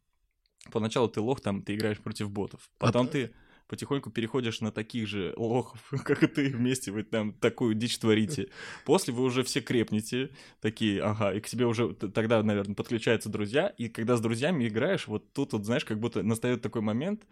Поначалу 0.71 1.07
ты 1.09 1.19
лох, 1.19 1.41
там, 1.41 1.63
ты 1.63 1.73
играешь 1.73 1.97
против 1.99 2.29
ботов. 2.29 2.69
Потом 2.77 3.07
А- 3.07 3.09
ты 3.09 3.31
потихоньку 3.71 4.11
переходишь 4.11 4.59
на 4.59 4.71
таких 4.71 5.07
же 5.07 5.33
лохов, 5.37 5.79
как 6.03 6.23
и 6.23 6.27
ты, 6.27 6.49
вместе 6.49 6.91
вы 6.91 7.03
там 7.03 7.31
такую 7.31 7.73
дичь 7.73 7.97
творите. 7.97 8.49
После 8.85 9.13
вы 9.13 9.23
уже 9.23 9.43
все 9.43 9.61
крепнете, 9.61 10.29
такие, 10.59 11.01
ага, 11.01 11.33
и 11.33 11.39
к 11.39 11.47
тебе 11.47 11.65
уже 11.65 11.93
тогда, 11.93 12.43
наверное, 12.43 12.75
подключаются 12.75 13.29
друзья, 13.29 13.67
и 13.69 13.87
когда 13.87 14.17
с 14.17 14.21
друзьями 14.21 14.67
играешь, 14.67 15.07
вот 15.07 15.31
тут 15.31 15.53
вот, 15.53 15.65
знаешь, 15.65 15.85
как 15.85 15.99
будто 15.99 16.21
настает 16.21 16.61
такой 16.61 16.81
момент, 16.81 17.23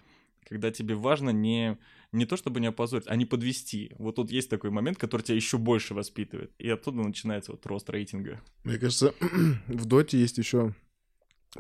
когда 0.47 0.71
тебе 0.71 0.95
важно 0.95 1.31
не, 1.31 1.77
не 2.13 2.25
то, 2.25 2.37
чтобы 2.37 2.61
не 2.61 2.67
опозорить, 2.67 3.07
а 3.07 3.17
не 3.17 3.25
подвести. 3.25 3.91
Вот 3.99 4.15
тут 4.15 4.31
есть 4.31 4.49
такой 4.49 4.69
момент, 4.69 4.97
который 4.97 5.23
тебя 5.23 5.35
еще 5.35 5.57
больше 5.57 5.93
воспитывает. 5.93 6.51
И 6.57 6.69
оттуда 6.69 7.01
начинается 7.01 7.51
вот 7.51 7.65
рост 7.65 7.89
рейтинга. 7.89 8.41
Мне 8.63 8.77
кажется, 8.77 9.13
в 9.67 9.85
доте 9.85 10.17
есть 10.17 10.37
еще, 10.37 10.73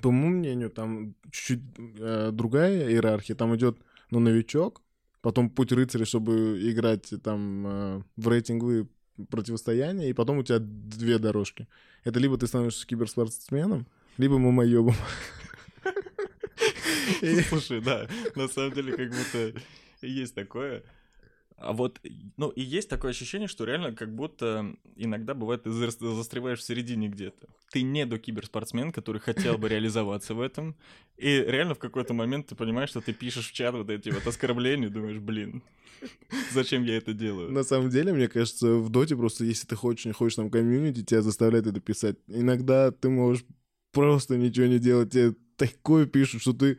по 0.01 0.09
моему 0.09 0.37
мнению, 0.37 0.69
там 0.69 1.15
чуть-чуть 1.31 1.61
э, 1.99 2.29
другая 2.31 2.89
иерархия. 2.89 3.35
Там 3.35 3.55
идет, 3.55 3.77
ну, 4.11 4.19
новичок, 4.19 4.81
потом 5.21 5.49
путь 5.49 5.71
рыцаря, 5.71 6.05
чтобы 6.05 6.59
играть 6.61 7.13
там 7.23 7.67
э, 7.67 8.03
в 8.15 8.27
рейтинговые 8.27 8.87
противостояния, 9.29 10.09
и 10.09 10.13
потом 10.13 10.37
у 10.37 10.43
тебя 10.43 10.59
две 10.59 11.17
дорожки. 11.19 11.67
Это 12.03 12.19
либо 12.19 12.37
ты 12.37 12.47
становишься 12.47 12.87
киберспортсменом, 12.87 13.87
либо 14.17 14.37
мамоебом. 14.37 14.95
Слушай, 17.49 17.81
да, 17.81 18.07
на 18.35 18.47
самом 18.47 18.73
деле 18.73 18.95
как 18.95 19.09
будто 19.09 19.53
есть 20.01 20.35
такое. 20.35 20.83
А 21.61 21.73
вот, 21.73 21.99
ну, 22.37 22.49
и 22.49 22.61
есть 22.61 22.89
такое 22.89 23.11
ощущение, 23.11 23.47
что 23.47 23.65
реально 23.65 23.93
как 23.93 24.15
будто 24.15 24.75
иногда 24.95 25.33
бывает 25.33 25.63
ты 25.63 25.69
зас- 25.69 25.99
застреваешь 25.99 26.59
в 26.59 26.63
середине 26.63 27.09
где-то. 27.09 27.47
Ты 27.71 27.81
не 27.81 28.05
до 28.05 28.17
киберспортсмен, 28.17 28.91
который 28.91 29.19
хотел 29.19 29.57
бы 29.57 29.67
реализоваться 29.67 30.33
в 30.33 30.41
этом, 30.41 30.75
и 31.17 31.43
реально 31.45 31.75
в 31.75 31.79
какой-то 31.79 32.13
момент 32.13 32.47
ты 32.47 32.55
понимаешь, 32.55 32.89
что 32.89 33.01
ты 33.01 33.13
пишешь 33.13 33.49
в 33.49 33.53
чат 33.53 33.75
вот 33.75 33.89
эти 33.89 34.09
вот 34.09 34.25
оскорбления, 34.25 34.89
думаешь, 34.89 35.19
блин, 35.19 35.61
зачем 36.51 36.83
я 36.83 36.97
это 36.97 37.13
делаю? 37.13 37.51
На 37.51 37.63
самом 37.63 37.89
деле, 37.89 38.13
мне 38.13 38.29
кажется, 38.29 38.75
в 38.75 38.89
доте 38.89 39.17
просто, 39.17 39.43
если 39.43 39.67
ты 39.67 39.75
хочешь, 39.75 40.05
не 40.05 40.13
хочешь 40.13 40.37
там 40.37 40.49
комьюнити, 40.49 41.03
тебя 41.03 41.21
заставляют 41.21 41.67
это 41.67 41.81
писать. 41.81 42.15
Иногда 42.27 42.91
ты 42.91 43.09
можешь 43.09 43.43
просто 43.91 44.37
ничего 44.37 44.67
не 44.67 44.79
делать, 44.79 45.11
тебе 45.11 45.35
такое 45.57 46.05
пишут, 46.05 46.41
что 46.41 46.53
ты 46.53 46.77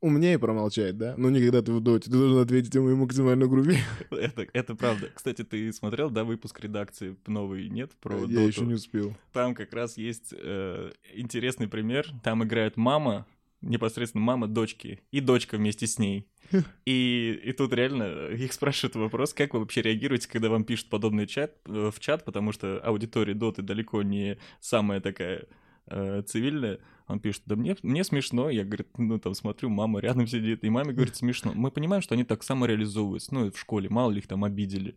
умнее 0.00 0.38
промолчать, 0.38 0.96
да? 0.96 1.14
Но 1.16 1.30
не 1.30 1.40
когда 1.40 1.62
ты 1.62 1.72
в 1.72 1.80
доте, 1.80 2.10
ты 2.10 2.16
должен 2.16 2.38
ответить 2.38 2.74
ему 2.74 2.94
максимально 2.96 3.46
грубее. 3.46 3.80
Это, 4.10 4.46
это 4.52 4.74
правда. 4.74 5.10
Кстати, 5.14 5.44
ты 5.44 5.72
смотрел, 5.72 6.10
да, 6.10 6.24
выпуск 6.24 6.58
редакции 6.60 7.16
новый, 7.26 7.68
нет, 7.68 7.92
про 8.00 8.16
Я 8.20 8.26
доту? 8.26 8.40
еще 8.40 8.60
не 8.62 8.74
успел. 8.74 9.16
Там 9.32 9.54
как 9.54 9.72
раз 9.72 9.96
есть 9.96 10.32
э, 10.36 10.92
интересный 11.14 11.68
пример. 11.68 12.06
Там 12.22 12.42
играет 12.44 12.76
мама, 12.76 13.26
непосредственно 13.60 14.24
мама 14.24 14.46
дочки, 14.46 15.00
и 15.10 15.20
дочка 15.20 15.56
вместе 15.56 15.86
с 15.86 15.98
ней. 15.98 16.26
И, 16.84 17.40
и 17.44 17.52
тут 17.52 17.72
реально 17.72 18.30
их 18.30 18.52
спрашивают 18.52 18.96
вопрос, 18.96 19.32
как 19.34 19.54
вы 19.54 19.60
вообще 19.60 19.82
реагируете, 19.82 20.28
когда 20.28 20.48
вам 20.48 20.64
пишут 20.64 20.88
подобный 20.88 21.28
чат 21.28 21.54
э, 21.66 21.90
в 21.94 22.00
чат, 22.00 22.24
потому 22.24 22.50
что 22.50 22.80
аудитория 22.80 23.34
доты 23.34 23.62
далеко 23.62 24.02
не 24.02 24.36
самая 24.60 25.00
такая 25.00 25.46
э, 25.90 26.22
цивильная. 26.26 26.78
Он 27.06 27.18
пишет, 27.20 27.42
да 27.46 27.56
мне, 27.56 27.76
мне 27.82 28.04
смешно. 28.04 28.50
Я, 28.50 28.64
говорит, 28.64 28.88
ну 28.96 29.18
там 29.18 29.34
смотрю, 29.34 29.68
мама 29.68 30.00
рядом 30.00 30.26
сидит, 30.26 30.64
и 30.64 30.70
маме 30.70 30.92
говорит, 30.92 31.16
смешно. 31.16 31.52
Мы 31.54 31.70
понимаем, 31.70 32.02
что 32.02 32.14
они 32.14 32.24
так 32.24 32.42
самореализовываются, 32.44 33.34
ну 33.34 33.50
в 33.50 33.58
школе, 33.58 33.88
мало 33.88 34.10
ли 34.12 34.18
их 34.18 34.26
там 34.28 34.44
обидели. 34.44 34.94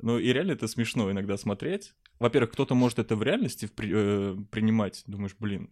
Ну 0.00 0.18
и 0.18 0.32
реально 0.32 0.52
это 0.52 0.66
смешно 0.66 1.10
иногда 1.10 1.36
смотреть. 1.36 1.92
Во-первых, 2.18 2.52
кто-то 2.52 2.74
может 2.74 2.98
это 2.98 3.16
в 3.16 3.22
реальности 3.22 3.68
при- 3.74 3.90
э, 3.92 4.36
принимать. 4.50 5.02
Думаешь, 5.06 5.36
блин, 5.38 5.68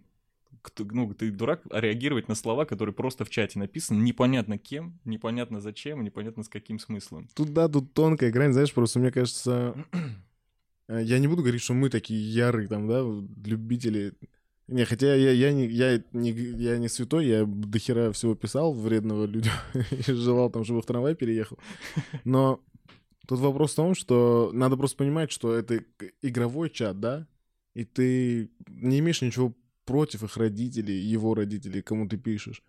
кто- 0.61 0.85
ну 0.85 1.15
ты 1.15 1.31
дурак, 1.31 1.63
а 1.71 1.81
реагировать 1.81 2.29
на 2.29 2.35
слова, 2.35 2.67
которые 2.67 2.95
просто 2.95 3.25
в 3.25 3.31
чате 3.31 3.59
написаны, 3.59 4.03
непонятно 4.03 4.59
кем, 4.59 4.99
непонятно 5.07 5.61
зачем, 5.63 6.05
непонятно 6.05 6.43
с 6.43 6.49
каким 6.51 6.79
смыслом. 6.79 7.29
Тут, 7.35 7.55
да, 7.55 7.69
тут 7.69 7.95
тонкая 7.95 8.31
грань, 8.31 8.53
знаешь, 8.53 8.75
просто 8.75 8.99
мне 8.99 9.11
кажется... 9.11 9.75
э, 10.89 11.01
Я 11.03 11.19
не 11.19 11.29
буду 11.29 11.43
говорить, 11.43 11.63
что 11.63 11.73
мы 11.75 11.89
такие 11.89 12.21
ярые 12.21 12.69
там, 12.69 12.87
да, 12.87 13.01
любители. 13.47 14.13
Не, 14.69 14.85
хотя 14.85 15.15
я, 15.15 15.31
я, 15.31 15.53
не, 15.53 15.67
я, 15.67 16.03
не, 16.13 16.31
я 16.31 16.77
не 16.77 16.89
святой, 16.89 17.27
я 17.27 17.47
до 17.47 17.79
хера 17.79 18.13
всего 18.13 18.35
писал 18.35 18.75
вредного 18.75 19.25
людям 19.25 19.55
и 19.91 20.13
желал 20.13 20.51
там, 20.51 20.65
чтобы 20.65 20.83
в 20.83 20.87
трамвай 20.87 21.15
переехал. 21.15 21.59
Но 22.25 22.61
тут 23.27 23.41
вопрос 23.41 23.73
в 23.73 23.77
том, 23.77 23.95
что 23.95 24.51
надо 24.53 24.77
просто 24.77 24.99
понимать, 24.99 25.33
что 25.33 25.55
это 25.55 25.83
игровой 26.21 26.69
чат, 26.69 27.01
да, 27.01 27.27
и 27.75 27.85
ты 27.85 28.51
не 28.67 28.99
имеешь 28.99 29.23
ничего 29.23 29.55
против 29.87 30.23
их 30.23 30.37
родителей, 30.37 30.99
его 30.99 31.35
родителей, 31.35 31.81
кому 31.81 32.07
ты 32.07 32.19
пишешь. 32.19 32.63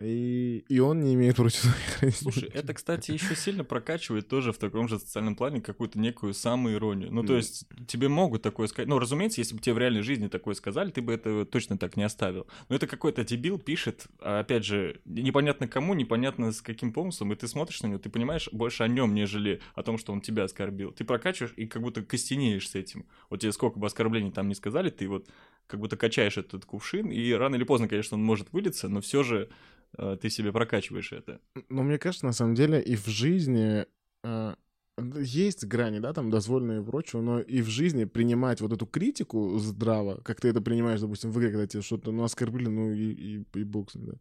И, 0.00 0.64
и 0.68 0.78
он 0.78 1.02
не 1.02 1.14
имеет 1.14 1.36
против 1.36 1.60
своих 1.60 1.76
родителей. 2.00 2.32
Слушай, 2.32 2.50
это, 2.54 2.72
кстати, 2.72 3.12
еще 3.12 3.36
сильно 3.36 3.62
прокачивает 3.62 4.26
тоже 4.26 4.52
в 4.52 4.58
таком 4.58 4.88
же 4.88 4.98
социальном 4.98 5.36
плане 5.36 5.60
какую-то 5.60 5.98
некую 5.98 6.32
самоиронию. 6.32 7.12
Ну, 7.12 7.22
то 7.22 7.36
есть, 7.36 7.66
тебе 7.86 8.08
могут 8.08 8.42
такое 8.42 8.68
сказать. 8.68 8.88
Ну, 8.88 8.98
разумеется, 8.98 9.40
если 9.40 9.54
бы 9.54 9.60
тебе 9.60 9.74
в 9.74 9.78
реальной 9.78 10.02
жизни 10.02 10.28
такое 10.28 10.54
сказали, 10.54 10.90
ты 10.90 11.02
бы 11.02 11.12
это 11.12 11.44
точно 11.44 11.76
так 11.76 11.96
не 11.96 12.04
оставил. 12.04 12.46
Но 12.68 12.76
это 12.76 12.86
какой-то 12.86 13.22
дебил 13.22 13.58
пишет, 13.58 14.06
а, 14.20 14.40
опять 14.40 14.64
же, 14.64 15.00
непонятно 15.04 15.68
кому, 15.68 15.92
непонятно 15.92 16.52
с 16.52 16.62
каким 16.62 16.92
помыслом, 16.92 17.32
и 17.32 17.36
ты 17.36 17.46
смотришь 17.46 17.82
на 17.82 17.88
него, 17.88 17.98
ты 17.98 18.08
понимаешь 18.08 18.48
больше 18.50 18.84
о 18.84 18.88
нем, 18.88 19.14
нежели 19.14 19.60
о 19.74 19.82
том, 19.82 19.98
что 19.98 20.12
он 20.12 20.22
тебя 20.22 20.44
оскорбил. 20.44 20.92
Ты 20.92 21.04
прокачиваешь 21.04 21.52
и 21.56 21.66
как 21.66 21.82
будто 21.82 22.02
костенеешь 22.02 22.68
с 22.70 22.74
этим. 22.74 23.04
Вот 23.28 23.40
тебе 23.40 23.52
сколько 23.52 23.78
бы 23.78 23.86
оскорблений 23.86 24.32
там 24.32 24.48
не 24.48 24.54
сказали, 24.54 24.88
ты 24.88 25.06
вот 25.06 25.28
как 25.66 25.80
будто 25.80 25.96
качаешь 25.96 26.38
этот 26.38 26.64
кувшин, 26.64 27.10
и 27.10 27.32
рано 27.32 27.56
или 27.56 27.64
поздно, 27.64 27.88
конечно, 27.88 28.16
он 28.16 28.24
может 28.24 28.52
вылиться, 28.52 28.88
но 28.88 29.00
все 29.00 29.22
же 29.22 29.48
э, 29.96 30.16
ты 30.20 30.30
себе 30.30 30.52
прокачиваешь 30.52 31.12
это. 31.12 31.40
Но 31.68 31.82
мне 31.82 31.98
кажется, 31.98 32.26
на 32.26 32.32
самом 32.32 32.54
деле 32.54 32.80
и 32.80 32.96
в 32.96 33.06
жизни 33.06 33.86
а, 34.24 34.56
есть 34.98 35.64
грани, 35.64 35.98
да, 35.98 36.12
там 36.12 36.30
дозволенные 36.30 36.82
и 36.82 36.84
прочего, 36.84 37.20
но 37.20 37.40
и 37.40 37.62
в 37.62 37.68
жизни 37.68 38.04
принимать 38.04 38.60
вот 38.60 38.72
эту 38.72 38.86
критику 38.86 39.58
здраво, 39.58 40.20
как 40.22 40.40
ты 40.40 40.48
это 40.48 40.60
принимаешь, 40.60 41.00
допустим, 41.00 41.30
в 41.30 41.38
игре, 41.38 41.50
когда 41.50 41.66
тебе 41.66 41.82
что-то, 41.82 42.12
ну, 42.12 42.24
оскорбили, 42.24 42.68
ну, 42.68 42.92
и, 42.92 43.12
и, 43.12 43.44
и 43.54 43.64
бог 43.64 43.88
да. 43.94 44.14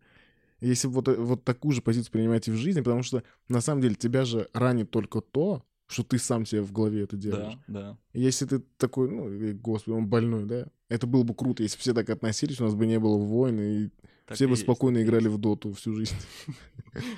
Если 0.62 0.88
вот, 0.88 1.08
э, 1.08 1.16
вот 1.16 1.44
такую 1.44 1.74
же 1.74 1.82
позицию 1.82 2.12
принимать 2.12 2.48
и 2.48 2.52
в 2.52 2.56
жизни, 2.56 2.82
потому 2.82 3.04
что, 3.04 3.24
на 3.50 3.62
самом 3.62 3.82
деле, 3.82 3.96
тебя 3.96 4.26
же 4.26 4.48
ранит 4.54 4.92
только 4.92 5.22
то, 5.22 5.64
что 5.92 6.04
ты 6.04 6.18
сам 6.18 6.46
себе 6.46 6.62
в 6.62 6.72
голове 6.72 7.04
это 7.04 7.18
делаешь. 7.18 7.58
Да, 7.68 7.82
да. 7.82 7.98
Если 8.14 8.46
ты 8.46 8.60
такой, 8.78 9.10
ну, 9.10 9.54
господи, 9.60 9.96
он 9.96 10.08
больной, 10.08 10.46
да, 10.46 10.68
это 10.90 11.08
было 11.08 11.24
бы 11.24 11.34
круто, 11.36 11.64
если 11.64 11.78
бы 11.78 11.82
все 11.82 11.94
так 11.94 12.10
относились, 12.10 12.60
у 12.60 12.64
нас 12.64 12.76
бы 12.76 12.86
не 12.88 13.00
было 13.00 13.18
войн, 13.18 13.60
и 13.60 13.90
Так 14.26 14.36
все 14.36 14.46
и 14.46 14.48
бы 14.48 14.54
есть, 14.54 14.64
спокойно 14.64 14.98
и 15.00 15.04
играли 15.04 15.26
есть. 15.26 15.36
в 15.36 15.40
доту 15.40 15.74
всю 15.74 15.94
жизнь. 15.94 16.16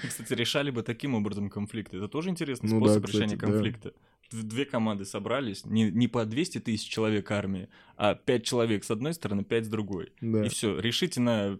И, 0.03 0.07
Кстати, 0.07 0.33
решали 0.33 0.71
бы 0.71 0.83
таким 0.83 1.15
образом 1.15 1.49
конфликты. 1.49 1.97
Это 1.97 2.07
тоже 2.07 2.29
интересный 2.29 2.69
Ну 2.69 2.77
способ 2.79 3.01
да, 3.01 3.07
кстати, 3.07 3.23
решения 3.23 3.37
да. 3.37 3.47
конфликта. 3.47 3.93
Д- 4.31 4.41
Две 4.43 4.65
команды 4.65 5.05
собрались, 5.05 5.63
не, 5.65 5.91
не 5.91 6.07
по 6.07 6.25
200 6.25 6.59
тысяч 6.59 6.87
человек 6.89 7.29
армии, 7.29 7.69
а 7.97 8.15
5 8.15 8.43
человек 8.43 8.83
с 8.83 8.89
одной 8.91 9.13
стороны, 9.13 9.43
5 9.43 9.65
с 9.65 9.67
другой. 9.69 10.11
Да, 10.21 10.45
И 10.45 10.49
все, 10.49 10.79
решите 10.79 11.19
на 11.21 11.59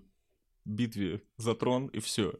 битве 0.65 1.21
за 1.37 1.53
трон, 1.55 1.87
и 1.87 1.99
все. 1.99 2.33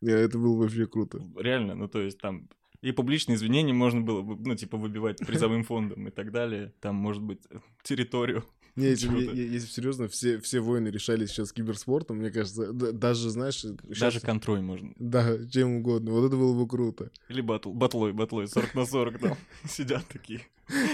И 0.00 0.06
это 0.08 0.38
было 0.38 0.56
вообще 0.56 0.86
круто. 0.86 1.20
Реально, 1.36 1.74
ну 1.74 1.88
то 1.88 2.00
есть 2.00 2.18
там 2.18 2.48
и 2.86 2.92
публичные 2.92 3.34
извинения 3.34 3.72
можно 3.72 4.00
было, 4.00 4.22
бы, 4.22 4.36
ну, 4.46 4.54
типа, 4.54 4.76
выбивать 4.76 5.18
призовым 5.18 5.64
фондом 5.64 6.06
и 6.06 6.12
так 6.12 6.30
далее. 6.30 6.72
Там, 6.80 6.94
может 6.94 7.20
быть, 7.20 7.40
территорию. 7.82 8.44
Не, 8.76 8.90
если, 8.90 9.58
серьезно, 9.58 10.06
все, 10.06 10.38
все 10.38 10.60
войны 10.60 10.88
решались 10.88 11.30
сейчас 11.30 11.52
киберспортом, 11.52 12.18
мне 12.18 12.30
кажется, 12.30 12.72
даже, 12.72 13.30
знаешь, 13.30 13.62
Даже 13.62 14.12
щас- 14.12 14.22
контроль 14.22 14.60
можно. 14.60 14.92
Да, 14.98 15.36
чем 15.48 15.78
угодно. 15.78 16.12
Вот 16.12 16.26
это 16.26 16.36
было 16.36 16.56
бы 16.56 16.68
круто. 16.68 17.10
Или 17.28 17.40
батл, 17.40 17.72
батлой, 17.72 18.12
батлой, 18.12 18.46
40 18.46 18.74
на 18.74 18.86
40 18.86 19.18
там 19.18 19.36
сидят 19.68 20.06
такие 20.06 20.42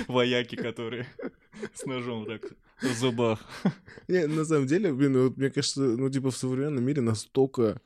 вояки, 0.08 0.54
которые 0.56 1.06
с 1.74 1.84
ножом 1.84 2.24
так 2.24 2.54
в 2.80 2.94
зубах. 2.96 3.44
Не, 4.08 4.26
на 4.28 4.46
самом 4.46 4.66
деле, 4.66 4.94
блин, 4.94 5.20
вот 5.24 5.36
мне 5.36 5.50
кажется, 5.50 5.82
ну, 5.82 6.08
типа, 6.08 6.30
в 6.30 6.36
современном 6.36 6.84
мире 6.84 7.02
настолько... 7.02 7.82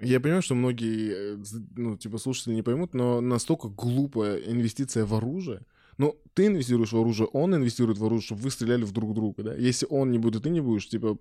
Я 0.00 0.20
понимаю, 0.20 0.42
что 0.42 0.54
многие, 0.54 1.34
э, 1.34 1.44
ну, 1.76 1.96
типа, 1.96 2.18
слушатели 2.18 2.54
не 2.54 2.62
поймут, 2.62 2.94
но 2.94 3.20
настолько 3.20 3.68
глупая 3.68 4.36
инвестиция 4.38 5.04
в 5.04 5.14
оружие. 5.14 5.62
Ну, 5.98 6.18
ты 6.34 6.46
инвестируешь 6.46 6.92
в 6.92 6.98
оружие, 6.98 7.26
он 7.26 7.54
инвестирует 7.54 7.98
в 7.98 8.04
оружие, 8.04 8.24
чтобы 8.26 8.40
вы 8.42 8.50
стреляли 8.50 8.84
в 8.84 8.92
друг 8.92 9.14
друга, 9.14 9.42
да? 9.42 9.54
Если 9.54 9.86
он 9.90 10.10
не 10.10 10.18
будет, 10.18 10.44
ты 10.44 10.50
не 10.50 10.60
будешь, 10.60 10.88
типа, 10.88 11.18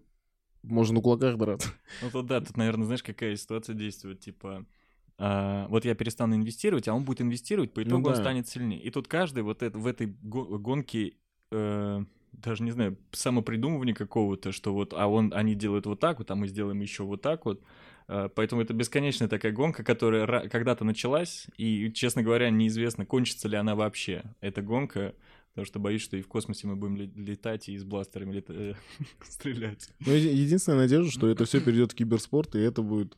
можно 0.64 0.96
на 0.96 1.02
кулаках 1.02 1.38
драться. 1.38 1.70
Ну 2.02 2.10
то 2.12 2.22
да, 2.22 2.40
тут, 2.40 2.56
наверное, 2.58 2.86
знаешь, 2.86 3.04
какая 3.04 3.36
ситуация 3.36 3.76
действует, 3.76 4.22
типа... 4.22 4.66
а, 5.18 5.68
вот 5.68 5.84
я 5.86 5.96
перестану 5.96 6.36
инвестировать, 6.36 6.88
а 6.88 6.94
он 6.94 7.04
будет 7.04 7.22
инвестировать, 7.22 7.74
по 7.74 7.82
Ну 7.82 7.88
итогу 7.88 8.10
он 8.10 8.16
да. 8.16 8.22
станет 8.22 8.48
сильнее. 8.48 8.82
И 8.82 8.90
тут 8.90 9.08
каждый 9.08 9.44
вот 9.44 9.64
это, 9.64 9.78
в 9.78 9.86
этой 9.86 10.08
го- 10.22 10.58
гонке, 10.58 11.14
э, 11.52 12.06
даже 12.32 12.64
не 12.64 12.72
знаю, 12.72 12.98
самопридумывания 13.12 13.94
какого-то, 13.94 14.52
что 14.54 14.74
вот, 14.74 14.94
а 14.94 15.08
он, 15.08 15.34
они 15.36 15.56
делают 15.56 15.86
вот 15.88 16.00
так 16.00 16.20
вот, 16.20 16.32
а 16.32 16.36
мы 16.36 16.48
сделаем 16.48 16.80
еще 16.80 17.04
вот 17.04 17.22
так 17.22 17.46
вот. 17.46 17.62
Э, 18.10 18.28
Поэтому 18.34 18.62
это 18.62 18.74
бесконечная 18.74 19.28
такая 19.28 19.52
гонка, 19.52 19.84
которая 19.84 20.26
ра- 20.26 20.50
когда-то 20.50 20.84
началась, 20.84 21.46
и, 21.58 21.92
честно 21.94 22.24
говоря, 22.24 22.50
неизвестно, 22.50 23.06
кончится 23.06 23.48
ли 23.48 23.56
она 23.56 23.76
вообще. 23.76 24.24
Эта 24.42 24.62
гонка, 24.64 25.14
потому 25.54 25.66
что 25.68 25.80
боюсь, 25.80 26.02
что 26.02 26.18
и 26.18 26.22
в 26.22 26.28
космосе 26.28 26.66
мы 26.68 26.76
будем 26.76 26.96
ле- 26.98 27.12
летать 27.16 27.70
и 27.70 27.78
с 27.78 27.84
бластерами 27.84 28.34
лета- 28.34 28.54
э, 28.54 28.74
стрелять. 29.24 29.90
Ну, 30.06 30.12
еди- 30.14 30.34
единственная 30.34 30.80
надежда, 30.80 31.12
что 31.12 31.30
это 31.30 31.46
все 31.46 31.62
перейдет 31.62 31.92
в 31.92 31.96
киберспорт, 31.96 32.56
и 32.56 32.60
это 32.60 32.82
будет 32.82 33.16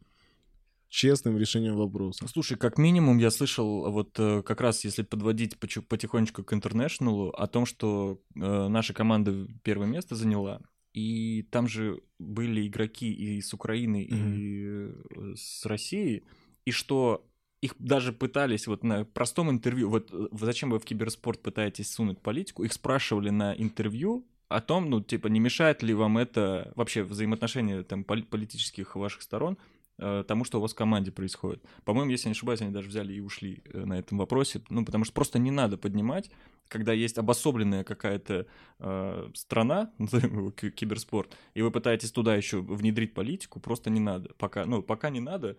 честным 0.89 1.38
решением 1.38 1.78
вопроса. 1.78 2.28
Слушай, 2.28 2.58
как 2.58 2.78
минимум 2.78 3.18
я 3.18 3.32
слышал, 3.32 3.89
вот 3.92 4.20
э, 4.20 4.44
как 4.44 4.60
раз 4.60 4.84
если 4.84 5.04
подводить 5.04 5.58
потихонечку 5.58 6.44
к 6.44 6.52
интернешнлу, 6.54 7.30
о 7.30 7.48
том, 7.48 7.66
что 7.66 8.20
э, 8.36 8.68
наша 8.68 8.94
команда 8.94 9.48
первое 9.64 9.88
место 9.88 10.16
заняла, 10.16 10.60
и 10.94 11.44
там 11.44 11.70
же 11.70 12.02
были 12.22 12.67
игроки 12.67 13.11
и 13.11 13.41
с 13.41 13.53
Украины, 13.53 14.03
и 14.03 14.65
э, 14.67 15.34
с 15.36 15.65
России, 15.65 16.24
и 16.65 16.72
что 16.72 17.26
их 17.61 17.76
даже 17.78 18.11
пытались 18.11 18.67
вот 18.67 18.84
на 18.84 19.05
простом 19.05 19.49
интервью, 19.49 19.89
вот 19.89 20.09
э, 20.11 20.28
зачем 20.32 20.72
вы 20.72 20.80
в 20.80 20.86
киберспорт 20.86 21.41
пытаетесь 21.41 21.91
сунуть 21.91 22.19
политику, 22.19 22.63
их 22.63 22.74
спрашивали 22.74 23.30
на 23.30 23.53
интервью 23.53 24.26
о 24.47 24.61
том, 24.61 24.89
ну, 24.89 25.01
типа, 25.01 25.28
не 25.28 25.39
мешает 25.39 25.82
ли 25.82 25.93
вам 25.93 26.17
это 26.17 26.74
вообще 26.76 27.03
взаимоотношения 27.03 27.84
там 27.84 28.03
поли- 28.03 28.24
политических 28.24 28.95
ваших 28.95 29.22
сторон 29.22 29.57
тому, 29.98 30.44
что 30.46 30.58
у 30.58 30.62
вас 30.62 30.74
в 30.74 30.76
команде 30.76 31.12
происходит. 31.12 31.64
По-моему, 31.86 32.12
если 32.12 32.28
не 32.30 32.32
ошибаюсь, 32.32 32.62
они 32.62 32.72
даже 32.72 32.88
взяли 32.88 33.14
и 33.14 33.20
ушли 33.20 33.62
э, 33.66 33.86
на 33.86 34.00
этом 34.00 34.18
вопросе, 34.18 34.62
ну, 34.70 34.84
потому 34.84 35.06
что 35.06 35.14
просто 35.14 35.39
не 35.39 35.52
надо 35.52 35.78
поднимать, 35.78 36.32
когда 36.68 36.94
есть 36.94 37.18
обособленная 37.18 37.84
какая-то 37.84 38.48
э, 38.80 39.30
страна, 39.36 39.92
киберспорт, 40.76 41.38
и 41.54 41.62
вы 41.62 41.72
пытаетесь 41.72 42.12
туда 42.12 42.36
еще 42.36 42.62
внедрить 42.62 43.14
политику, 43.14 43.60
просто 43.60 43.89
не 43.89 44.00
надо. 44.00 44.32
Пока, 44.38 44.66
ну, 44.66 44.82
пока 44.82 45.10
не 45.10 45.20
надо, 45.20 45.58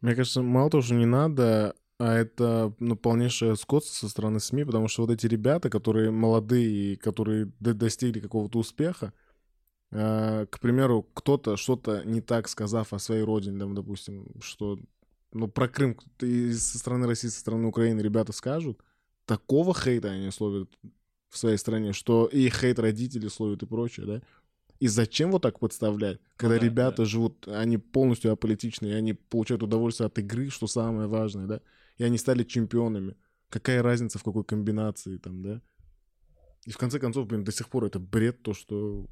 Мне 0.00 0.14
кажется, 0.14 0.42
мало 0.42 0.70
того, 0.70 0.82
что 0.82 0.94
не 0.94 1.06
надо, 1.06 1.74
а 1.98 2.14
это 2.14 2.74
ну, 2.80 2.96
полнейшее 2.96 3.56
скотство 3.56 3.94
со 3.94 4.08
стороны 4.08 4.40
СМИ, 4.40 4.64
потому 4.64 4.88
что 4.88 5.02
вот 5.02 5.12
эти 5.12 5.26
ребята, 5.26 5.70
которые 5.70 6.10
молодые, 6.10 6.96
которые 6.96 7.46
достигли 7.60 8.20
какого-то 8.20 8.58
успеха, 8.58 9.12
э, 9.14 9.21
к 9.92 10.58
примеру, 10.60 11.06
кто-то 11.14 11.56
что-то 11.56 12.02
не 12.04 12.22
так 12.22 12.48
сказав 12.48 12.94
о 12.94 12.98
своей 12.98 13.22
родине, 13.22 13.58
там, 13.58 13.74
допустим, 13.74 14.26
что 14.40 14.78
ну, 15.32 15.48
про 15.48 15.68
Крым 15.68 15.98
и 16.20 16.52
со 16.52 16.78
стороны 16.78 17.06
России, 17.06 17.28
со 17.28 17.40
стороны 17.40 17.68
Украины 17.68 18.00
ребята 18.00 18.32
скажут, 18.32 18.80
такого 19.26 19.74
хейта 19.74 20.10
они 20.10 20.30
словят 20.30 20.68
в 21.28 21.36
своей 21.36 21.58
стране, 21.58 21.92
что 21.92 22.26
и 22.26 22.48
хейт 22.48 22.78
родители 22.78 23.28
словят 23.28 23.62
и 23.62 23.66
прочее, 23.66 24.06
да? 24.06 24.22
И 24.80 24.88
зачем 24.88 25.30
вот 25.30 25.42
так 25.42 25.60
подставлять, 25.60 26.18
когда 26.36 26.56
Ну 26.56 26.60
да, 26.60 26.66
ребята 26.66 26.96
да. 26.98 27.04
живут, 27.04 27.46
они 27.46 27.78
полностью 27.78 28.32
аполитичные, 28.32 28.92
и 28.92 28.96
они 28.96 29.12
получают 29.12 29.62
удовольствие 29.62 30.06
от 30.06 30.18
игры, 30.18 30.48
что 30.50 30.66
самое 30.66 31.06
важное, 31.06 31.46
да? 31.46 31.60
И 31.98 32.04
они 32.04 32.18
стали 32.18 32.44
чемпионами. 32.44 33.14
Какая 33.48 33.82
разница, 33.82 34.18
в 34.18 34.24
какой 34.24 34.44
комбинации 34.44 35.18
там, 35.18 35.42
да? 35.42 35.62
И 36.64 36.70
в 36.70 36.78
конце 36.78 36.98
концов, 36.98 37.26
блин, 37.26 37.44
до 37.44 37.52
сих 37.52 37.68
пор 37.68 37.84
это 37.84 37.98
бред, 37.98 38.42
то, 38.42 38.54
что 38.54 39.06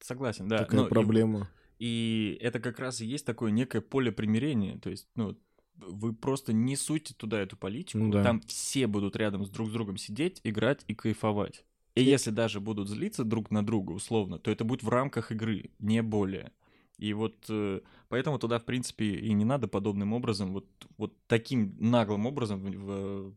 согласен, 0.00 0.48
да. 0.48 0.58
такая 0.58 0.80
но 0.80 0.86
и- 0.86 0.90
проблема. 0.90 1.48
И 1.78 2.38
это 2.40 2.58
как 2.58 2.78
раз 2.78 3.00
и 3.00 3.06
есть 3.06 3.26
такое 3.26 3.50
некое 3.50 3.80
поле 3.82 4.10
примирения. 4.10 4.78
То 4.78 4.88
есть, 4.90 5.08
ну, 5.14 5.36
вы 5.76 6.14
просто 6.14 6.52
не 6.54 6.74
суйте 6.74 7.12
туда 7.14 7.38
эту 7.40 7.56
политику. 7.56 7.98
Ну 7.98 8.10
да. 8.10 8.22
Там 8.22 8.40
все 8.42 8.86
будут 8.86 9.14
рядом 9.16 9.44
с 9.44 9.50
друг 9.50 9.68
с 9.68 9.72
другом 9.72 9.98
сидеть, 9.98 10.40
играть 10.42 10.84
и 10.88 10.94
кайфовать. 10.94 11.64
И 11.94 12.02
если 12.02 12.30
даже 12.30 12.60
будут 12.60 12.88
злиться 12.88 13.24
друг 13.24 13.50
на 13.50 13.64
друга, 13.64 13.92
условно, 13.92 14.38
то 14.38 14.50
это 14.50 14.64
будет 14.64 14.82
в 14.82 14.88
рамках 14.88 15.32
игры, 15.32 15.70
не 15.78 16.02
более. 16.02 16.52
И 16.98 17.12
вот 17.12 17.44
э, 17.50 17.80
поэтому 18.08 18.38
туда, 18.38 18.58
в 18.58 18.64
принципе, 18.64 19.16
и 19.16 19.32
не 19.34 19.44
надо 19.44 19.68
подобным 19.68 20.14
образом, 20.14 20.52
вот, 20.54 20.66
вот 20.96 21.14
таким 21.26 21.76
наглым 21.78 22.24
образом 22.24 22.60
в, 22.60 22.70
в- 22.70 23.34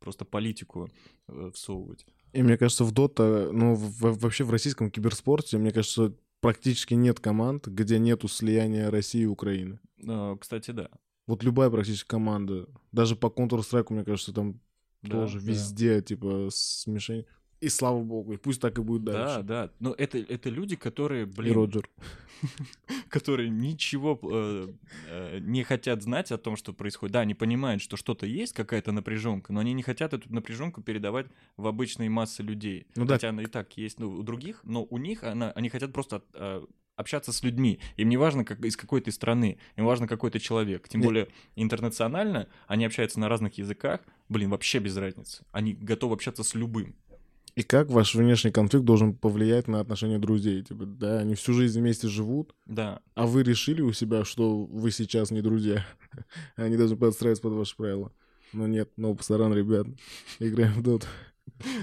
просто 0.00 0.24
политику 0.26 0.90
э, 1.28 1.50
всовывать. 1.54 2.06
И 2.32 2.42
мне 2.42 2.56
кажется, 2.56 2.84
в 2.84 2.92
Дота, 2.92 3.50
ну, 3.52 3.74
в- 3.74 4.18
вообще 4.18 4.44
в 4.44 4.50
российском 4.50 4.90
киберспорте, 4.90 5.58
мне 5.58 5.72
кажется, 5.72 6.14
практически 6.40 6.94
нет 6.94 7.20
команд, 7.20 7.66
где 7.66 7.98
нету 7.98 8.28
слияния 8.28 8.90
России 8.90 9.22
и 9.22 9.26
Украины. 9.26 9.80
Э, 10.06 10.36
Кстати, 10.40 10.70
да. 10.70 10.88
Вот 11.26 11.42
любая 11.44 11.70
практически 11.70 12.08
команда, 12.08 12.66
даже 12.92 13.14
по 13.16 13.26
Counter-Strike, 13.26 13.92
мне 13.92 14.04
кажется, 14.04 14.32
там 14.32 14.60
Да, 15.02 15.10
тоже 15.10 15.38
да. 15.40 15.46
везде, 15.46 16.02
типа, 16.02 16.48
смешение. 16.50 17.26
И 17.60 17.68
слава 17.68 18.02
богу, 18.02 18.32
и 18.32 18.36
пусть 18.36 18.60
так 18.60 18.78
и 18.78 18.82
будет 18.82 19.04
Да, 19.04 19.12
дальше. 19.12 19.42
да. 19.42 19.70
Но 19.80 19.94
это, 19.96 20.18
это 20.18 20.48
люди, 20.48 20.76
которые, 20.76 21.22
И 21.22 21.26
блин, 21.26 21.54
Роджер. 21.54 21.88
которые 23.08 23.50
ничего 23.50 24.18
э, 24.22 24.68
э, 25.08 25.38
не 25.40 25.62
хотят 25.62 26.02
знать 26.02 26.32
о 26.32 26.38
том, 26.38 26.56
что 26.56 26.72
происходит. 26.72 27.12
Да, 27.12 27.20
они 27.20 27.34
понимают, 27.34 27.82
что 27.82 27.96
что-то 27.96 28.24
есть, 28.24 28.54
какая-то 28.54 28.92
напряженка, 28.92 29.52
но 29.52 29.60
они 29.60 29.74
не 29.74 29.82
хотят 29.82 30.14
эту 30.14 30.32
напряженку 30.32 30.80
передавать 30.82 31.26
в 31.58 31.66
обычные 31.66 32.08
массы 32.08 32.42
людей. 32.42 32.86
Ну 32.96 33.04
да. 33.04 33.14
Хотя 33.14 33.28
она 33.28 33.42
и 33.42 33.46
так 33.46 33.76
есть 33.76 34.00
ну, 34.00 34.10
у 34.10 34.22
других, 34.22 34.60
но 34.64 34.86
у 34.88 34.96
них 34.96 35.22
она, 35.22 35.50
они 35.52 35.68
хотят 35.68 35.92
просто 35.92 36.22
э, 36.32 36.64
общаться 36.96 37.32
с 37.32 37.42
людьми. 37.42 37.78
Им 37.96 38.08
не 38.08 38.16
важно, 38.16 38.44
как, 38.44 38.64
из 38.64 38.76
какой 38.76 39.00
ты 39.00 39.10
страны, 39.10 39.58
им 39.76 39.84
важно, 39.84 40.06
какой 40.06 40.30
ты 40.30 40.38
человек. 40.38 40.88
Тем 40.88 41.00
более 41.00 41.28
интернационально, 41.56 42.48
они 42.66 42.84
общаются 42.84 43.18
на 43.20 43.28
разных 43.28 43.58
языках, 43.58 44.00
блин, 44.28 44.50
вообще 44.50 44.78
без 44.78 44.96
разницы. 44.96 45.44
Они 45.52 45.74
готовы 45.74 46.14
общаться 46.14 46.42
с 46.42 46.54
любым. 46.54 46.94
И 47.54 47.62
как 47.62 47.90
ваш 47.90 48.14
внешний 48.14 48.50
конфликт 48.50 48.84
должен 48.84 49.14
повлиять 49.14 49.68
на 49.68 49.80
отношения 49.80 50.18
друзей? 50.18 50.62
Типа, 50.62 50.86
да, 50.86 51.18
они 51.18 51.34
всю 51.34 51.52
жизнь 51.52 51.78
вместе 51.80 52.08
живут, 52.08 52.54
Да, 52.66 53.00
а 53.14 53.26
вы 53.26 53.42
решили 53.42 53.82
у 53.82 53.92
себя, 53.92 54.24
что 54.24 54.64
вы 54.64 54.90
сейчас 54.90 55.30
не 55.30 55.42
друзья. 55.42 55.84
Они 56.56 56.76
должны 56.76 56.96
подстраиваться 56.96 57.42
под 57.42 57.52
ваши 57.54 57.76
правила. 57.76 58.12
Но 58.52 58.66
нет, 58.66 58.90
no 58.96 59.14
пасаран, 59.16 59.52
ребят. 59.54 59.86
Играем 60.38 60.72
в 60.74 60.82
доту. 60.82 61.06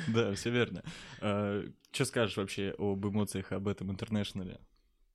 да, 0.08 0.34
все 0.34 0.52
верно. 0.52 0.84
Что 1.20 2.06
скажешь 2.06 2.38
вообще 2.38 2.74
об 2.78 3.06
эмоциях 3.06 3.52
об 3.52 3.68
этом 3.68 3.92
интернешнале? 3.92 4.60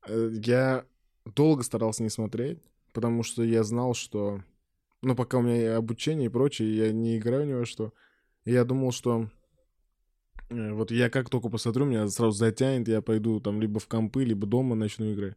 Э, 0.06 0.30
Я 0.32 0.84
долго 1.24 1.62
старался 1.62 2.02
не 2.02 2.08
смотреть, 2.10 2.58
потому 2.92 3.22
что 3.22 3.42
я 3.42 3.62
знал, 3.64 3.94
что... 3.94 4.42
Ну, 5.02 5.14
пока 5.16 5.38
у 5.38 5.42
меня 5.42 5.76
обучение 5.76 6.26
и 6.26 6.30
прочее, 6.30 6.76
я 6.76 6.92
не 6.92 7.18
играю 7.18 7.46
ни 7.46 7.52
во 7.52 7.66
что. 7.66 7.92
И 8.44 8.52
я 8.52 8.64
думал, 8.64 8.92
что... 8.92 9.28
э, 10.52 10.72
Вот 10.72 10.90
я 10.90 11.10
как 11.10 11.30
только 11.30 11.48
посмотрю, 11.48 11.84
меня 11.84 12.08
сразу 12.08 12.36
затянет, 12.36 12.88
я 12.88 13.02
пойду 13.02 13.40
там 13.40 13.60
либо 13.60 13.80
в 13.80 13.88
компы, 13.88 14.24
либо 14.24 14.46
дома 14.46 14.74
начну 14.74 15.12
играть. 15.12 15.36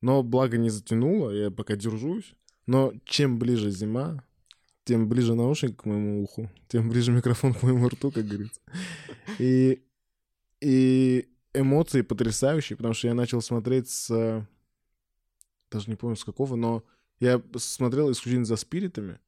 Но 0.00 0.22
благо 0.22 0.56
не 0.56 0.70
затянуло, 0.70 1.30
я 1.30 1.50
пока 1.50 1.76
держусь. 1.76 2.34
Но 2.66 2.92
чем 3.04 3.38
ближе 3.38 3.70
зима, 3.70 4.24
тем 4.84 5.08
ближе 5.08 5.34
наушник 5.34 5.82
к 5.82 5.84
моему 5.84 6.22
уху, 6.22 6.50
тем 6.68 6.88
ближе 6.88 7.12
микрофон 7.12 7.54
к 7.54 7.62
моему 7.62 7.88
рту, 7.88 8.10
как 8.10 8.26
говорится. 8.26 8.60
И, 9.38 9.82
и 10.60 11.28
эмоции 11.54 12.02
потрясающие, 12.02 12.76
потому 12.76 12.94
что 12.94 13.08
я 13.08 13.14
начал 13.14 13.40
смотреть 13.40 13.88
с... 13.88 14.46
Даже 15.70 15.88
не 15.88 15.96
помню 15.96 16.16
с 16.16 16.24
какого, 16.24 16.56
но 16.56 16.82
я 17.20 17.40
смотрел 17.56 18.10
исключительно 18.10 18.44
за 18.44 18.56
спиритами 18.56 19.18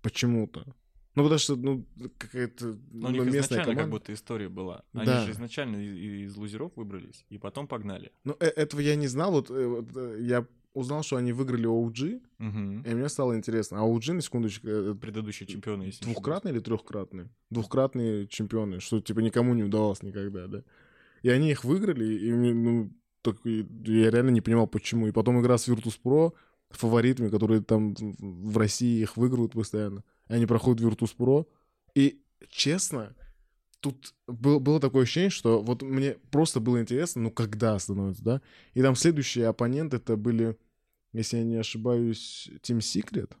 почему-то. 0.00 0.66
Ну, 1.14 1.22
потому 1.24 1.38
что, 1.38 1.56
ну, 1.56 1.84
какая-то 2.18 2.78
Ну, 2.90 3.08
у 3.08 3.10
них 3.10 3.24
местная 3.24 3.40
изначально 3.40 3.64
как 3.64 3.74
команда. 3.76 3.90
будто 3.96 4.14
история 4.14 4.48
была. 4.48 4.84
Они 4.94 5.06
Да. 5.06 5.24
же 5.26 5.32
изначально 5.32 5.76
из, 5.76 6.30
из 6.32 6.36
лузеров 6.36 6.72
выбрались, 6.76 7.26
и 7.28 7.38
потом 7.38 7.66
погнали. 7.66 8.12
Ну, 8.24 8.34
э- 8.40 8.46
этого 8.46 8.80
я 8.80 8.96
не 8.96 9.08
знал. 9.08 9.32
Вот, 9.32 9.50
э, 9.50 9.66
вот, 9.66 9.88
э, 9.94 10.18
я 10.22 10.46
узнал, 10.74 11.02
что 11.02 11.16
они 11.16 11.32
выиграли 11.32 11.66
OG, 11.68 12.22
Мгм. 12.38 12.82
и 12.82 12.94
мне 12.94 13.08
стало 13.10 13.36
интересно. 13.36 13.80
А 13.80 13.84
OG, 13.86 14.14
на 14.14 14.22
секундочку, 14.22 14.66
Предыдущие 14.94 15.46
чемпионы, 15.46 15.82
если 15.82 16.02
двухкратные 16.04 16.54
или 16.54 16.60
трехкратные? 16.60 17.28
Двухкратные 17.50 18.26
чемпионы, 18.26 18.80
что, 18.80 19.00
типа, 19.02 19.20
никому 19.20 19.52
не 19.54 19.64
удавалось 19.64 20.02
никогда, 20.02 20.46
да? 20.46 20.62
И 21.22 21.28
они 21.28 21.50
их 21.50 21.64
выиграли, 21.64 22.06
и 22.14 22.32
ну, 22.32 22.90
так, 23.20 23.36
я 23.44 24.10
реально 24.10 24.30
не 24.30 24.40
понимал, 24.40 24.66
почему. 24.66 25.08
И 25.08 25.12
потом 25.12 25.40
игра 25.42 25.58
с 25.58 25.68
Virtus.pro 25.68 26.32
фаворитами, 26.70 27.28
которые 27.28 27.60
там 27.60 27.94
в 27.94 28.52
в 28.52 28.56
России 28.56 29.02
их 29.02 29.18
выигрывают 29.18 29.52
постоянно. 29.52 30.02
Они 30.28 30.46
проходят 30.46 30.80
Virtus.pro. 30.80 31.46
И, 31.94 32.22
честно, 32.48 33.14
тут 33.80 34.14
был, 34.26 34.60
было 34.60 34.80
такое 34.80 35.02
ощущение, 35.02 35.30
что 35.30 35.62
вот 35.62 35.82
мне 35.82 36.16
просто 36.30 36.60
было 36.60 36.80
интересно, 36.80 37.22
ну, 37.22 37.30
когда 37.30 37.78
становится, 37.78 38.22
да? 38.22 38.42
И 38.74 38.82
там 38.82 38.94
следующие 38.94 39.48
оппоненты 39.48 39.96
это 39.96 40.16
были, 40.16 40.56
если 41.12 41.38
я 41.38 41.44
не 41.44 41.56
ошибаюсь, 41.56 42.48
Team 42.62 42.78
Secret. 42.78 43.32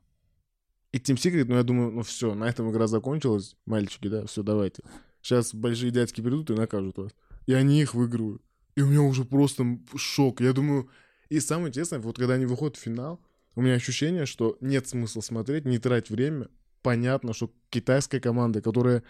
И 0.92 0.98
Team 0.98 1.14
Secret, 1.14 1.46
ну, 1.46 1.54
я 1.56 1.62
думаю, 1.62 1.92
ну, 1.92 2.02
все, 2.02 2.34
на 2.34 2.44
этом 2.44 2.70
игра 2.70 2.86
закончилась, 2.86 3.56
мальчики, 3.64 4.08
да, 4.08 4.26
все, 4.26 4.42
давайте. 4.42 4.82
Сейчас 5.22 5.54
большие 5.54 5.92
дядьки 5.92 6.20
придут 6.20 6.50
и 6.50 6.54
накажут 6.54 6.98
вас. 6.98 7.12
И 7.46 7.54
они 7.54 7.80
их 7.80 7.94
выигрывают. 7.94 8.42
И 8.74 8.82
у 8.82 8.86
меня 8.86 9.02
уже 9.02 9.24
просто 9.24 9.78
шок. 9.96 10.40
Я 10.40 10.52
думаю, 10.52 10.90
и 11.28 11.40
самое 11.40 11.68
интересное, 11.68 12.00
вот 12.00 12.16
когда 12.16 12.34
они 12.34 12.46
выходят 12.46 12.76
в 12.76 12.80
финал, 12.80 13.20
у 13.54 13.62
меня 13.62 13.74
ощущение, 13.74 14.26
что 14.26 14.56
нет 14.60 14.88
смысла 14.88 15.20
смотреть, 15.20 15.64
не 15.64 15.78
тратить 15.78 16.10
время. 16.10 16.48
Понятно, 16.82 17.32
что 17.32 17.52
китайская 17.70 18.20
команда, 18.20 18.60
которая... 18.60 19.02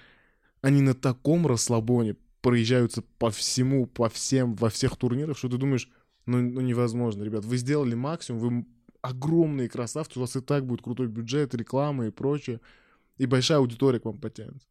Они 0.61 0.81
на 0.81 0.95
таком 0.95 1.49
расслабоне 1.49 2.15
проезжаются 2.41 3.03
по 3.19 3.31
всему, 3.31 3.87
по 3.87 4.09
всем, 4.09 4.55
во 4.55 4.71
всех 4.71 4.97
турнирах, 4.97 5.37
что 5.37 5.49
ты 5.49 5.57
думаешь, 5.57 5.91
ну, 6.27 6.41
ну 6.41 6.61
невозможно, 6.61 7.25
ребят. 7.25 7.45
Вы 7.45 7.57
сделали 7.57 7.95
максимум, 7.95 8.41
вы 8.41 8.67
огромные 9.01 9.69
красавцы, 9.69 10.19
у 10.19 10.23
вас 10.23 10.37
и 10.37 10.41
так 10.41 10.65
будет 10.65 10.83
крутой 10.83 11.09
бюджет, 11.09 11.55
реклама 11.55 12.07
и 12.07 12.11
прочее. 12.11 12.61
И 13.19 13.27
большая 13.27 13.59
аудитория 13.59 13.99
к 13.99 14.05
вам 14.05 14.19
потянется. 14.19 14.69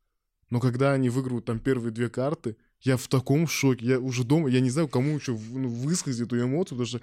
Но 0.50 0.60
когда 0.60 0.94
они 0.94 1.10
выигрывают 1.10 1.46
там 1.46 1.60
первые 1.60 1.92
две 1.92 2.10
карты, 2.10 2.58
я 2.82 2.98
в 2.98 3.08
таком 3.08 3.48
шоке. 3.48 3.86
Я 3.86 4.00
уже 4.00 4.24
дома, 4.24 4.50
я 4.50 4.60
не 4.60 4.70
знаю, 4.70 4.88
кому 4.88 5.16
еще 5.16 5.38
ну, 5.52 5.68
высказать 5.68 6.26
эту 6.26 6.40
эмоцию, 6.42 6.78
потому 6.78 6.86
что... 6.86 7.02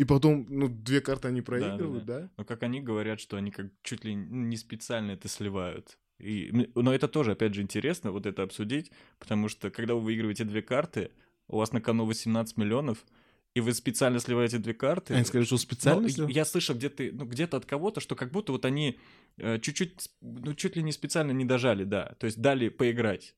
И 0.00 0.04
потом, 0.04 0.46
ну, 0.48 0.66
две 0.66 1.02
карты 1.02 1.28
они 1.28 1.42
проигрывают, 1.42 2.06
да? 2.06 2.30
Но 2.38 2.44
как 2.46 2.62
они 2.62 2.80
говорят, 2.80 3.20
что 3.20 3.36
они 3.36 3.50
как 3.50 3.66
чуть 3.82 4.02
ли 4.02 4.14
не 4.14 4.56
специально 4.56 5.10
это 5.10 5.28
сливают. 5.28 5.98
И, 6.18 6.70
но 6.74 6.94
это 6.94 7.06
тоже, 7.06 7.32
опять 7.32 7.52
же, 7.52 7.60
интересно 7.60 8.10
вот 8.10 8.24
это 8.24 8.42
обсудить, 8.42 8.90
потому 9.18 9.48
что 9.48 9.70
когда 9.70 9.94
вы 9.94 10.00
выигрываете 10.00 10.44
две 10.44 10.62
карты, 10.62 11.10
у 11.48 11.58
вас 11.58 11.72
на 11.72 11.82
кону 11.82 12.06
18 12.06 12.56
миллионов, 12.56 13.04
и 13.52 13.60
вы 13.60 13.74
специально 13.74 14.20
сливаете 14.20 14.56
две 14.56 14.72
карты. 14.72 15.12
Они 15.12 15.24
сказали, 15.24 15.44
что 15.44 15.58
специально 15.58 16.08
Ну, 16.16 16.28
я 16.28 16.46
слышал 16.46 16.74
где-то, 16.74 17.10
ну, 17.12 17.26
где-то 17.26 17.58
от 17.58 17.66
кого-то, 17.66 18.00
что 18.00 18.16
как 18.16 18.30
будто 18.30 18.52
вот 18.52 18.64
они 18.64 18.98
э, 19.36 19.58
чуть-чуть, 19.58 20.08
ну, 20.22 20.54
чуть 20.54 20.76
ли 20.76 20.82
не 20.82 20.92
специально 20.92 21.32
не 21.32 21.44
дожали, 21.44 21.84
да. 21.84 22.14
То 22.18 22.24
есть 22.24 22.40
дали 22.40 22.70
поиграть. 22.70 23.34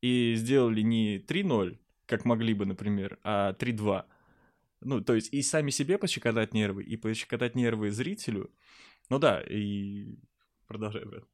И 0.00 0.34
сделали 0.36 0.82
не 0.82 1.18
3-0, 1.18 1.76
как 2.06 2.24
могли 2.24 2.54
бы, 2.54 2.66
например, 2.66 3.18
а 3.24 3.54
3-2. 3.54 4.04
Ну, 4.84 5.00
то 5.00 5.14
есть 5.14 5.32
и 5.32 5.42
сами 5.42 5.70
себе 5.70 5.98
пощекотать 5.98 6.54
нервы, 6.54 6.82
и 6.82 6.96
пощекотать 6.96 7.54
нервы 7.54 7.90
зрителю. 7.90 8.50
Ну 9.08 9.18
да, 9.18 9.40
и 9.40 10.16
продолжай, 10.66 11.04
брат. 11.04 11.24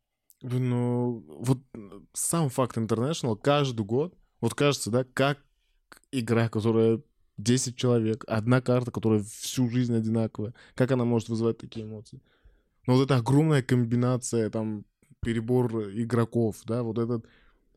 Ну, 0.42 1.24
вот 1.26 1.58
сам 2.12 2.48
факт 2.48 2.76
International 2.76 3.36
каждый 3.36 3.84
год, 3.84 4.14
вот 4.40 4.54
кажется, 4.54 4.90
да, 4.90 5.04
как 5.04 5.44
игра, 6.12 6.48
которая 6.48 7.02
10 7.38 7.76
человек, 7.76 8.24
одна 8.26 8.60
карта, 8.60 8.90
которая 8.90 9.22
всю 9.22 9.68
жизнь 9.68 9.94
одинаковая, 9.96 10.54
как 10.74 10.92
она 10.92 11.04
может 11.04 11.28
вызывать 11.28 11.58
такие 11.58 11.86
эмоции? 11.86 12.20
Но 12.86 12.94
вот 12.94 13.04
эта 13.04 13.16
огромная 13.16 13.62
комбинация, 13.62 14.50
там, 14.50 14.84
перебор 15.20 15.90
игроков, 15.90 16.62
да, 16.64 16.82
вот 16.82 16.98
этот 16.98 17.26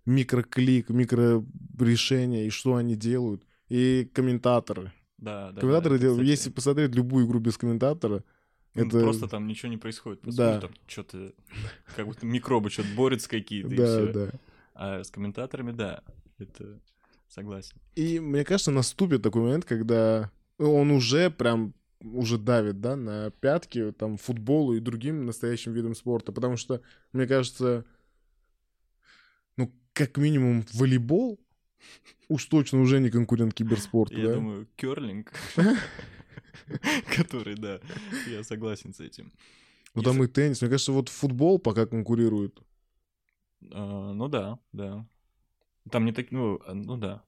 микроклик, 0.06 0.90
микрорешение, 0.90 2.48
и 2.48 2.50
что 2.50 2.76
они 2.76 2.96
делают, 2.96 3.44
и 3.70 4.10
комментаторы. 4.14 4.94
Да, 5.22 5.52
да. 5.52 5.62
комментаторы 5.62 5.98
да, 5.98 6.02
делают, 6.02 6.28
если 6.28 6.50
посмотреть 6.50 6.96
любую 6.96 7.26
игру 7.26 7.40
без 7.40 7.58
комментатора, 7.58 8.24
ну, 8.74 8.86
это... 8.86 9.00
Просто 9.02 9.28
там 9.28 9.48
ничего 9.48 9.70
не 9.70 9.78
происходит. 9.78 10.22
Да. 10.24 10.60
там 10.60 10.72
что-то, 10.88 11.34
как 11.96 12.06
будто 12.08 12.26
микробы 12.26 12.70
что-то 12.70 12.90
борются 12.96 13.30
какие-то, 13.30 13.74
и 13.74 13.78
Да, 13.78 13.86
все. 13.86 14.14
да. 14.14 14.32
А 14.74 15.04
с 15.04 15.12
комментаторами, 15.12 15.72
да, 15.72 16.02
это 16.40 16.80
согласен. 17.28 17.76
И 17.96 18.20
мне 18.20 18.44
кажется, 18.44 18.72
наступит 18.72 19.22
такой 19.22 19.44
момент, 19.44 19.66
когда 19.66 20.32
он 20.58 20.92
уже 20.92 21.30
прям 21.30 21.74
уже 22.02 22.38
давит, 22.38 22.82
да, 22.82 22.96
на 22.96 23.30
пятки 23.30 23.92
там 23.92 24.18
футболу 24.18 24.74
и 24.74 24.80
другим 24.80 25.26
настоящим 25.26 25.74
видам 25.74 25.94
спорта, 25.94 26.32
потому 26.32 26.58
что, 26.58 26.82
мне 27.14 27.28
кажется, 27.28 27.86
ну, 29.56 29.72
как 29.94 30.18
минимум, 30.18 30.66
волейбол 30.74 31.40
уж 32.30 32.46
точно 32.46 32.82
уже 32.82 33.00
не 33.00 33.10
конкурент 33.10 33.54
киберспорту, 33.54 34.18
Я 34.18 34.28
да? 34.28 34.34
думаю, 34.36 34.68
керлинг, 34.76 35.32
который, 37.16 37.56
да, 37.56 37.80
я 38.30 38.44
согласен 38.44 38.94
с 38.94 39.00
этим. 39.00 39.32
ну, 39.96 40.02
там 40.04 40.24
и 40.24 40.28
теннис. 40.28 40.62
Мне 40.62 40.70
кажется, 40.70 40.92
вот 40.92 41.10
футбол 41.10 41.60
пока 41.60 41.86
конкурирует. 41.86 42.60
А, 43.72 44.14
Ну 44.14 44.28
да, 44.28 44.60
да. 44.72 45.06
Там 45.90 46.06
не 46.06 46.12
так, 46.12 46.32
ну, 46.32 46.60
а, 46.66 46.74
ну 46.74 46.98
да. 46.98 47.24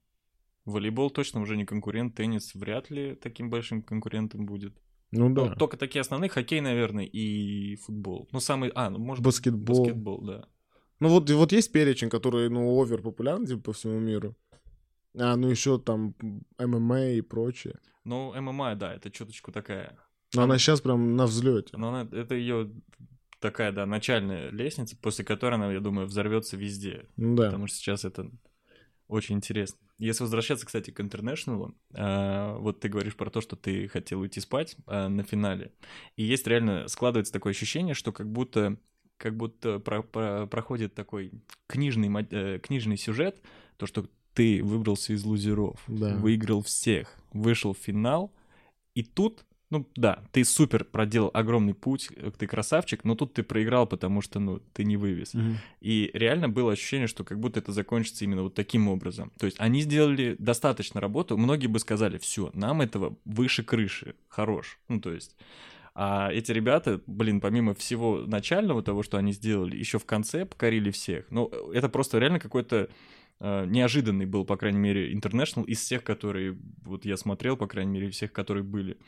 Волейбол 0.64 1.10
точно 1.10 1.40
уже 1.40 1.56
не 1.56 1.64
конкурент, 1.66 2.14
теннис 2.14 2.54
вряд 2.54 2.90
ли 2.90 3.14
таким 3.16 3.50
большим 3.50 3.82
конкурентом 3.82 4.46
будет. 4.46 4.72
Ну 5.12 5.28
Ну, 5.28 5.34
да. 5.48 5.54
только 5.54 5.76
такие 5.76 6.00
основные, 6.00 6.28
хоккей, 6.30 6.60
наверное, 6.60 7.04
и 7.04 7.76
футбол. 7.76 8.28
Ну, 8.32 8.40
самый, 8.40 8.70
а, 8.74 8.90
ну, 8.90 8.98
может 8.98 9.22
Баскетбол. 9.24 9.80
баскетбол, 9.84 10.20
да. 10.22 10.48
Ну 11.00 11.08
вот, 11.08 11.28
вот 11.30 11.52
есть 11.52 11.70
перечень, 11.72 12.08
который, 12.08 12.48
ну, 12.48 12.68
овер 12.80 13.02
популярен 13.02 13.44
типа, 13.46 13.60
по 13.60 13.72
всему 13.72 13.98
миру. 14.00 14.34
А, 15.16 15.36
ну 15.36 15.48
еще 15.48 15.78
там 15.78 16.14
ММА 16.58 17.10
и 17.12 17.20
прочее. 17.20 17.78
Ну, 18.04 18.32
ММА, 18.38 18.74
да, 18.74 18.94
это 18.94 19.10
чуточку 19.10 19.52
такая. 19.52 19.96
Но 20.34 20.42
она 20.42 20.58
сейчас 20.58 20.80
прям 20.80 21.16
на 21.16 21.26
взлете. 21.26 21.76
Но 21.76 21.88
она, 21.88 22.08
это 22.10 22.34
ее 22.34 22.70
такая, 23.40 23.72
да, 23.72 23.86
начальная 23.86 24.50
лестница, 24.50 24.96
после 24.96 25.24
которой 25.24 25.54
она, 25.54 25.72
я 25.72 25.80
думаю, 25.80 26.06
взорвется 26.06 26.56
везде. 26.56 27.06
Ну 27.16 27.36
да. 27.36 27.46
Потому 27.46 27.66
что 27.66 27.76
сейчас 27.76 28.04
это 28.04 28.30
Очень 29.06 29.36
интересно. 29.36 29.78
Если 29.98 30.22
возвращаться, 30.22 30.66
кстати, 30.66 30.90
к 30.90 31.00
интернешнлу, 31.00 31.76
э, 31.94 32.56
вот 32.58 32.80
ты 32.80 32.88
говоришь 32.88 33.16
про 33.16 33.30
то, 33.30 33.40
что 33.40 33.54
ты 33.54 33.86
хотел 33.86 34.20
уйти 34.20 34.40
спать 34.40 34.76
э, 34.86 35.08
на 35.08 35.22
финале, 35.22 35.72
и 36.16 36.24
есть 36.24 36.46
реально 36.46 36.88
складывается 36.88 37.32
такое 37.32 37.52
ощущение, 37.52 37.94
что 37.94 38.12
как 38.12 38.30
будто 38.30 38.78
как 39.16 39.36
будто 39.36 39.78
про, 39.78 40.02
про, 40.02 40.46
проходит 40.46 40.94
такой 40.94 41.30
книжный 41.68 42.10
э, 42.30 42.58
книжный 42.58 42.96
сюжет, 42.96 43.40
то 43.76 43.86
что 43.86 44.08
ты 44.34 44.62
выбрался 44.62 45.12
из 45.12 45.24
лузеров, 45.24 45.82
Да. 45.86 46.16
выиграл 46.16 46.62
всех, 46.62 47.16
вышел 47.32 47.72
в 47.72 47.78
финал, 47.78 48.32
и 48.94 49.02
тут 49.02 49.44
ну 49.70 49.88
да, 49.96 50.22
ты 50.30 50.44
супер 50.44 50.84
проделал 50.84 51.30
огромный 51.34 51.74
путь, 51.74 52.08
э, 52.14 52.30
ты 52.38 52.46
красавчик, 52.46 53.02
но 53.02 53.16
тут 53.16 53.34
ты 53.34 53.42
проиграл, 53.42 53.86
потому 53.88 54.20
что, 54.20 54.38
ну, 54.38 54.60
ты 54.72 54.84
не 54.84 54.96
вывез. 54.96 55.34
Мгм. 55.34 55.58
И 55.80 56.10
реально 56.14 56.48
было 56.48 56.72
ощущение, 56.72 57.08
что 57.08 57.24
как 57.24 57.40
будто 57.40 57.58
это 57.58 57.72
закончится 57.72 58.24
именно 58.24 58.44
вот 58.44 58.54
таким 58.54 58.86
образом. 58.88 59.32
То 59.38 59.46
есть 59.46 59.56
они 59.58 59.80
сделали 59.80 60.36
достаточно 60.38 61.00
работу, 61.00 61.36
многие 61.36 61.66
бы 61.66 61.80
сказали, 61.80 62.18
все, 62.18 62.50
нам 62.54 62.82
этого 62.82 63.16
выше 63.24 63.64
крыши, 63.64 64.14
хорош. 64.28 64.78
Ну, 64.88 65.00
то 65.00 65.12
есть... 65.12 65.34
А 65.96 66.32
эти 66.32 66.50
ребята, 66.50 67.00
блин, 67.06 67.40
помимо 67.40 67.72
всего 67.72 68.18
начального 68.26 68.82
того, 68.82 69.04
что 69.04 69.16
они 69.16 69.32
сделали, 69.32 69.76
еще 69.76 70.00
в 70.00 70.04
конце 70.04 70.44
покорили 70.44 70.90
всех. 70.90 71.24
Ну, 71.30 71.46
это 71.72 71.88
просто 71.88 72.18
реально 72.18 72.40
какой-то 72.40 72.76
э, 72.76 72.86
неожиданный 73.40 74.26
был, 74.26 74.44
по 74.44 74.56
крайней 74.56 74.78
мере, 74.78 75.12
International 75.12 75.64
из 75.64 75.80
всех, 75.80 76.04
которые 76.04 76.58
вот 76.84 77.04
я 77.04 77.16
смотрел, 77.16 77.56
по 77.56 77.66
крайней 77.66 77.92
мере, 77.92 78.10
всех, 78.10 78.32
которые 78.32 78.64
были. 78.64 78.98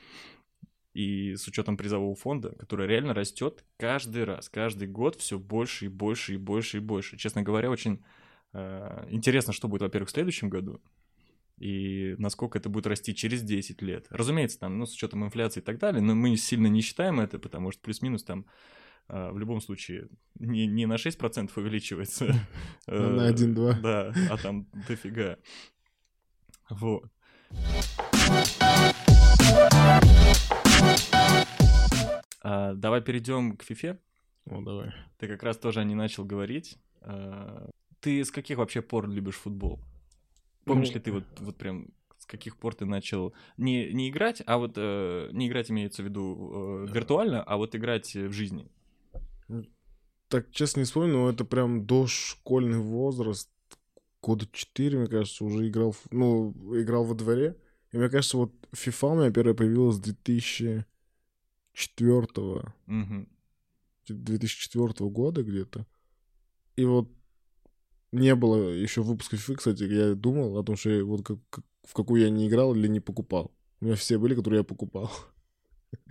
И 0.94 1.36
с 1.36 1.46
учетом 1.46 1.76
призового 1.76 2.14
фонда, 2.14 2.54
который 2.58 2.86
реально 2.86 3.12
растет 3.12 3.64
каждый 3.76 4.24
раз, 4.24 4.48
каждый 4.48 4.88
год 4.88 5.16
все 5.16 5.38
больше 5.38 5.86
и 5.86 5.88
больше 5.88 6.34
и 6.34 6.36
больше 6.38 6.78
и 6.78 6.80
больше. 6.80 7.18
Честно 7.18 7.42
говоря, 7.42 7.70
очень 7.70 8.02
э, 8.54 9.06
интересно, 9.10 9.52
что 9.52 9.68
будет, 9.68 9.82
во-первых, 9.82 10.08
в 10.08 10.12
следующем 10.12 10.48
году, 10.48 10.80
и 11.58 12.14
насколько 12.16 12.56
это 12.56 12.70
будет 12.70 12.86
расти 12.86 13.14
через 13.14 13.42
10 13.42 13.82
лет. 13.82 14.06
Разумеется, 14.08 14.58
там, 14.58 14.78
ну, 14.78 14.86
с 14.86 14.94
учетом 14.94 15.22
инфляции 15.22 15.60
и 15.60 15.62
так 15.62 15.78
далее, 15.78 16.00
но 16.00 16.14
мы 16.14 16.34
сильно 16.36 16.66
не 16.66 16.80
считаем 16.80 17.20
это, 17.20 17.38
потому 17.38 17.72
что 17.72 17.82
плюс-минус 17.82 18.24
там 18.24 18.40
э, 18.40 18.44
в 19.08 19.38
любом 19.38 19.60
случае 19.60 20.08
не, 20.38 20.66
не 20.66 20.86
на 20.86 20.94
6% 20.94 21.50
увеличивается. 21.56 22.34
А 22.86 23.08
на 23.08 23.30
1-2. 23.30 23.80
Да, 23.80 24.12
а 24.30 24.36
там 24.36 24.66
дофига. 24.88 25.38
Вот. 26.70 27.04
А, 32.42 32.74
давай 32.74 33.00
перейдем 33.00 33.56
к 33.56 33.62
фифе. 33.62 33.98
О, 34.46 34.60
давай. 34.62 34.92
Ты 35.18 35.26
как 35.26 35.42
раз 35.42 35.58
тоже 35.58 35.80
о 35.80 35.84
ней 35.84 35.94
начал 35.94 36.24
говорить. 36.24 36.78
А, 37.00 37.68
ты 38.00 38.24
с 38.24 38.30
каких 38.30 38.58
вообще 38.58 38.82
пор 38.82 39.08
любишь 39.08 39.36
футбол? 39.36 39.80
Помнишь 40.64 40.88
Ну, 40.88 40.94
ли 40.94 41.00
ты 41.00 41.12
вот, 41.12 41.24
вот 41.38 41.56
прям 41.56 41.88
с 42.18 42.26
каких 42.26 42.56
пор 42.56 42.74
ты 42.74 42.86
начал 42.86 43.34
не, 43.56 43.92
не 43.92 44.10
играть, 44.10 44.42
а 44.46 44.58
вот 44.58 44.72
э, 44.76 45.28
не 45.32 45.48
играть 45.48 45.70
имеется 45.70 46.02
в 46.02 46.06
виду 46.06 46.86
э, 46.88 46.92
виртуально, 46.92 47.42
а 47.42 47.56
вот 47.56 47.74
играть 47.76 48.14
в 48.14 48.32
жизни? 48.32 48.68
Так, 50.28 50.50
честно, 50.50 50.80
не 50.80 50.84
вспомню, 50.86 51.12
но 51.12 51.30
это 51.30 51.44
прям 51.44 51.86
дошкольный 51.86 52.78
возраст. 52.78 53.48
Года 54.22 54.46
4, 54.50 54.98
мне 54.98 55.06
кажется, 55.06 55.44
уже 55.44 55.68
играл, 55.68 55.92
в- 55.92 56.06
ну, 56.10 56.52
играл 56.80 57.04
во 57.04 57.14
дворе. 57.14 57.56
И 57.92 57.96
мне 57.98 58.08
кажется, 58.08 58.36
вот 58.38 58.52
FIFA 58.74 59.12
у 59.12 59.14
меня 59.20 59.30
первая 59.30 59.54
появилась 59.54 59.98
2004 59.98 60.86
Мгм. 62.86 63.28
2004 64.08 65.08
года 65.10 65.42
где-то. 65.44 65.86
И 66.74 66.84
вот 66.84 67.08
не 68.12 68.34
было 68.34 68.70
еще 68.70 69.02
выпуска 69.02 69.36
FIFA, 69.36 69.54
кстати, 69.56 69.84
я 69.84 70.14
думал 70.14 70.56
о 70.58 70.64
том, 70.64 70.76
что 70.76 70.90
я 70.90 71.04
вот 71.04 71.24
как- 71.24 71.38
как- 71.50 71.64
в 71.84 71.92
какую 71.94 72.22
я 72.22 72.30
не 72.30 72.48
играл 72.48 72.74
или 72.74 72.88
не 72.88 73.00
покупал. 73.00 73.52
У 73.80 73.84
меня 73.84 73.94
все 73.94 74.18
были, 74.18 74.34
которые 74.34 74.58
я 74.58 74.64
покупал. 74.64 75.10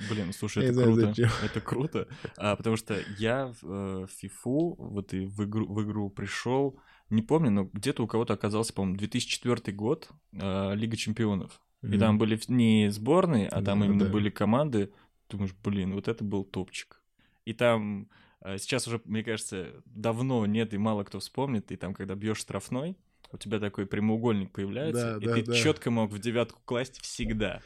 Блин, 0.10 0.34
слушай, 0.34 0.64
это 0.66 0.74
знаю, 0.74 0.94
круто. 0.94 1.08
зачем. 1.08 1.30
Это 1.44 1.62
круто. 1.62 2.08
А, 2.38 2.56
потому 2.56 2.76
что 2.78 2.98
я 3.18 3.54
в 3.62 4.04
э, 4.04 4.08
фифу, 4.10 4.76
вот 4.78 5.14
и 5.14 5.26
в 5.26 5.44
игру, 5.46 5.66
в 5.74 5.84
игру 5.84 6.10
пришел, 6.10 6.80
не 7.10 7.22
помню, 7.22 7.52
но 7.52 7.70
где-то 7.72 8.04
у 8.04 8.08
кого-то 8.08 8.34
оказался, 8.34 8.74
по-моему, 8.74 8.98
2004 8.98 9.76
год, 9.76 10.10
э, 10.34 10.76
Лига 10.76 10.98
чемпионов. 10.98 11.62
И 11.84 12.00
там 12.00 12.18
были 12.18 12.40
не 12.48 12.90
сборные, 12.90 13.48
а 13.48 13.62
там 13.62 13.82
Да, 13.82 13.86
именно 13.86 14.06
да. 14.06 14.12
были 14.12 14.32
команды. 14.32 14.92
Думаешь, 15.30 15.54
блин, 15.64 15.94
вот 15.94 16.08
это 16.08 16.24
был 16.24 16.44
топчик. 16.44 17.00
И 17.46 17.54
там 17.54 18.10
э, 18.42 18.58
сейчас 18.58 18.88
уже, 18.88 19.00
мне 19.06 19.24
кажется, 19.24 19.84
давно 19.86 20.46
нет 20.48 20.74
и 20.74 20.80
мало 20.80 21.04
кто 21.04 21.20
вспомнит. 21.20 21.72
И 21.72 21.76
там, 21.76 21.94
когда 21.94 22.16
бьешь 22.16 22.40
штрафной, 22.40 22.98
у 23.32 23.38
тебя 23.38 23.60
такой 23.60 23.86
прямоугольник 23.86 24.52
появляется, 24.52 25.18
Да, 25.20 25.24
и 25.24 25.28
да, 25.28 25.34
ты 25.36 25.44
да. 25.44 25.54
четко 25.54 25.92
мог 25.92 26.12
в 26.12 26.18
девятку 26.20 26.60
класть 26.66 27.00
всегда. 27.02 27.62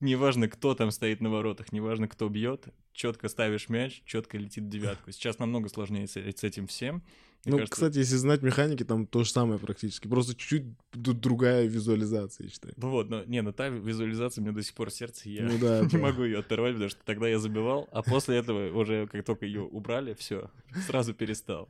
Неважно, 0.00 0.48
кто 0.48 0.74
там 0.74 0.90
стоит 0.90 1.20
на 1.22 1.30
воротах, 1.30 1.72
неважно, 1.72 2.06
кто 2.06 2.28
бьет, 2.28 2.66
четко 2.92 3.28
ставишь 3.28 3.68
мяч, 3.70 4.02
четко 4.04 4.36
летит 4.36 4.64
в 4.64 4.68
девятку. 4.68 5.10
Сейчас 5.10 5.38
намного 5.38 5.68
сложнее 5.70 6.06
с, 6.06 6.16
с 6.16 6.44
этим 6.44 6.66
всем. 6.66 7.02
Мне 7.44 7.52
Ну, 7.52 7.58
кажется, 7.58 7.72
кстати, 7.74 7.98
если 7.98 8.16
знать 8.16 8.42
механики, 8.42 8.82
там 8.84 9.06
то 9.06 9.22
же 9.22 9.30
самое 9.30 9.58
практически. 9.58 10.08
Просто 10.08 10.34
чуть-чуть 10.34 10.64
другая 10.92 11.66
визуализация, 11.66 12.44
я 12.44 12.50
считаю. 12.50 12.74
Ну 12.76 12.90
вот, 12.90 13.08
но 13.08 13.24
не, 13.24 13.40
ну 13.40 13.52
та 13.52 13.68
визуализация 13.68 14.42
мне 14.42 14.52
до 14.52 14.62
сих 14.62 14.74
пор 14.74 14.90
в 14.90 14.92
сердце, 14.94 15.30
я 15.30 15.44
Ну 15.44 15.56
да, 15.58 15.80
не 15.84 15.88
да. 15.88 15.98
могу 15.98 16.24
ее 16.24 16.40
оторвать, 16.40 16.72
потому 16.74 16.90
что 16.90 17.00
тогда 17.04 17.28
я 17.28 17.38
забивал, 17.38 17.88
а 17.92 18.02
после 18.02 18.36
этого 18.36 18.76
уже 18.76 19.06
как 19.06 19.24
только 19.24 19.46
ее 19.46 19.62
убрали, 19.62 20.14
все, 20.14 20.50
сразу 20.86 21.14
перестал. 21.14 21.68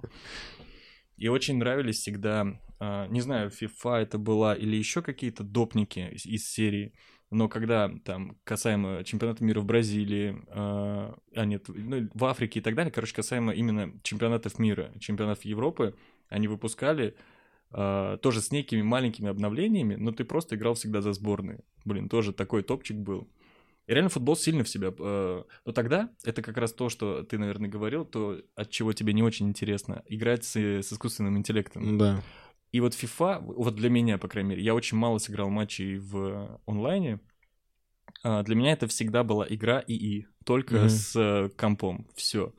И 1.16 1.28
очень 1.28 1.58
нравились 1.58 1.98
всегда, 2.00 2.58
а, 2.78 3.06
не 3.08 3.20
знаю, 3.20 3.50
FIFA 3.50 3.98
это 4.02 4.18
была 4.18 4.54
или 4.54 4.76
еще 4.76 5.00
какие-то 5.02 5.44
допники 5.44 6.10
из 6.24 6.48
серии, 6.48 6.92
но 7.30 7.48
когда 7.48 7.90
там 8.04 8.36
касаемо 8.44 9.02
чемпионата 9.04 9.42
мира 9.42 9.60
в 9.60 9.64
Бразилии, 9.64 10.42
а 10.48 11.16
а 11.34 11.44
нет, 11.44 11.64
ну, 11.68 12.08
в 12.14 12.24
Африке 12.24 12.60
и 12.60 12.62
так 12.62 12.74
далее, 12.74 12.92
короче, 12.92 13.14
касаемо 13.14 13.52
именно 13.52 13.92
чемпионатов 14.02 14.58
мира, 14.58 14.92
чемпионатов 15.00 15.44
Европы, 15.44 15.94
они 16.28 16.48
выпускали 16.48 17.16
а, 17.70 18.16
тоже 18.18 18.40
с 18.40 18.52
некими 18.52 18.82
маленькими 18.82 19.28
обновлениями, 19.28 19.96
но 19.96 20.12
ты 20.12 20.24
просто 20.24 20.56
играл 20.56 20.74
всегда 20.74 21.02
за 21.02 21.12
сборные. 21.12 21.60
Блин, 21.84 22.08
тоже 22.08 22.32
такой 22.32 22.62
топчик 22.62 22.96
был. 22.96 23.28
И 23.86 23.92
реально 23.92 24.10
футбол 24.10 24.36
сильно 24.36 24.64
в 24.64 24.68
себя... 24.68 24.92
э, 24.98 25.42
Но 25.64 25.72
тогда 25.72 26.10
это 26.24 26.42
как 26.42 26.56
раз 26.56 26.72
то, 26.72 26.88
что 26.88 27.22
ты, 27.22 27.38
наверное, 27.38 27.70
говорил, 27.70 28.04
то, 28.04 28.40
от 28.56 28.70
чего 28.70 28.92
тебе 28.92 29.12
не 29.12 29.22
очень 29.22 29.48
интересно. 29.48 30.02
Играть 30.08 30.44
с, 30.44 30.56
с 30.56 30.92
искусственным 30.92 31.38
интеллектом. 31.38 31.96
Да. 31.96 32.22
И 32.72 32.80
вот 32.80 32.94
FIFA, 32.94 33.40
вот 33.40 33.74
для 33.74 33.88
меня, 33.90 34.18
по 34.18 34.28
крайней 34.28 34.50
мере, 34.50 34.62
я 34.62 34.74
очень 34.74 34.96
мало 34.96 35.18
сыграл 35.18 35.48
матчей 35.50 35.98
в 35.98 36.60
онлайне. 36.66 37.20
А, 38.22 38.42
Для 38.42 38.56
меня 38.56 38.72
это 38.72 38.86
всегда 38.86 39.22
была 39.24 39.46
игра 39.48 39.82
ИИ, 39.86 40.26
только 40.44 40.76
Мгм. 40.76 40.88
с 40.88 41.50
компом, 41.56 42.08
все. 42.14 42.52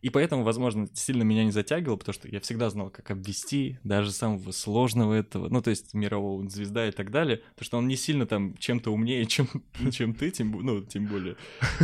И 0.00 0.10
поэтому, 0.10 0.44
возможно, 0.44 0.86
сильно 0.94 1.24
меня 1.24 1.44
не 1.44 1.50
затягивало, 1.50 1.96
потому 1.96 2.14
что 2.14 2.28
я 2.28 2.38
всегда 2.38 2.70
знал, 2.70 2.88
как 2.88 3.10
обвести 3.10 3.78
даже 3.82 4.12
самого 4.12 4.52
сложного 4.52 5.12
этого, 5.14 5.48
ну, 5.48 5.60
то 5.60 5.70
есть 5.70 5.92
мирового 5.92 6.48
звезда 6.48 6.86
и 6.86 6.92
так 6.92 7.10
далее, 7.10 7.38
потому 7.56 7.64
что 7.66 7.78
он 7.78 7.88
не 7.88 7.96
сильно 7.96 8.24
там 8.24 8.56
чем-то 8.58 8.92
умнее, 8.92 9.26
чем, 9.26 9.48
чем 9.90 10.14
ты, 10.14 10.30
тем, 10.30 10.52
ну, 10.52 10.82
тем 10.84 11.08
более. 11.08 11.36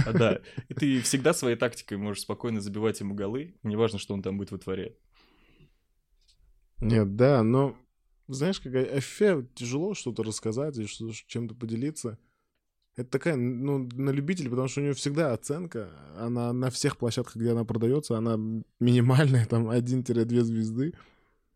А, 0.06 0.12
да, 0.12 0.40
и 0.68 0.74
ты 0.74 1.00
всегда 1.02 1.32
своей 1.32 1.56
тактикой 1.56 1.98
можешь 1.98 2.22
спокойно 2.22 2.60
забивать 2.60 3.00
ему 3.00 3.14
голы, 3.14 3.56
неважно, 3.64 3.98
что 3.98 4.14
он 4.14 4.22
там 4.22 4.38
будет 4.38 4.52
вытворять. 4.52 4.94
Нет, 6.84 7.16
да, 7.16 7.42
но 7.42 7.76
знаешь, 8.28 8.60
как 8.60 8.74
о 8.74 8.98
FIFA 8.98 9.46
тяжело 9.54 9.94
что-то 9.94 10.22
рассказать 10.22 10.78
и 10.78 10.86
что- 10.86 11.10
чем-то 11.12 11.54
поделиться. 11.54 12.18
Это 12.96 13.10
такая, 13.10 13.34
ну, 13.36 13.88
на 13.94 14.10
любителя, 14.10 14.50
потому 14.50 14.68
что 14.68 14.80
у 14.80 14.84
нее 14.84 14.94
всегда 14.94 15.32
оценка, 15.32 15.90
она 16.16 16.52
на 16.52 16.70
всех 16.70 16.96
площадках, 16.96 17.36
где 17.36 17.50
она 17.50 17.64
продается, 17.64 18.16
она 18.16 18.36
минимальная, 18.78 19.46
там 19.46 19.68
1-2 19.68 20.42
звезды. 20.42 20.94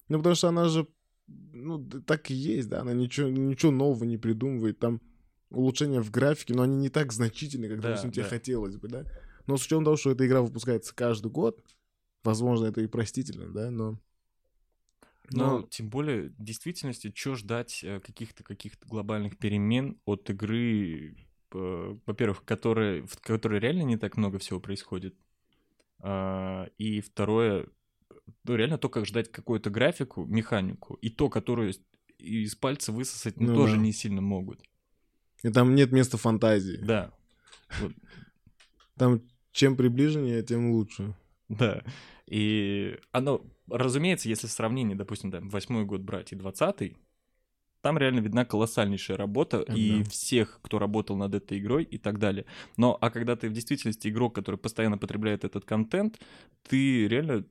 Ну, 0.08 0.18
потому 0.18 0.34
что 0.34 0.48
она 0.48 0.68
же, 0.68 0.88
ну, 1.28 1.78
так 1.84 2.30
и 2.30 2.34
есть, 2.34 2.68
да, 2.68 2.80
она 2.80 2.92
ничего, 2.92 3.28
ничего 3.28 3.70
нового 3.70 4.04
не 4.04 4.16
придумывает, 4.16 4.78
там 4.80 5.00
улучшения 5.50 6.00
в 6.00 6.10
графике, 6.10 6.54
но 6.54 6.62
они 6.62 6.76
не 6.76 6.88
так 6.88 7.12
значительны, 7.12 7.68
как, 7.68 7.80
Да, 7.80 7.88
допустим, 7.88 8.10
тебе 8.10 8.24
да. 8.24 8.30
хотелось 8.30 8.76
бы, 8.76 8.88
да. 8.88 9.04
Но 9.46 9.56
с 9.56 9.64
учетом 9.64 9.84
того, 9.84 9.96
что 9.96 10.10
эта 10.10 10.26
игра 10.26 10.42
выпускается 10.42 10.94
каждый 10.94 11.30
год, 11.30 11.62
возможно, 12.24 12.66
это 12.66 12.80
и 12.80 12.86
простительно, 12.86 13.48
да, 13.52 13.70
но... 13.70 13.98
Но 15.30 15.58
Но- 15.58 15.62
тем 15.68 15.90
более, 15.90 16.30
в 16.30 16.42
действительности, 16.42 17.12
что 17.14 17.34
ждать 17.34 17.80
э, 17.84 18.00
каких-то 18.00 18.42
каких-то 18.44 18.86
глобальных 18.86 19.36
перемен 19.38 20.00
от 20.06 20.28
игры, 20.30 21.16
э, 21.54 21.96
во-первых, 22.06 22.44
которая, 22.44 23.02
в 23.06 23.20
которой 23.20 23.60
реально 23.60 23.82
не 23.82 23.96
так 23.98 24.16
много 24.16 24.38
всего 24.38 24.58
происходит. 24.60 25.14
А, 26.00 26.68
И 26.78 27.00
второе, 27.00 27.66
ну, 28.44 28.54
реально 28.56 28.78
то, 28.78 28.88
как 28.88 29.04
ждать 29.06 29.30
какую-то 29.30 29.68
графику, 29.70 30.24
механику, 30.24 30.94
и 30.94 31.10
то, 31.10 31.28
которую 31.28 31.74
из- 32.18 32.54
пальца 32.56 32.92
высосать, 32.92 33.38
ну, 33.40 33.48
Ну 33.48 33.54
тоже 33.54 33.76
да. 33.76 33.82
не 33.82 33.92
сильно 33.92 34.20
могут. 34.20 34.62
И 35.42 35.50
там 35.50 35.74
нет 35.74 35.92
места 35.92 36.16
фантазии. 36.16 36.78
Да, 36.82 37.12
Там 38.96 39.22
чем 39.52 39.76
приближеннее, 39.76 40.42
тем 40.42 40.70
лучше. 40.72 41.14
да. 41.48 41.82
И 42.26 42.98
оно, 43.12 43.44
разумеется, 43.70 44.28
если 44.28 44.46
в 44.46 44.50
сравнении, 44.50 44.94
допустим, 44.94 45.30
там, 45.30 45.48
восьмой 45.48 45.84
год 45.84 46.00
брать 46.00 46.32
и 46.32 46.36
двадцатый, 46.36 46.96
там 47.80 47.96
реально 47.96 48.20
видна 48.20 48.44
колоссальнейшая 48.44 49.16
работа 49.16 49.60
и 49.60 50.02
Да. 50.02 50.10
всех, 50.10 50.58
кто 50.62 50.78
работал 50.78 51.16
над 51.16 51.34
этой 51.34 51.58
игрой 51.58 51.84
и 51.84 51.96
так 51.98 52.18
далее. 52.18 52.44
Но 52.76 52.98
а 53.00 53.10
когда 53.10 53.36
ты 53.36 53.48
в 53.48 53.52
действительности 53.52 54.08
игрок, 54.08 54.34
который 54.34 54.56
постоянно 54.56 54.98
потребляет 54.98 55.44
этот 55.44 55.64
контент, 55.64 56.20
ты 56.68 57.06
реально 57.06 57.44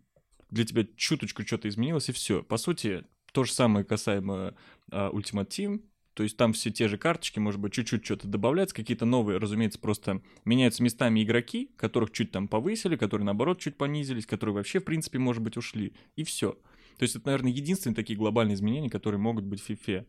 для 0.50 0.66
тебя 0.66 0.86
чуточку 0.96 1.44
что-то 1.44 1.70
изменилось 1.70 2.10
и 2.10 2.12
все. 2.12 2.44
По 2.44 2.58
сути, 2.58 3.06
то 3.32 3.44
же 3.44 3.52
самое 3.54 3.86
касаемо 3.86 4.56
а, 4.92 5.12
Ultimate 5.12 5.48
Team. 5.48 5.82
То 6.18 6.24
есть 6.24 6.36
там 6.36 6.54
все 6.54 6.72
те 6.72 6.88
же 6.88 6.98
карточки, 6.98 7.38
может 7.38 7.62
быть, 7.62 7.74
чуть-чуть 7.74 8.04
что-то 8.04 8.28
добавляется, 8.28 8.76
какие-то 8.76 9.06
новые, 9.06 9.38
разумеется, 9.38 9.78
просто 9.78 10.24
меняются 10.46 10.82
местами 10.82 11.22
игроки, 11.24 11.70
которых 11.78 12.10
чуть 12.10 12.32
там 12.32 12.48
повысили, 12.48 12.96
которые, 12.96 13.24
наоборот, 13.24 13.60
чуть 13.60 13.78
понизились, 13.78 14.26
которые 14.26 14.56
вообще, 14.56 14.80
в 14.80 14.84
принципе, 14.84 15.20
может 15.20 15.44
быть, 15.44 15.58
ушли. 15.58 15.94
И 16.16 16.24
все. 16.24 16.54
То 16.98 17.04
есть 17.04 17.16
это, 17.16 17.28
наверное, 17.28 17.52
единственные 17.52 17.94
такие 17.94 18.18
глобальные 18.18 18.56
изменения, 18.56 18.90
которые 18.90 19.20
могут 19.20 19.46
быть 19.46 19.62
в 19.62 19.70
FIFA. 19.70 20.08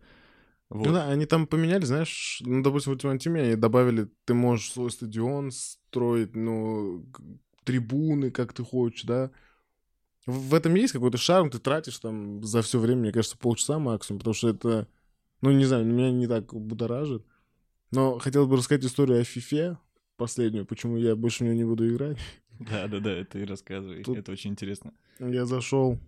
Вот. 0.71 0.87
Ну 0.87 0.93
да, 0.95 1.09
они 1.11 1.27
там 1.27 1.47
поменяли, 1.47 1.85
знаешь, 1.85 2.41
ну, 2.43 2.63
допустим, 2.63 2.95
в 2.95 2.97
Ultimate 2.97 3.19
Team 3.19 3.39
они 3.39 3.57
добавили, 3.57 4.09
ты 4.25 4.33
можешь 4.33 4.73
свой 4.73 4.91
стадион 4.91 5.51
строить, 5.51 6.35
ну, 6.35 7.05
трибуны, 7.65 8.31
как 8.31 8.55
ты 8.55 8.65
хочешь, 8.65 9.03
да. 9.03 9.31
В 10.25 10.55
этом 10.55 10.75
есть 10.75 10.95
какой-то 10.95 11.19
шарм, 11.19 11.51
ты 11.51 11.59
тратишь 11.59 11.99
там 11.99 12.43
за 12.43 12.63
все 12.63 12.79
время, 12.79 13.03
мне 13.03 13.13
кажется, 13.13 13.37
полчаса 13.37 13.79
максимум, 13.79 14.21
потому 14.21 14.33
что 14.33 14.49
это, 14.49 14.89
ну, 15.41 15.51
не 15.53 15.65
знаю, 15.65 15.85
меня 15.87 16.11
не 16.11 16.27
так 16.27 16.53
будоражит. 16.55 17.25
Но 17.91 18.19
хотел 18.19 18.47
бы 18.47 18.57
рассказать 18.57 18.85
историю 18.85 19.19
о 19.21 19.23
FIFA, 19.23 19.77
последнюю, 20.17 20.67
почему 20.67 20.97
я 20.97 21.17
больше 21.17 21.45
в 21.45 21.47
нее 21.47 21.57
не 21.57 21.65
буду 21.65 21.89
играть. 21.89 22.19
Да, 22.59 22.89
да, 22.89 22.99
да, 23.01 23.25
ты 23.25 23.47
рассказывай. 23.47 24.03
Тут- 24.03 24.19
Это 24.19 24.33
очень 24.33 24.51
интересно. 24.51 24.93
Я 25.21 25.47
зашел, 25.47 25.99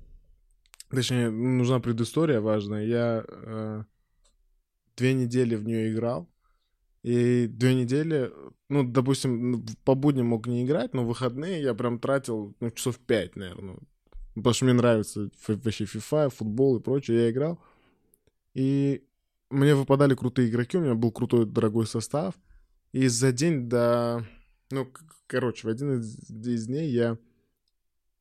точнее, 0.91 1.31
нужна 1.31 1.78
предыстория 1.81 2.41
важная. 2.41 2.85
Я 2.85 3.24
э, 3.26 3.85
две 4.97 5.14
недели 5.14 5.55
в 5.55 5.64
нее 5.64 5.93
играл, 5.93 6.28
и 7.03 7.47
две 7.47 7.74
недели, 7.74 8.31
ну, 8.68 8.83
допустим, 8.83 9.51
ну, 9.53 9.64
по 9.85 9.95
будням 9.95 10.26
мог 10.26 10.47
не 10.49 10.64
играть, 10.64 10.93
но 10.93 11.05
выходные 11.05 11.62
я 11.62 11.72
прям 11.74 11.99
тратил, 11.99 12.55
ну, 12.61 12.70
часов 12.72 12.99
пять, 12.99 13.37
наверное. 13.37 13.78
Потому 14.35 14.53
что 14.55 14.64
мне 14.66 14.74
нравится 14.74 15.31
вообще 15.47 15.85
FIFA, 15.85 16.31
футбол 16.31 16.76
и 16.78 16.83
прочее, 16.83 17.22
я 17.24 17.31
играл. 17.31 17.59
И 18.55 19.05
мне 19.51 19.74
выпадали 19.74 20.14
крутые 20.14 20.48
игроки, 20.48 20.78
у 20.78 20.80
меня 20.80 20.94
был 20.94 21.12
крутой 21.12 21.44
дорогой 21.44 21.86
состав. 21.86 22.34
И 22.92 23.07
за 23.09 23.32
день 23.32 23.68
до... 23.68 24.26
Ну, 24.70 24.90
короче, 25.26 25.66
в 25.66 25.70
один 25.70 25.98
из, 25.98 26.30
из 26.30 26.66
дней 26.66 26.90
я 26.90 27.18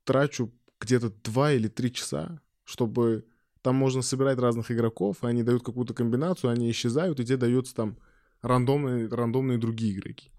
трачу 0.04 0.52
где-то 0.80 1.12
два 1.24 1.54
или 1.54 1.68
три 1.68 1.94
часа, 1.94 2.42
чтобы... 2.64 3.26
Там 3.62 3.76
можно 3.76 4.02
собирать 4.02 4.40
разных 4.40 4.72
игроков, 4.72 5.18
они 5.26 5.44
дают 5.44 5.64
какую-то 5.64 5.94
комбинацию, 5.94 6.50
они 6.50 6.72
исчезают, 6.72 7.20
и 7.20 7.26
тебе 7.26 7.36
даются 7.36 7.76
там 7.76 7.98
рандомные, 8.42 9.10
рандомные 9.10 9.58
другие 9.58 9.94
игроки. 9.94 10.32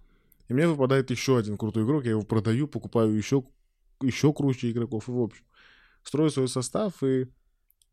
И 0.49 0.55
мне 0.55 0.66
выпадает 0.66 1.11
еще 1.11 1.36
один 1.36 1.59
крутой 1.59 1.84
игрок, 1.84 2.05
я 2.05 2.12
его 2.12 2.22
продаю, 2.22 2.66
покупаю 2.66 3.12
еще, 3.12 3.45
еще 4.01 4.32
круче 4.32 4.70
игроков, 4.70 5.09
и 5.09 5.12
в 5.12 5.20
общем. 5.20 5.45
Строю 6.03 6.30
свой 6.30 6.49
состав 6.49 7.03
и 7.03 7.28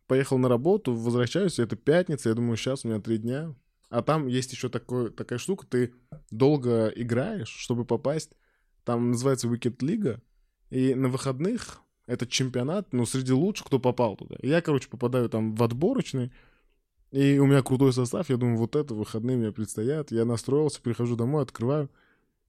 поехал 0.07 0.37
на 0.37 0.49
работу, 0.49 0.93
возвращаюсь, 0.93 1.59
это 1.59 1.75
пятница, 1.75 2.29
я 2.29 2.35
думаю, 2.35 2.57
сейчас 2.57 2.83
у 2.83 2.87
меня 2.87 2.99
три 2.99 3.17
дня. 3.17 3.53
А 3.89 4.01
там 4.01 4.27
есть 4.27 4.51
еще 4.51 4.69
такой, 4.69 5.11
такая 5.11 5.39
штука, 5.39 5.65
ты 5.65 5.93
долго 6.29 6.87
играешь, 6.87 7.49
чтобы 7.49 7.85
попасть, 7.85 8.31
там 8.83 9.11
называется 9.11 9.47
Wicked 9.47 9.77
Лига, 9.85 10.21
и 10.69 10.93
на 10.93 11.07
выходных 11.07 11.81
это 12.05 12.25
чемпионат, 12.25 12.93
ну, 12.93 13.05
среди 13.05 13.33
лучших, 13.33 13.67
кто 13.67 13.79
попал 13.79 14.15
туда. 14.15 14.35
Я, 14.41 14.61
короче, 14.61 14.89
попадаю 14.89 15.29
там 15.29 15.55
в 15.55 15.63
отборочный, 15.63 16.31
и 17.11 17.37
у 17.39 17.45
меня 17.45 17.61
крутой 17.61 17.93
состав, 17.93 18.29
я 18.29 18.37
думаю, 18.37 18.57
вот 18.57 18.75
это 18.75 18.93
выходные 18.93 19.37
мне 19.37 19.51
предстоят. 19.51 20.11
Я 20.11 20.25
настроился, 20.25 20.81
прихожу 20.81 21.15
домой, 21.15 21.43
открываю, 21.43 21.89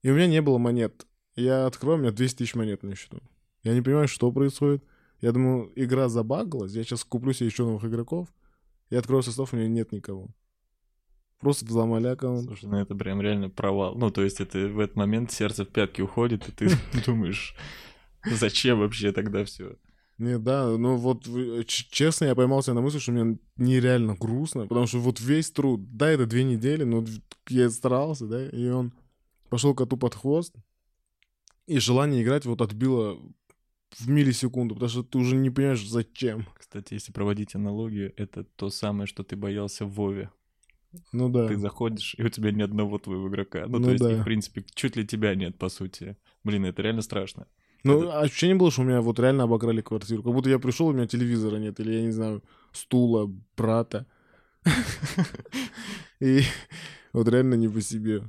и 0.01 0.09
у 0.09 0.15
меня 0.15 0.27
не 0.27 0.41
было 0.41 0.57
монет. 0.57 1.05
Я 1.35 1.65
открываю, 1.65 1.99
у 1.99 2.01
меня 2.01 2.11
200 2.11 2.37
тысяч 2.37 2.55
монет 2.55 2.83
на 2.83 2.95
счету. 2.95 3.19
Я 3.63 3.73
не 3.73 3.81
понимаю, 3.81 4.07
что 4.07 4.31
происходит. 4.31 4.83
Я 5.21 5.31
думаю, 5.31 5.71
игра 5.75 6.07
забагалась, 6.09 6.73
я 6.73 6.83
сейчас 6.83 7.03
куплю 7.03 7.33
себе 7.33 7.47
еще 7.47 7.65
новых 7.65 7.83
игроков. 7.83 8.27
Я 8.89 8.99
открою 8.99 9.21
состав, 9.21 9.53
у 9.53 9.57
меня 9.57 9.67
нет 9.67 9.91
никого. 9.91 10.29
Просто 11.39 11.65
взломали 11.65 12.07
аккаунт. 12.07 12.45
Слушай, 12.45 12.65
ну 12.65 12.77
это 12.77 12.95
прям 12.95 13.21
реально 13.21 13.49
провал. 13.49 13.95
Ну, 13.95 14.09
то 14.11 14.23
есть 14.23 14.41
это 14.41 14.67
в 14.67 14.79
этот 14.79 14.95
момент 14.95 15.31
сердце 15.31 15.63
в 15.63 15.69
пятки 15.69 16.01
уходит, 16.01 16.47
и 16.47 16.51
ты 16.51 16.69
думаешь, 17.05 17.55
зачем 18.25 18.79
вообще 18.79 19.11
тогда 19.11 19.45
все? 19.45 19.75
Не, 20.17 20.37
да, 20.37 20.67
ну 20.77 20.97
вот 20.97 21.29
честно, 21.65 22.25
я 22.25 22.35
поймался 22.35 22.73
на 22.73 22.81
мысли, 22.81 22.99
что 22.99 23.13
мне 23.13 23.39
нереально 23.55 24.15
грустно, 24.15 24.67
потому 24.67 24.85
что 24.85 24.99
вот 24.99 25.21
весь 25.21 25.49
труд, 25.49 25.95
да, 25.95 26.09
это 26.09 26.25
две 26.25 26.43
недели, 26.43 26.83
но 26.83 27.05
я 27.47 27.69
старался, 27.69 28.27
да, 28.27 28.45
и 28.49 28.67
он 28.67 28.91
пошел 29.49 29.73
коту 29.73 29.95
под 29.95 30.15
хвост, 30.15 30.53
и 31.67 31.79
желание 31.79 32.21
играть 32.21 32.45
вот 32.45 32.59
отбило 32.61 33.17
в 33.97 34.07
миллисекунду, 34.09 34.75
потому 34.75 34.89
что 34.89 35.03
ты 35.03 35.17
уже 35.17 35.35
не 35.35 35.49
понимаешь, 35.49 35.85
зачем. 35.87 36.45
Кстати, 36.57 36.93
если 36.93 37.11
проводить 37.11 37.55
аналогию, 37.55 38.13
это 38.17 38.43
то 38.43 38.69
самое, 38.69 39.07
что 39.07 39.23
ты 39.23 39.35
боялся 39.35 39.85
в 39.85 39.93
Вове. 39.93 40.29
Ну 41.11 41.29
да. 41.29 41.47
Ты 41.47 41.57
заходишь, 41.57 42.15
и 42.17 42.23
у 42.23 42.29
тебя 42.29 42.51
ни 42.51 42.61
одного 42.63 42.97
твоего 42.97 43.27
игрока. 43.29 43.65
Ну, 43.67 43.77
Ну 43.79 43.85
то 43.85 43.91
есть, 43.91 44.03
да. 44.03 44.11
и, 44.11 44.15
в 44.21 44.23
принципе, 44.23 44.65
чуть 44.73 44.95
ли 44.95 45.05
тебя 45.05 45.35
нет, 45.35 45.57
по 45.57 45.69
сути. 45.69 46.17
Блин, 46.43 46.65
это 46.65 46.81
реально 46.81 47.01
страшно. 47.01 47.47
Ну, 47.83 48.03
это- 48.03 48.19
ощущение 48.21 48.55
было, 48.55 48.71
что 48.71 48.81
у 48.81 48.85
меня 48.85 49.01
вот 49.01 49.19
реально 49.19 49.43
обокрали 49.43 49.81
квартиру. 49.81 50.23
Как 50.23 50.33
будто 50.33 50.49
я 50.49 50.59
пришел, 50.59 50.87
у 50.87 50.93
меня 50.93 51.05
телевизора 51.07 51.57
нет, 51.57 51.79
или, 51.79 51.93
я 51.93 52.01
не 52.01 52.11
знаю, 52.11 52.43
стула, 52.73 53.31
брата. 53.55 54.05
И 56.19 56.41
вот 57.13 57.27
реально 57.29 57.55
не 57.55 57.67
по 57.69 57.81
себе. 57.81 58.23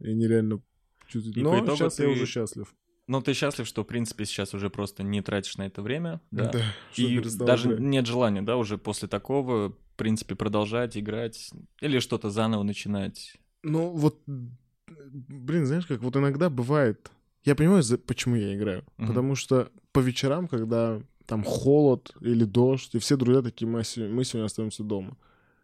И 0.00 0.12
нереально 0.14 0.60
чувствую. 1.06 1.44
Но 1.44 1.76
сейчас 1.76 1.98
я 2.00 2.08
уже 2.08 2.26
счастлив. 2.26 2.74
Но 3.08 3.20
ты 3.20 3.34
счастлив, 3.34 3.66
что, 3.66 3.82
в 3.82 3.86
принципе, 3.86 4.24
сейчас 4.24 4.54
уже 4.54 4.70
просто 4.70 5.02
не 5.02 5.22
тратишь 5.22 5.56
на 5.56 5.66
это 5.66 5.82
время, 5.82 6.20
да? 6.30 6.52
что 6.92 7.02
И 7.02 7.20
даже 7.20 7.76
нет 7.80 8.06
желания, 8.06 8.42
да, 8.42 8.56
уже 8.56 8.78
после 8.78 9.08
такого, 9.08 9.70
в 9.70 9.96
принципе, 9.96 10.36
продолжать 10.36 10.96
играть 10.96 11.50
или 11.80 11.98
что-то 11.98 12.30
заново 12.30 12.62
начинать. 12.62 13.36
Ну, 13.64 13.90
вот, 13.90 14.20
блин, 14.26 15.66
знаешь, 15.66 15.86
как 15.86 16.00
вот 16.00 16.16
иногда 16.16 16.48
бывает... 16.48 17.10
Я 17.44 17.56
понимаю, 17.56 17.82
почему 18.06 18.36
я 18.36 18.54
играю. 18.54 18.84
Мгм. 18.96 19.08
Потому 19.08 19.34
что 19.34 19.68
по 19.90 19.98
вечерам, 19.98 20.46
когда 20.46 21.02
там 21.26 21.42
холод 21.42 22.14
или 22.20 22.44
дождь, 22.44 22.94
и 22.94 22.98
все 23.00 23.16
друзья 23.16 23.42
такие, 23.42 23.66
мы 23.66 23.82
сегодня 23.82 24.44
остаемся 24.44 24.84
дома. 24.84 25.16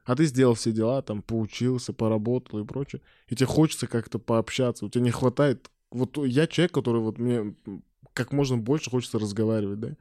А 0.05 0.16
ты 0.16 0.24
сделал 0.24 0.55
все 0.55 0.72
дела, 0.72 1.03
там, 1.03 1.22
поучился, 1.22 1.93
поработал 1.93 2.59
и 2.59 2.64
прочее. 2.64 3.01
И 3.28 3.36
тебе 3.36 3.47
хочется 3.47 3.86
как-то 3.86 4.18
пообщаться. 4.18 4.86
У 4.86 4.89
тебя 4.89 5.05
не 5.05 5.12
хватает... 5.12 5.70
Вот 5.91 6.18
я 6.26 6.47
человек, 6.47 6.72
который 6.72 7.01
вот 7.01 7.18
мне 7.18 7.55
как 8.12 8.32
можно 8.32 8.57
больше 8.57 8.91
хочется 8.91 9.18
разговаривать, 9.18 9.80
да? 9.80 9.97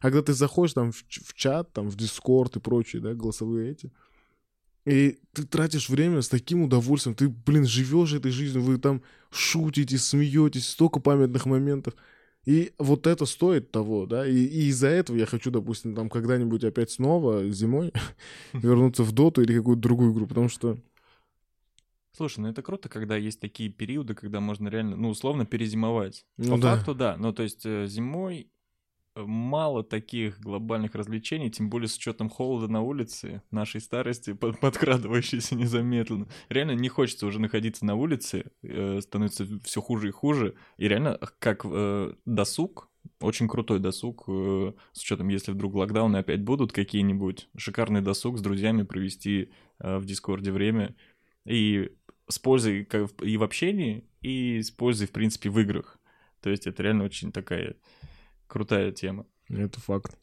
А 0.00 0.04
когда 0.04 0.22
ты 0.22 0.32
заходишь 0.32 0.74
там 0.74 0.92
в, 0.92 1.04
в 1.08 1.34
чат, 1.34 1.72
там, 1.72 1.88
в 1.88 1.96
Дискорд 1.96 2.56
и 2.56 2.60
прочие, 2.60 3.02
да, 3.02 3.14
голосовые 3.14 3.72
эти, 3.72 3.92
и 4.88 5.18
ты 5.34 5.44
тратишь 5.44 5.90
время 5.90 6.22
с 6.22 6.28
таким 6.30 6.62
удовольствием. 6.62 7.14
Ты, 7.14 7.28
блин, 7.28 7.66
живешь 7.66 8.14
этой 8.14 8.30
жизнью, 8.30 8.62
вы 8.62 8.78
там 8.78 9.02
шутите, 9.30 9.98
смеетесь, 9.98 10.68
столько 10.68 10.98
памятных 10.98 11.44
моментов. 11.44 11.94
И 12.46 12.72
вот 12.78 13.06
это 13.06 13.26
стоит 13.26 13.70
того, 13.70 14.06
да. 14.06 14.26
И, 14.26 14.34
и 14.34 14.68
из-за 14.68 14.88
этого 14.88 15.18
я 15.18 15.26
хочу, 15.26 15.50
допустим, 15.50 15.94
там 15.94 16.08
когда-нибудь 16.08 16.64
опять 16.64 16.90
снова 16.90 17.46
зимой 17.50 17.92
вернуться 18.54 19.02
в 19.02 19.12
доту 19.12 19.42
или 19.42 19.58
какую-то 19.58 19.82
другую 19.82 20.14
игру, 20.14 20.26
потому 20.26 20.48
что 20.48 20.78
Слушай, 22.18 22.40
ну 22.40 22.48
это 22.48 22.62
круто, 22.62 22.88
когда 22.88 23.16
есть 23.16 23.38
такие 23.38 23.70
периоды, 23.70 24.16
когда 24.16 24.40
можно 24.40 24.66
реально, 24.66 24.96
ну, 24.96 25.10
условно, 25.10 25.46
перезимовать. 25.46 26.26
Ну 26.36 26.56
По 26.56 26.62
да. 26.62 26.74
факту, 26.74 26.92
да. 26.96 27.16
Ну, 27.16 27.32
то 27.32 27.44
есть 27.44 27.64
э, 27.64 27.86
зимой 27.86 28.50
э, 29.14 29.22
мало 29.22 29.84
таких 29.84 30.40
глобальных 30.40 30.96
развлечений, 30.96 31.48
тем 31.48 31.70
более 31.70 31.86
с 31.86 31.96
учетом 31.96 32.28
холода 32.28 32.66
на 32.66 32.82
улице, 32.82 33.42
нашей 33.52 33.80
старости, 33.80 34.32
под- 34.32 34.58
подкрадывающейся 34.58 35.54
незаметно. 35.56 36.26
Реально 36.48 36.72
не 36.72 36.88
хочется 36.88 37.24
уже 37.24 37.40
находиться 37.40 37.86
на 37.86 37.94
улице, 37.94 38.50
э, 38.64 39.00
становится 39.00 39.46
все 39.62 39.80
хуже 39.80 40.08
и 40.08 40.10
хуже. 40.10 40.56
И 40.76 40.88
реально, 40.88 41.20
как 41.38 41.64
э, 41.64 42.14
досуг, 42.26 42.90
очень 43.20 43.46
крутой 43.46 43.78
досуг, 43.78 44.24
э, 44.26 44.72
с 44.92 45.02
учетом, 45.02 45.28
если 45.28 45.52
вдруг 45.52 45.76
локдауны 45.76 46.16
опять 46.16 46.42
будут 46.42 46.72
какие-нибудь, 46.72 47.48
шикарный 47.56 48.00
досуг 48.00 48.38
с 48.38 48.40
друзьями 48.40 48.82
провести 48.82 49.52
э, 49.78 49.98
в 49.98 50.04
Дискорде 50.04 50.50
время. 50.50 50.96
И 51.44 51.92
с 52.28 52.38
пользой 52.38 52.84
как 52.84 53.10
в- 53.10 53.24
и 53.24 53.36
в 53.36 53.42
общении, 53.42 54.04
и 54.20 54.60
с 54.62 54.70
пользой, 54.70 55.06
в 55.06 55.12
принципе, 55.12 55.50
в 55.50 55.58
играх. 55.58 55.98
То 56.40 56.50
есть 56.50 56.66
это 56.66 56.82
реально 56.82 57.04
очень 57.04 57.32
такая 57.32 57.76
крутая 58.46 58.92
тема. 58.92 59.26
это 59.48 59.80
факт. 59.80 60.16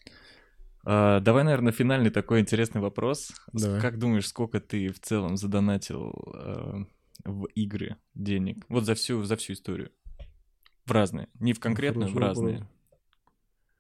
А, 0.85 1.19
давай, 1.19 1.43
наверное, 1.43 1.71
финальный 1.73 2.11
такой 2.11 2.39
интересный 2.41 2.79
вопрос. 2.81 3.31
Давай. 3.53 3.81
Как 3.81 3.97
думаешь, 3.97 4.27
сколько 4.27 4.59
ты 4.59 4.89
в 4.89 4.99
целом 4.99 5.35
задонатил 5.35 6.13
а, 6.33 6.85
в 7.23 7.45
игры 7.55 7.97
денег? 8.13 8.63
Вот 8.69 8.85
за 8.85 8.93
всю, 8.93 9.23
за 9.23 9.35
всю 9.35 9.53
историю. 9.53 9.91
В 10.85 10.91
разные. 10.91 11.27
Не 11.39 11.53
в 11.53 11.59
конкретную, 11.59 12.09
в 12.09 12.13
Хороший 12.13 12.27
разные. 12.27 12.53
вопрос. 12.59 12.69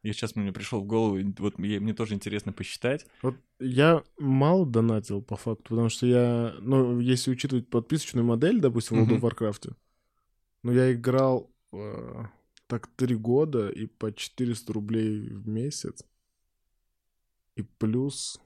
Я 0.05 0.13
сейчас 0.13 0.35
мне 0.35 0.51
пришел 0.51 0.81
в 0.81 0.85
голову, 0.85 1.17
вот 1.39 1.57
мне, 1.57 1.79
мне 1.79 1.95
тоже 1.95 2.13
интересно 2.13 2.53
посчитать. 2.53 3.07
Вот 3.23 3.35
я 3.57 4.03
мало 4.19 4.63
донатил 4.63 5.19
по 5.23 5.35
факту, 5.35 5.63
потому 5.69 5.89
что 5.89 6.05
я, 6.05 6.53
ну, 6.59 6.99
если 6.99 7.31
учитывать 7.31 7.67
подписочную 7.71 8.23
модель, 8.23 8.59
допустим, 8.59 9.03
в 9.03 9.11
World 9.11 9.19
of. 9.19 9.31
Warcraft, 9.31 9.73
ну, 10.61 10.71
я 10.71 10.93
играл 10.93 11.49
э, 11.73 12.25
так 12.67 12.85
три 12.95 13.15
года 13.15 13.69
и 13.69 13.87
по 13.87 14.13
400 14.13 14.73
рублей 14.73 15.27
в 15.27 15.47
месяц. 15.47 16.05
И 17.55 17.63
плюс, 17.63 18.39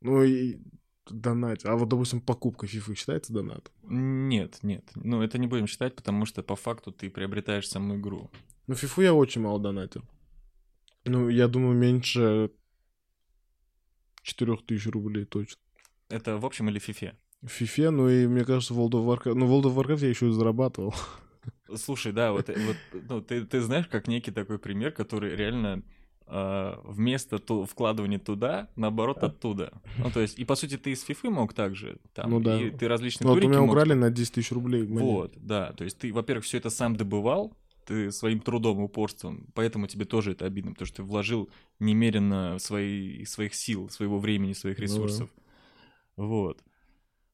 ну, 0.00 0.22
и 0.22 0.60
донать. 1.08 1.64
А 1.64 1.74
вот, 1.74 1.88
допустим, 1.88 2.20
покупка 2.20 2.66
FIFA 2.66 2.94
считается 2.94 3.32
донатом? 3.32 3.74
Нет, 3.82 4.60
нет. 4.62 4.88
Ну, 4.94 5.22
это 5.22 5.38
не 5.38 5.48
будем 5.48 5.66
считать, 5.66 5.96
потому 5.96 6.24
что 6.24 6.44
по 6.44 6.54
факту 6.54 6.92
ты 6.92 7.10
приобретаешь 7.10 7.68
саму 7.68 7.96
игру. 7.96 8.30
Ну, 8.68 8.74
FIFA 8.74 9.02
я 9.02 9.14
очень 9.14 9.40
мало 9.40 9.58
донатил. 9.58 10.04
Ну, 11.10 11.28
я 11.28 11.48
думаю, 11.48 11.76
меньше 11.76 12.50
4000 14.22 14.88
рублей 14.88 15.24
точно. 15.24 15.60
Это 16.08 16.38
в 16.38 16.46
общем 16.46 16.68
или 16.68 16.78
в 16.78 16.82
фифе? 16.84 17.16
В 17.42 17.60
FIFA, 17.60 17.90
ну 17.90 18.08
и 18.08 18.26
мне 18.26 18.44
кажется, 18.44 18.74
World 18.74 18.90
of 18.90 19.06
Warcraft... 19.06 19.34
Ну, 19.34 19.46
World 19.46 19.64
of 19.64 19.74
Warcraft 19.74 20.02
я 20.02 20.08
еще 20.08 20.28
и 20.28 20.32
зарабатывал. 20.32 20.94
Слушай, 21.74 22.12
да, 22.12 22.32
вот, 22.32 22.48
вот 22.48 22.76
ну, 23.08 23.22
ты, 23.22 23.44
ты 23.46 23.60
знаешь, 23.60 23.86
как 23.86 24.08
некий 24.08 24.30
такой 24.30 24.58
пример, 24.58 24.92
который 24.92 25.34
реально 25.34 25.82
э, 26.26 26.74
вместо 26.84 27.38
ту, 27.38 27.64
вкладывания 27.64 28.18
туда, 28.18 28.68
наоборот, 28.76 29.22
оттуда. 29.22 29.72
Ну, 29.98 30.10
то 30.10 30.20
есть, 30.20 30.38
и 30.38 30.44
по 30.44 30.54
сути, 30.54 30.76
ты 30.76 30.90
из 30.90 31.02
фифы 31.02 31.30
мог 31.30 31.54
также, 31.54 31.98
там, 32.12 32.30
Ну 32.30 32.40
да. 32.40 32.60
и 32.60 32.70
ты 32.70 32.88
различные 32.88 33.26
Ну, 33.26 33.30
вот 33.30 33.38
у 33.38 33.40
турики 33.40 33.50
меня 33.52 33.60
мог 33.62 33.70
украли 33.70 33.94
на 33.94 34.10
10 34.10 34.34
тысяч 34.34 34.52
рублей. 34.52 34.86
монет. 34.86 35.02
Вот, 35.02 35.32
да. 35.36 35.72
То 35.72 35.84
есть 35.84 35.98
ты, 35.98 36.12
во-первых, 36.12 36.44
все 36.44 36.58
это 36.58 36.70
сам 36.70 36.96
добывал, 36.96 37.56
ты 37.90 38.12
своим 38.12 38.40
трудом, 38.40 38.78
упорством, 38.78 39.48
поэтому 39.52 39.88
тебе 39.88 40.04
тоже 40.04 40.32
это 40.32 40.46
обидно, 40.46 40.70
потому 40.72 40.86
что 40.86 40.98
ты 40.98 41.02
вложил 41.02 41.50
немерено 41.80 42.56
свои, 42.60 43.24
своих 43.24 43.52
сил, 43.54 43.90
своего 43.90 44.20
времени, 44.20 44.52
своих 44.52 44.78
Ну 44.78 44.80
да. 44.80 44.84
ресурсов. 44.84 45.30
Вот. 46.16 46.62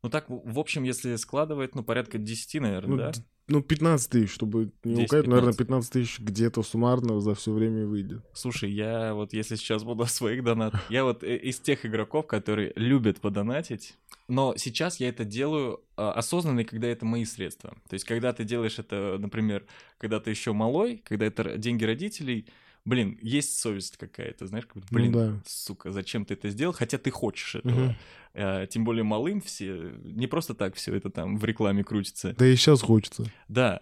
Ну 0.02 0.08
так, 0.08 0.30
в 0.30 0.40
в 0.50 0.58
общем, 0.58 0.84
если 0.84 1.16
складывать, 1.16 1.74
ну, 1.74 1.82
порядка 1.82 2.16
10, 2.16 2.60
наверное, 2.60 2.90
Ну, 2.90 2.96
да? 2.96 3.12
Ну, 3.48 3.62
15 3.62 4.10
тысяч, 4.10 4.32
чтобы 4.32 4.72
не 4.82 4.94
10-15. 4.94 5.00
лукавить, 5.02 5.26
наверное, 5.28 5.52
15 5.52 5.92
тысяч 5.92 6.18
где-то 6.18 6.62
суммарно 6.62 7.20
за 7.20 7.34
все 7.34 7.52
время 7.52 7.86
выйдет. 7.86 8.24
Слушай, 8.32 8.72
я 8.72 9.14
вот 9.14 9.32
если 9.32 9.56
сейчас 9.56 9.84
буду 9.84 10.02
о 10.02 10.06
своих 10.06 10.42
донатах, 10.42 10.90
я 10.90 11.04
вот 11.04 11.22
э, 11.22 11.36
из 11.36 11.60
тех 11.60 11.86
игроков, 11.86 12.26
которые 12.26 12.72
любят 12.74 13.20
подонатить, 13.20 13.96
но 14.28 14.54
сейчас 14.56 14.98
я 14.98 15.08
это 15.08 15.24
делаю 15.24 15.80
а, 15.96 16.12
осознанно, 16.12 16.64
когда 16.64 16.88
это 16.88 17.06
мои 17.06 17.24
средства. 17.24 17.76
То 17.88 17.94
есть, 17.94 18.04
когда 18.04 18.32
ты 18.32 18.42
делаешь 18.42 18.78
это, 18.78 19.16
например, 19.18 19.64
когда 19.98 20.18
ты 20.18 20.30
еще 20.30 20.52
малой, 20.52 21.00
когда 21.04 21.26
это 21.26 21.56
деньги 21.56 21.84
родителей, 21.84 22.46
блин, 22.86 23.18
есть 23.20 23.58
совесть 23.58 23.98
какая-то, 23.98 24.46
знаешь, 24.46 24.64
как 24.64 24.76
Ну 24.76 24.82
блин, 24.90 25.12
да. 25.12 25.42
сука, 25.44 25.90
зачем 25.90 26.24
ты 26.24 26.32
это 26.34 26.48
сделал, 26.48 26.72
хотя 26.72 26.96
ты 26.96 27.10
хочешь 27.10 27.56
этого. 27.56 27.84
Мгм. 27.84 27.96
Э, 28.32 28.66
Тем 28.70 28.84
более 28.84 29.02
малым 29.04 29.40
все, 29.42 29.92
не 30.02 30.26
просто 30.26 30.54
так 30.54 30.74
все 30.76 30.94
это 30.94 31.10
там 31.10 31.36
в 31.36 31.44
рекламе 31.44 31.84
крутится. 31.84 32.34
Да 32.38 32.46
и 32.46 32.56
сейчас 32.56 32.80
хочется. 32.80 33.30
Да. 33.48 33.80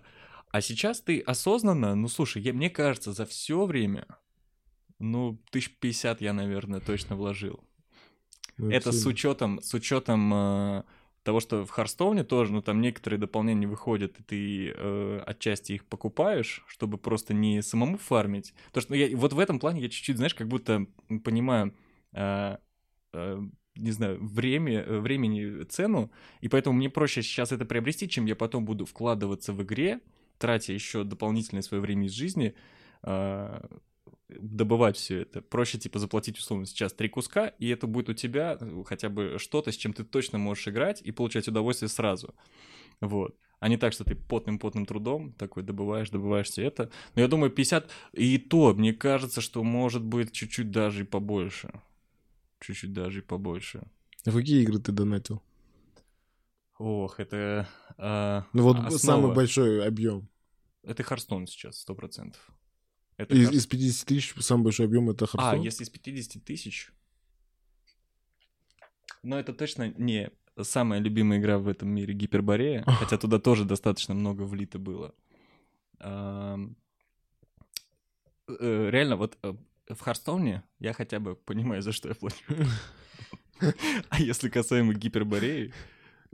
А 0.51 0.61
сейчас 0.61 1.01
ты 1.01 1.21
осознанно, 1.21 1.95
ну 1.95 2.09
слушай, 2.09 2.43
я, 2.43 2.53
мне 2.53 2.71
кажется, 2.71 3.13
за 3.13 3.27
все 3.27 3.65
время, 3.67 4.07
ну, 4.99 5.41
тысяч 5.51 5.71
пятьдесят 5.79 6.21
я, 6.21 6.33
наверное, 6.33 6.81
точно 6.81 7.17
вложил. 7.17 7.63
Ну, 8.57 8.71
Это 8.71 8.93
с 8.93 9.05
учетом, 9.05 9.61
с 9.61 9.75
учетом 9.75 10.33
э, 10.33 10.83
того, 11.25 11.41
что 11.41 11.65
в 11.65 11.71
Харстоуне 11.71 12.23
тоже, 12.23 12.53
ну 12.53 12.63
там 12.63 12.81
некоторые 12.81 13.19
дополнения 13.19 13.67
выходят, 13.67 14.21
и 14.21 14.23
ты 14.23 14.73
э, 14.77 15.23
отчасти 15.27 15.73
их 15.73 15.87
покупаешь, 15.87 16.63
чтобы 16.69 16.99
просто 16.99 17.35
не 17.35 17.63
самому 17.63 17.97
фармить. 17.97 18.55
Потому 18.67 18.83
что 18.83 18.93
ну, 18.93 18.99
я, 18.99 19.17
вот 19.17 19.33
в 19.33 19.39
этом 19.39 19.59
плане 19.59 19.81
я 19.81 19.89
чуть-чуть, 19.89 20.19
знаешь, 20.19 20.35
как 20.35 20.49
будто 20.49 20.87
понимаю, 21.25 21.75
э, 22.13 22.59
э, 23.15 23.41
не 23.75 23.91
знаю, 23.91 24.19
время, 24.21 24.83
э, 24.83 24.99
времени 25.01 25.65
цену, 25.65 26.13
и 26.43 26.49
поэтому 26.49 26.77
мне 26.77 26.91
проще 26.91 27.23
сейчас 27.23 27.53
это 27.53 27.65
приобрести, 27.65 28.07
чем 28.09 28.27
я 28.27 28.37
потом 28.37 28.67
буду 28.67 28.85
вкладываться 28.85 29.55
в 29.55 29.63
игре, 29.63 30.01
тратя 30.39 30.75
еще 30.75 31.05
дополнительное 31.05 31.63
свое 31.63 31.81
время 31.81 32.07
из 32.07 32.13
жизни, 32.13 32.55
э, 33.03 33.61
добывать 34.29 34.97
все 34.97 35.23
это. 35.23 35.43
Проще, 35.43 35.79
типа, 35.79 35.99
заплатить, 35.99 36.39
условно, 36.39 36.67
сейчас 36.67 36.93
три 36.93 37.09
куска, 37.09 37.49
и 37.49 37.69
это 37.69 37.87
будет 37.87 38.09
у 38.09 38.15
тебя 38.15 38.57
э, 38.61 38.83
хотя 38.87 39.09
бы 39.09 39.37
что-то, 39.39 39.71
с 39.71 39.77
чем 39.77 39.93
ты 39.93 40.05
точно 40.05 40.39
можешь 40.39 40.69
играть 40.69 41.03
и 41.03 41.13
получать 41.13 41.49
удовольствие 41.49 41.89
сразу. 41.89 42.35
Вот. 43.01 43.37
А 43.61 43.69
не 43.69 43.77
так, 43.77 43.93
что 43.93 44.05
ты 44.05 44.15
потным-потным 44.15 44.87
трудом 44.87 45.33
такой 45.33 45.63
добываешь, 45.63 46.11
добываешь 46.11 46.49
все 46.49 46.65
это. 46.65 46.91
Но 47.15 47.23
я 47.23 47.29
думаю, 47.29 47.51
50... 47.51 47.91
И 48.13 48.39
то, 48.39 48.75
мне 48.75 48.93
кажется, 48.93 49.41
что 49.41 49.63
может 49.63 50.03
быть 50.03 50.33
чуть-чуть 50.33 50.71
даже 50.71 51.03
и 51.03 51.07
побольше. 51.07 51.81
Чуть-чуть 52.61 52.93
даже 52.93 53.21
и 53.21 53.23
побольше. 53.23 53.83
А 54.27 54.31
в 54.31 54.37
какие 54.37 54.63
игры 54.63 54.79
ты 54.79 54.93
донатил? 54.93 55.43
Ох, 56.79 57.21
это... 57.21 57.69
а, 57.97 58.45
Ну 58.53 58.63
вот 58.65 58.77
основа. 58.77 58.99
самый 58.99 59.35
большой 59.35 59.87
объем. 59.87 60.29
Это 60.83 61.03
Харстон 61.03 61.47
сейчас, 61.47 61.79
сто 61.79 61.95
процентов. 61.95 62.51
Это 63.17 63.35
Из, 63.35 63.51
из 63.53 63.67
50 63.67 64.07
тысяч 64.09 64.35
самый 64.41 64.65
большой 64.65 64.87
объем 64.87 65.11
это 65.11 65.25
А, 65.25 65.29
Харстон? 65.29 65.63
если 65.63 65.85
из 65.85 65.91
50 65.91 66.45
тысяч... 66.45 66.91
Но 69.23 69.39
это 69.39 69.55
точно 69.55 69.93
не 69.97 70.31
самая 70.61 71.01
любимая 71.01 71.39
игра 71.39 71.59
в 71.59 71.69
этом 71.69 71.89
мире 71.89 72.13
Гиперборея, 72.15 72.85
хотя 72.87 73.17
туда 73.17 73.39
тоже 73.39 73.65
достаточно 73.65 74.15
много 74.15 74.43
влито 74.43 74.79
было. 74.79 75.15
Э, 76.01 76.59
Реально, 78.47 79.17
вот 79.17 79.39
э, 79.43 79.55
в 79.89 80.01
Харстоуне 80.01 80.63
я 80.79 80.93
хотя 80.93 81.21
бы 81.21 81.37
понимаю, 81.37 81.83
за 81.83 81.93
что 81.93 82.09
я 82.09 82.15
плачу. 82.15 82.45
А 84.11 84.21
если 84.21 84.49
касаемо 84.51 84.93
Гипербореи, 84.95 85.73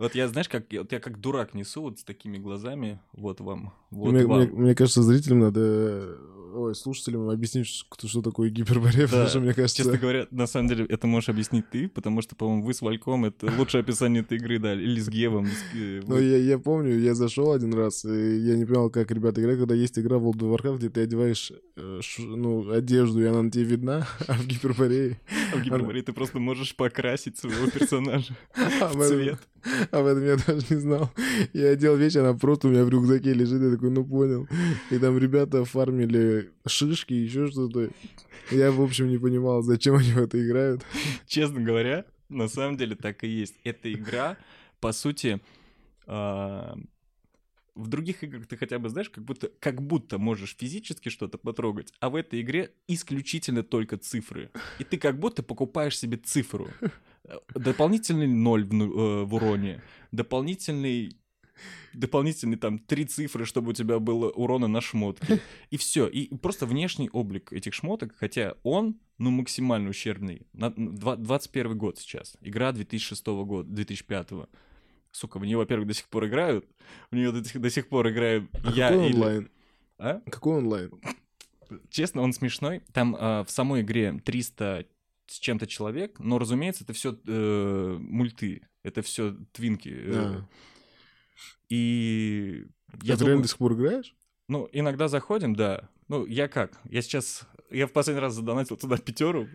вот 0.01 0.14
я, 0.14 0.28
знаешь, 0.28 0.48
как, 0.48 0.64
вот 0.72 0.90
я 0.92 0.98
как 0.98 1.20
дурак 1.20 1.55
несу 1.55 1.82
вот 1.82 1.98
с 2.01 2.05
такими 2.05 2.38
глазами, 2.38 3.01
вот 3.12 3.40
вам, 3.40 3.72
вот 3.90 4.12
мне, 4.12 4.26
вам. 4.26 4.40
мне- 4.40 4.51
мне 4.51 4.74
кажется, 4.74 5.03
зрителям 5.03 5.40
надо, 5.40 6.16
ой, 6.55 6.74
слушателям 6.74 7.28
объяснить, 7.28 7.66
что, 7.66 8.09
что 8.09 8.22
такое 8.22 8.48
гиперборея, 8.51 9.07
потому 9.09 9.28
что, 9.28 9.40
мне 9.40 9.53
кажется... 9.55 9.76
Честно 9.76 9.98
говоря, 9.98 10.26
на 10.30 10.46
самом 10.46 10.68
деле, 10.68 10.86
это 10.86 11.07
можешь 11.07 11.28
объяснить 11.28 11.68
ты, 11.70 11.88
потому 11.88 12.22
что, 12.22 12.34
по-моему, 12.34 12.64
вы 12.64 12.74
с 12.74 12.80
Вальком 12.80 13.26
это 13.26 13.53
лучшее 13.59 13.82
описание 13.82 14.22
этой 14.22 14.38
игры 14.38 14.59
дали. 14.59 14.82
Или 14.82 15.01
с 15.01 15.09
Гевом. 15.09 15.46
с 15.46 16.07
Ну, 16.07 16.18
я, 16.18 16.38
я 16.38 16.59
помню, 16.59 16.98
я 16.98 17.14
зашел 17.14 17.53
один 17.53 17.74
раз, 17.74 18.05
и 18.05 18.38
я 18.38 18.57
не 18.57 18.64
понял, 18.64 18.90
как 18.90 19.11
ребята 19.11 19.40
играют, 19.40 19.61
когда 19.61 19.74
есть 19.74 19.98
игра 19.98 20.18
в 20.18 20.26
World 20.26 20.38
of 20.38 20.57
Warcraft, 20.57 20.78
где 20.78 20.88
ты 20.88 21.03
одеваешь 21.03 21.53
э, 21.76 22.01
ну, 22.18 22.70
одежду, 22.70 23.20
и 23.20 23.26
она 23.26 23.42
на 23.42 23.51
тебе 23.51 23.64
видна, 23.64 24.07
а 24.26 24.32
в 24.32 24.46
гиперборее... 24.46 25.20
А 25.53 25.57
в 25.57 25.62
Гиперборее 25.62 26.03
ты 26.03 26.12
просто 26.12 26.38
можешь 26.38 26.74
покрасить 26.74 27.38
своего 27.38 27.70
персонажа 27.70 28.36
А 28.80 28.88
в 28.88 29.07
цвет. 29.07 29.40
Об 29.90 30.06
этом 30.06 30.24
я 30.24 30.36
даже 30.36 30.66
не 30.70 30.80
знал. 30.80 31.11
Я 31.52 31.70
одел 31.70 31.96
вещь, 31.96 32.16
она 32.16 32.34
просто 32.34 32.68
у 32.68 32.70
меня 32.70 32.84
в 32.84 32.88
рюкзаке 32.88 33.32
лежит. 33.32 33.62
Я 33.62 33.70
такой, 33.70 33.90
ну 33.90 34.04
понял. 34.04 34.48
И 34.90 34.98
там 34.98 35.18
ребята 35.18 35.64
фармили 35.64 36.50
шишки, 36.66 37.12
еще 37.12 37.50
что-то. 37.50 37.90
Я, 38.50 38.72
в 38.72 38.80
общем, 38.82 39.08
не 39.08 39.18
понимал, 39.18 39.62
зачем 39.62 39.96
они 39.96 40.12
в 40.12 40.18
это 40.18 40.44
играют. 40.44 40.82
Честно 41.26 41.61
говоря, 41.61 42.04
на 42.28 42.48
самом 42.48 42.76
деле 42.76 42.96
так 42.96 43.22
и 43.24 43.28
есть. 43.28 43.54
Эта 43.64 43.92
игра, 43.92 44.36
по 44.80 44.92
сути, 44.92 45.40
а, 46.06 46.76
в 47.74 47.88
других 47.88 48.22
играх 48.22 48.46
ты 48.46 48.56
хотя 48.56 48.78
бы 48.78 48.88
знаешь, 48.88 49.11
как 49.11 49.24
будто, 49.24 49.50
как 49.61 49.82
будто 49.82 50.18
можешь 50.18 50.56
физически 50.58 51.08
что-то 51.08 51.38
потрогать, 51.38 51.92
а 52.00 52.11
в 52.11 52.16
этой 52.16 52.40
игре 52.40 52.72
исключительно 52.88 53.62
только 53.62 53.96
цифры. 53.96 54.50
И 54.78 54.84
ты 54.84 54.98
как 54.98 55.18
будто 55.18 55.42
покупаешь 55.42 55.98
себе 55.98 56.16
цифру. 56.16 56.68
Э, 57.28 57.38
Дополнительный 57.54 58.26
ноль 58.26 58.64
в, 58.64 58.72
ну- 58.72 59.22
э, 59.22 59.24
в 59.24 59.34
уроне, 59.34 59.82
дополнительный 60.12 61.16
дополнительные 61.92 62.56
там 62.56 62.78
три 62.78 63.04
цифры, 63.04 63.44
чтобы 63.44 63.70
у 63.70 63.72
тебя 63.74 63.98
было 63.98 64.30
урона 64.30 64.66
на 64.68 64.80
шмотки. 64.80 65.40
И 65.70 65.76
все. 65.76 66.06
И 66.06 66.34
просто 66.36 66.64
внешний 66.64 67.10
облик 67.10 67.52
этих 67.52 67.74
шмоток, 67.74 68.14
хотя 68.16 68.54
он, 68.62 68.98
ну, 69.18 69.30
максимально 69.30 69.90
ущербный. 69.90 70.46
На, 70.52 70.70
два- 70.70 71.16
21 71.16 71.76
год 71.76 71.98
сейчас. 71.98 72.36
Игра 72.40 72.72
2006 72.72 73.26
года, 73.26 73.68
2005. 73.68 74.28
Сука, 75.12 75.38
в 75.38 75.44
нее, 75.44 75.56
во-первых, 75.58 75.88
до 75.88 75.94
сих 75.94 76.08
пор 76.08 76.26
играют. 76.28 76.64
В 77.10 77.16
нее 77.16 77.32
до, 77.32 77.44
сих- 77.44 77.60
до 77.60 77.68
сих 77.68 77.88
пор 77.88 78.08
играю 78.08 78.48
А 78.64 78.70
я 78.70 78.88
какой 78.88 79.06
или... 79.08 79.14
онлайн? 79.16 79.50
А? 79.98 80.20
Какой 80.30 80.58
онлайн? 80.58 80.90
Честно, 81.90 82.22
он 82.22 82.32
смешной. 82.32 82.82
Там 82.92 83.16
а, 83.18 83.44
в 83.44 83.50
самой 83.50 83.82
игре 83.82 84.18
300 84.24 84.86
с 85.31 85.39
чем-то 85.39 85.66
человек, 85.66 86.18
но, 86.18 86.39
разумеется, 86.39 86.85
это 86.85 86.93
все 86.93 87.12
мульты. 87.24 88.66
Это 88.83 89.03
все 89.03 89.37
твинки. 89.53 89.89
э, 89.91 90.12
А. 90.14 90.49
И 91.68 92.64
Я 93.03 93.16
ты 93.16 93.24
реально 93.24 93.24
думаю, 93.26 93.43
до 93.43 93.49
сих 93.49 93.59
пор 93.59 93.72
играешь? 93.74 94.16
ну, 94.49 94.68
иногда 94.72 95.07
заходим, 95.09 95.55
да. 95.55 95.89
Ну, 96.09 96.26
я 96.26 96.49
как? 96.49 96.78
Я 96.85 97.03
сейчас... 97.03 97.47
Я 97.70 97.87
в 97.87 97.93
последний 97.93 98.20
раз 98.20 98.35
задонатил 98.35 98.76
туда 98.76 98.97
пятеру. 98.97 99.49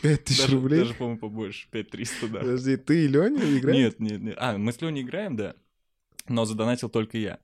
Пять 0.00 0.24
тысяч 0.24 0.42
Даже, 0.42 0.54
рублей? 0.56 0.78
даже, 0.80 0.94
по-моему, 0.94 1.18
побольше. 1.18 1.66
5300, 1.72 2.28
да. 2.28 2.38
Подожди, 2.40 2.76
ты 2.76 3.04
и 3.04 3.08
Леня 3.08 3.58
играете? 3.58 3.82
Нет, 3.82 3.98
нет, 4.00 4.20
нет. 4.22 4.34
А, 4.38 4.56
мы 4.56 4.72
с 4.72 4.80
Леней 4.80 5.02
играем, 5.02 5.34
да. 5.34 5.56
Но 6.28 6.44
задонатил 6.44 6.88
только 6.88 7.18
я. 7.18 7.40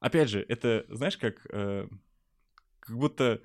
Опять 0.00 0.30
же, 0.30 0.44
это, 0.48 0.84
знаешь, 0.88 1.16
как... 1.16 1.46
э, 1.50 1.86
как 2.80 2.96
будто 2.96 3.40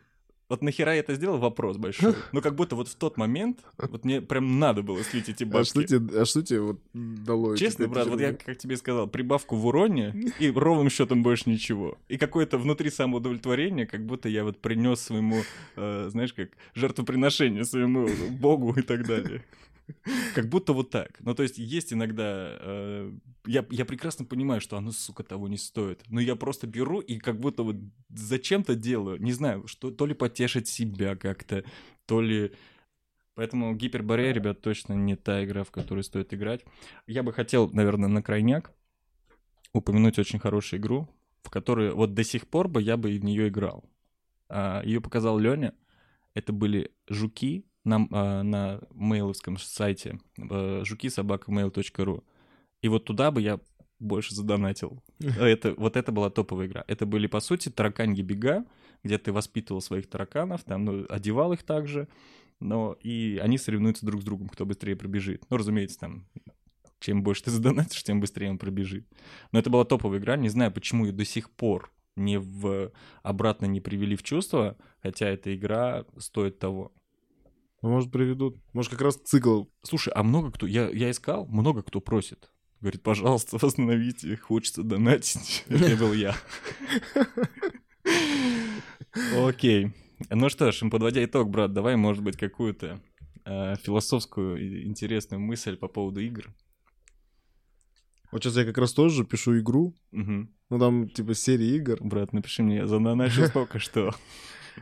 Вот 0.49 0.61
нахера 0.61 0.93
я 0.93 0.99
это 0.99 1.13
сделал? 1.15 1.37
Вопрос 1.37 1.77
большой. 1.77 2.15
Ну, 2.31 2.41
как 2.41 2.55
будто 2.55 2.75
вот 2.75 2.87
в 2.87 2.95
тот 2.95 3.17
момент, 3.17 3.59
вот 3.77 4.05
мне 4.05 4.21
прям 4.21 4.59
надо 4.59 4.81
было 4.81 5.03
слить 5.03 5.27
эти 5.27 5.43
А 5.43 5.63
что 5.65 5.79
бабки. 5.79 5.87
тебе, 5.89 6.21
а 6.21 6.25
что 6.25 6.41
тебе 6.41 6.61
вот 6.61 6.79
дало? 6.93 7.55
Честно, 7.57 7.87
брат, 7.87 8.07
вот 8.07 8.19
я, 8.21 8.33
как 8.33 8.57
тебе 8.57 8.77
сказал, 8.77 9.07
прибавку 9.07 9.55
в 9.55 9.65
уроне 9.65 10.31
и 10.39 10.49
ровным 10.49 10.89
счетом 10.89 11.21
больше 11.23 11.49
ничего. 11.49 11.97
И 12.07 12.17
какое-то 12.17 12.57
внутри 12.57 12.89
самоудовлетворение, 12.89 13.85
как 13.85 14.05
будто 14.05 14.29
я 14.29 14.43
вот 14.43 14.59
принес 14.59 15.01
своему, 15.01 15.41
э, 15.75 16.07
знаешь, 16.11 16.33
как 16.33 16.49
жертвоприношение 16.75 17.65
своему 17.65 18.07
богу 18.29 18.73
и 18.73 18.81
так 18.81 19.05
далее. 19.05 19.43
Как 20.35 20.49
будто 20.49 20.73
вот 20.73 20.89
так. 20.89 21.19
Ну, 21.19 21.33
то 21.33 21.43
есть 21.43 21.57
есть 21.57 21.93
иногда... 21.93 22.57
э, 22.59 23.11
я, 23.45 23.65
я 23.69 23.85
прекрасно 23.85 24.25
понимаю, 24.25 24.61
что 24.61 24.77
оно, 24.77 24.91
сука, 24.91 25.23
того 25.23 25.47
не 25.47 25.57
стоит. 25.57 26.03
Но 26.09 26.19
я 26.19 26.35
просто 26.35 26.67
беру 26.67 26.99
и 26.99 27.17
как 27.17 27.39
будто 27.39 27.63
вот 27.63 27.77
зачем-то 28.09 28.75
делаю. 28.75 29.21
Не 29.21 29.31
знаю, 29.31 29.67
что 29.67 29.91
то 29.91 30.05
ли 30.05 30.13
потешить 30.13 30.67
себя 30.67 31.15
как-то, 31.15 31.63
то 32.05 32.21
ли... 32.21 32.51
Поэтому 33.35 33.75
Гиперборея, 33.75 34.33
ребят, 34.33 34.61
точно 34.61 34.93
не 34.93 35.15
та 35.15 35.43
игра, 35.45 35.63
в 35.63 35.71
которую 35.71 36.03
стоит 36.03 36.33
играть. 36.33 36.65
Я 37.05 37.23
бы 37.23 37.31
хотел, 37.31 37.69
наверное, 37.69 38.09
на 38.09 38.21
крайняк 38.21 38.71
упомянуть 39.73 40.17
очень 40.17 40.39
хорошую 40.39 40.79
игру, 40.79 41.07
в 41.43 41.49
которую 41.49 41.95
вот 41.95 42.13
до 42.13 42.23
сих 42.23 42.47
пор 42.47 42.67
бы 42.67 42.81
я 42.81 42.97
бы 42.97 43.11
и 43.11 43.19
в 43.19 43.23
нее 43.23 43.49
играл. 43.49 43.85
Ее 44.83 45.01
показал 45.01 45.37
Леня. 45.37 45.73
Это 46.33 46.51
были 46.51 46.91
жуки 47.07 47.65
на, 47.87 48.07
а, 48.11 48.43
на 48.43 48.81
мейловском 48.93 49.57
сайте 49.57 50.19
э, 50.37 50.81
жуки 50.83 51.09
собака 51.09 51.51
mail.ru. 51.51 52.23
И 52.81 52.89
вот 52.89 53.05
туда 53.05 53.31
бы 53.31 53.41
я 53.41 53.59
больше 53.99 54.35
задонатил. 54.35 55.01
Это, 55.19 55.73
вот 55.75 55.97
это 55.97 56.11
была 56.11 56.29
топовая 56.29 56.67
игра. 56.67 56.83
Это 56.87 57.05
были, 57.05 57.27
по 57.27 57.39
сути, 57.39 57.69
тараканьи 57.69 58.21
бега, 58.21 58.65
где 59.03 59.17
ты 59.17 59.31
воспитывал 59.31 59.81
своих 59.81 60.07
тараканов, 60.09 60.63
там, 60.63 60.85
ну, 60.85 61.05
одевал 61.09 61.53
их 61.53 61.63
также, 61.63 62.07
но 62.59 62.97
и 63.01 63.39
они 63.41 63.57
соревнуются 63.57 64.05
друг 64.05 64.21
с 64.21 64.25
другом, 64.25 64.49
кто 64.49 64.65
быстрее 64.65 64.95
пробежит. 64.95 65.45
Ну, 65.49 65.57
разумеется, 65.57 65.99
там, 65.99 66.27
чем 66.99 67.23
больше 67.23 67.43
ты 67.43 67.51
задонатишь, 67.51 68.03
тем 68.03 68.19
быстрее 68.19 68.51
он 68.51 68.57
пробежит. 68.57 69.07
Но 69.51 69.59
это 69.59 69.69
была 69.69 69.85
топовая 69.85 70.19
игра, 70.19 70.35
не 70.35 70.49
знаю, 70.49 70.71
почему 70.71 71.05
ее 71.05 71.11
до 71.11 71.25
сих 71.25 71.49
пор 71.49 71.91
не 72.15 72.37
в 72.37 72.91
обратно 73.21 73.65
не 73.67 73.79
привели 73.79 74.15
в 74.15 74.23
чувство, 74.23 74.75
хотя 75.01 75.27
эта 75.27 75.55
игра 75.55 76.05
стоит 76.17 76.59
того. 76.59 76.91
Ну, 77.81 77.89
может, 77.89 78.11
приведут. 78.11 78.57
Может, 78.73 78.91
как 78.91 79.01
раз 79.01 79.17
цикл. 79.17 79.65
Слушай, 79.83 80.13
а 80.13 80.23
много 80.23 80.51
кто, 80.51 80.65
я, 80.65 80.89
я 80.89 81.11
искал, 81.11 81.45
много 81.47 81.83
кто 81.83 82.01
просит. 82.01 82.51
Говорит, 82.81 83.03
пожалуйста, 83.03 83.57
восстановите, 83.61 84.35
хочется 84.37 84.83
донатить. 84.83 85.65
Это 85.69 85.95
был 85.97 86.13
я. 86.13 86.35
Окей. 89.37 89.93
Ну 90.29 90.49
что 90.49 90.71
ж, 90.71 90.89
подводя 90.89 91.23
итог, 91.23 91.49
брат, 91.49 91.73
давай, 91.73 91.95
может 91.95 92.23
быть, 92.23 92.37
какую-то 92.37 92.99
э, 93.45 93.75
философскую 93.83 94.87
интересную 94.87 95.39
мысль 95.39 95.77
по 95.77 95.87
поводу 95.87 96.19
игр. 96.21 96.53
Вот 98.31 98.43
сейчас 98.43 98.57
я 98.57 98.65
как 98.65 98.77
раз 98.77 98.93
тоже 98.93 99.23
пишу 99.23 99.59
игру. 99.59 99.95
Ну, 100.11 100.79
там, 100.79 101.07
типа, 101.09 101.33
серия 101.33 101.77
игр. 101.77 101.97
Брат, 102.01 102.33
напиши 102.33 102.61
мне, 102.61 102.77
я 102.77 102.87
задоначил 102.87 103.45
столько, 103.47 103.79
что... 103.79 104.13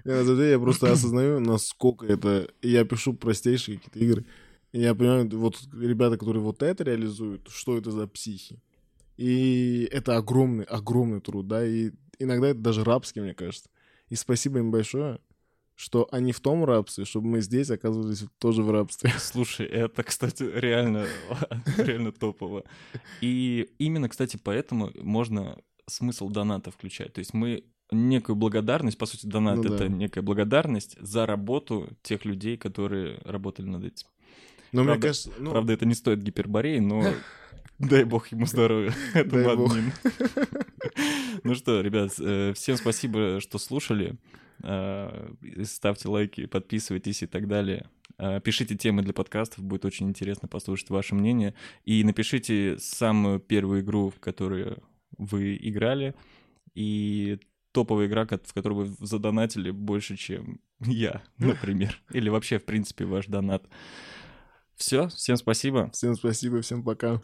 Я, 0.04 0.60
просто 0.60 0.92
осознаю, 0.92 1.40
насколько 1.40 2.06
это... 2.06 2.50
Я 2.62 2.86
пишу 2.86 3.14
простейшие 3.14 3.78
какие-то 3.78 4.00
игры. 4.00 4.26
И 4.72 4.82
я 4.82 4.94
понимаю, 4.94 5.30
вот 5.38 5.58
ребята, 5.74 6.18
которые 6.18 6.44
вот 6.44 6.62
это 6.62 6.84
реализуют, 6.84 7.48
что 7.50 7.78
это 7.78 7.92
за 7.92 8.08
психи. 8.08 8.62
И 9.18 9.88
это 9.92 10.18
огромный, 10.18 10.66
огромный 10.66 11.22
труд, 11.22 11.48
да, 11.48 11.66
и 11.66 11.92
иногда 12.20 12.50
это 12.50 12.60
даже 12.60 12.84
рабский, 12.84 13.22
мне 13.22 13.34
кажется. 13.34 13.70
И 14.10 14.16
спасибо 14.16 14.60
им 14.60 14.72
большое, 14.72 15.20
что 15.76 16.08
они 16.12 16.32
в 16.32 16.40
том 16.40 16.66
рабстве, 16.66 17.06
чтобы 17.06 17.28
мы 17.28 17.42
здесь 17.42 17.70
оказывались 17.70 18.26
тоже 18.40 18.64
в 18.64 18.72
рабстве. 18.72 19.14
Слушай, 19.20 19.68
это, 19.68 20.04
кстати, 20.04 20.44
реально, 20.44 21.08
реально 21.78 22.12
топово. 22.12 22.64
И 23.22 23.70
именно, 23.78 24.10
кстати, 24.10 24.40
поэтому 24.42 24.92
можно 24.96 25.58
смысл 25.88 26.30
доната 26.30 26.72
включать. 26.72 27.14
То 27.14 27.20
есть 27.20 27.34
мы 27.34 27.64
некую 27.96 28.36
благодарность, 28.36 28.98
по 28.98 29.06
сути, 29.06 29.26
донат 29.26 29.58
Ну 29.58 29.64
да. 29.64 29.76
это 29.76 29.90
некая 29.90 30.22
благодарность 30.22 30.98
за 31.00 31.26
работу 31.26 31.90
тех 32.04 32.26
людей, 32.26 32.58
которые 32.58 33.20
работали 33.26 33.66
над 33.68 33.84
этим. 33.84 34.08
Но 34.72 34.82
мне 34.84 34.92
Правда- 34.92 35.08
кажется, 35.08 35.32
ну, 35.40 35.52
Правда, 35.52 35.74
это 35.74 35.86
не 35.86 35.94
стоит 35.96 36.22
гипербореи, 36.22 36.80
но 36.80 37.04
дай 37.80 38.04
бог 38.04 38.28
ему 38.28 38.46
здоровья, 38.46 38.94
этому. 39.14 39.70
Ну 41.44 41.54
что, 41.56 41.82
ребят, 41.82 42.12
э, 42.20 42.54
всем 42.56 42.78
спасибо, 42.78 43.40
что 43.40 43.58
слушали. 43.58 44.16
Э, 44.64 45.34
Ставьте 45.64 46.08
лайки, 46.10 46.46
подписывайтесь 46.46 47.24
и 47.24 47.28
так 47.28 47.48
далее. 47.48 47.88
Э, 48.18 48.40
Пишите 48.42 48.76
темы 48.76 49.02
для 49.04 49.14
подкастов, 49.14 49.64
будет 49.64 49.86
очень 49.86 50.08
интересно 50.10 50.48
послушать 50.48 50.90
ваше 50.90 51.14
мнение. 51.16 51.54
И 51.84 52.04
напишите 52.04 52.78
самую 52.80 53.40
первую 53.40 53.82
игру, 53.82 54.10
в 54.10 54.20
которую 54.20 54.82
вы 55.18 55.58
играли, 55.62 56.16
и 56.74 57.40
топовая 57.76 58.08
игра, 58.08 58.26
в 58.26 58.54
которую 58.54 58.86
вы 58.86 59.06
задонатили 59.06 59.70
больше, 59.70 60.16
чем 60.16 60.62
я, 60.80 61.22
например. 61.38 62.02
Или 62.12 62.30
вообще, 62.30 62.58
в 62.58 62.66
принципе, 62.66 63.06
ваш 63.06 63.28
донат. 63.28 63.68
Все, 64.78 65.10
всем 65.10 65.36
спасибо. 65.36 65.92
всем 65.92 66.16
спасибо, 66.16 66.62
всем 66.62 66.84
пока. 66.84 67.22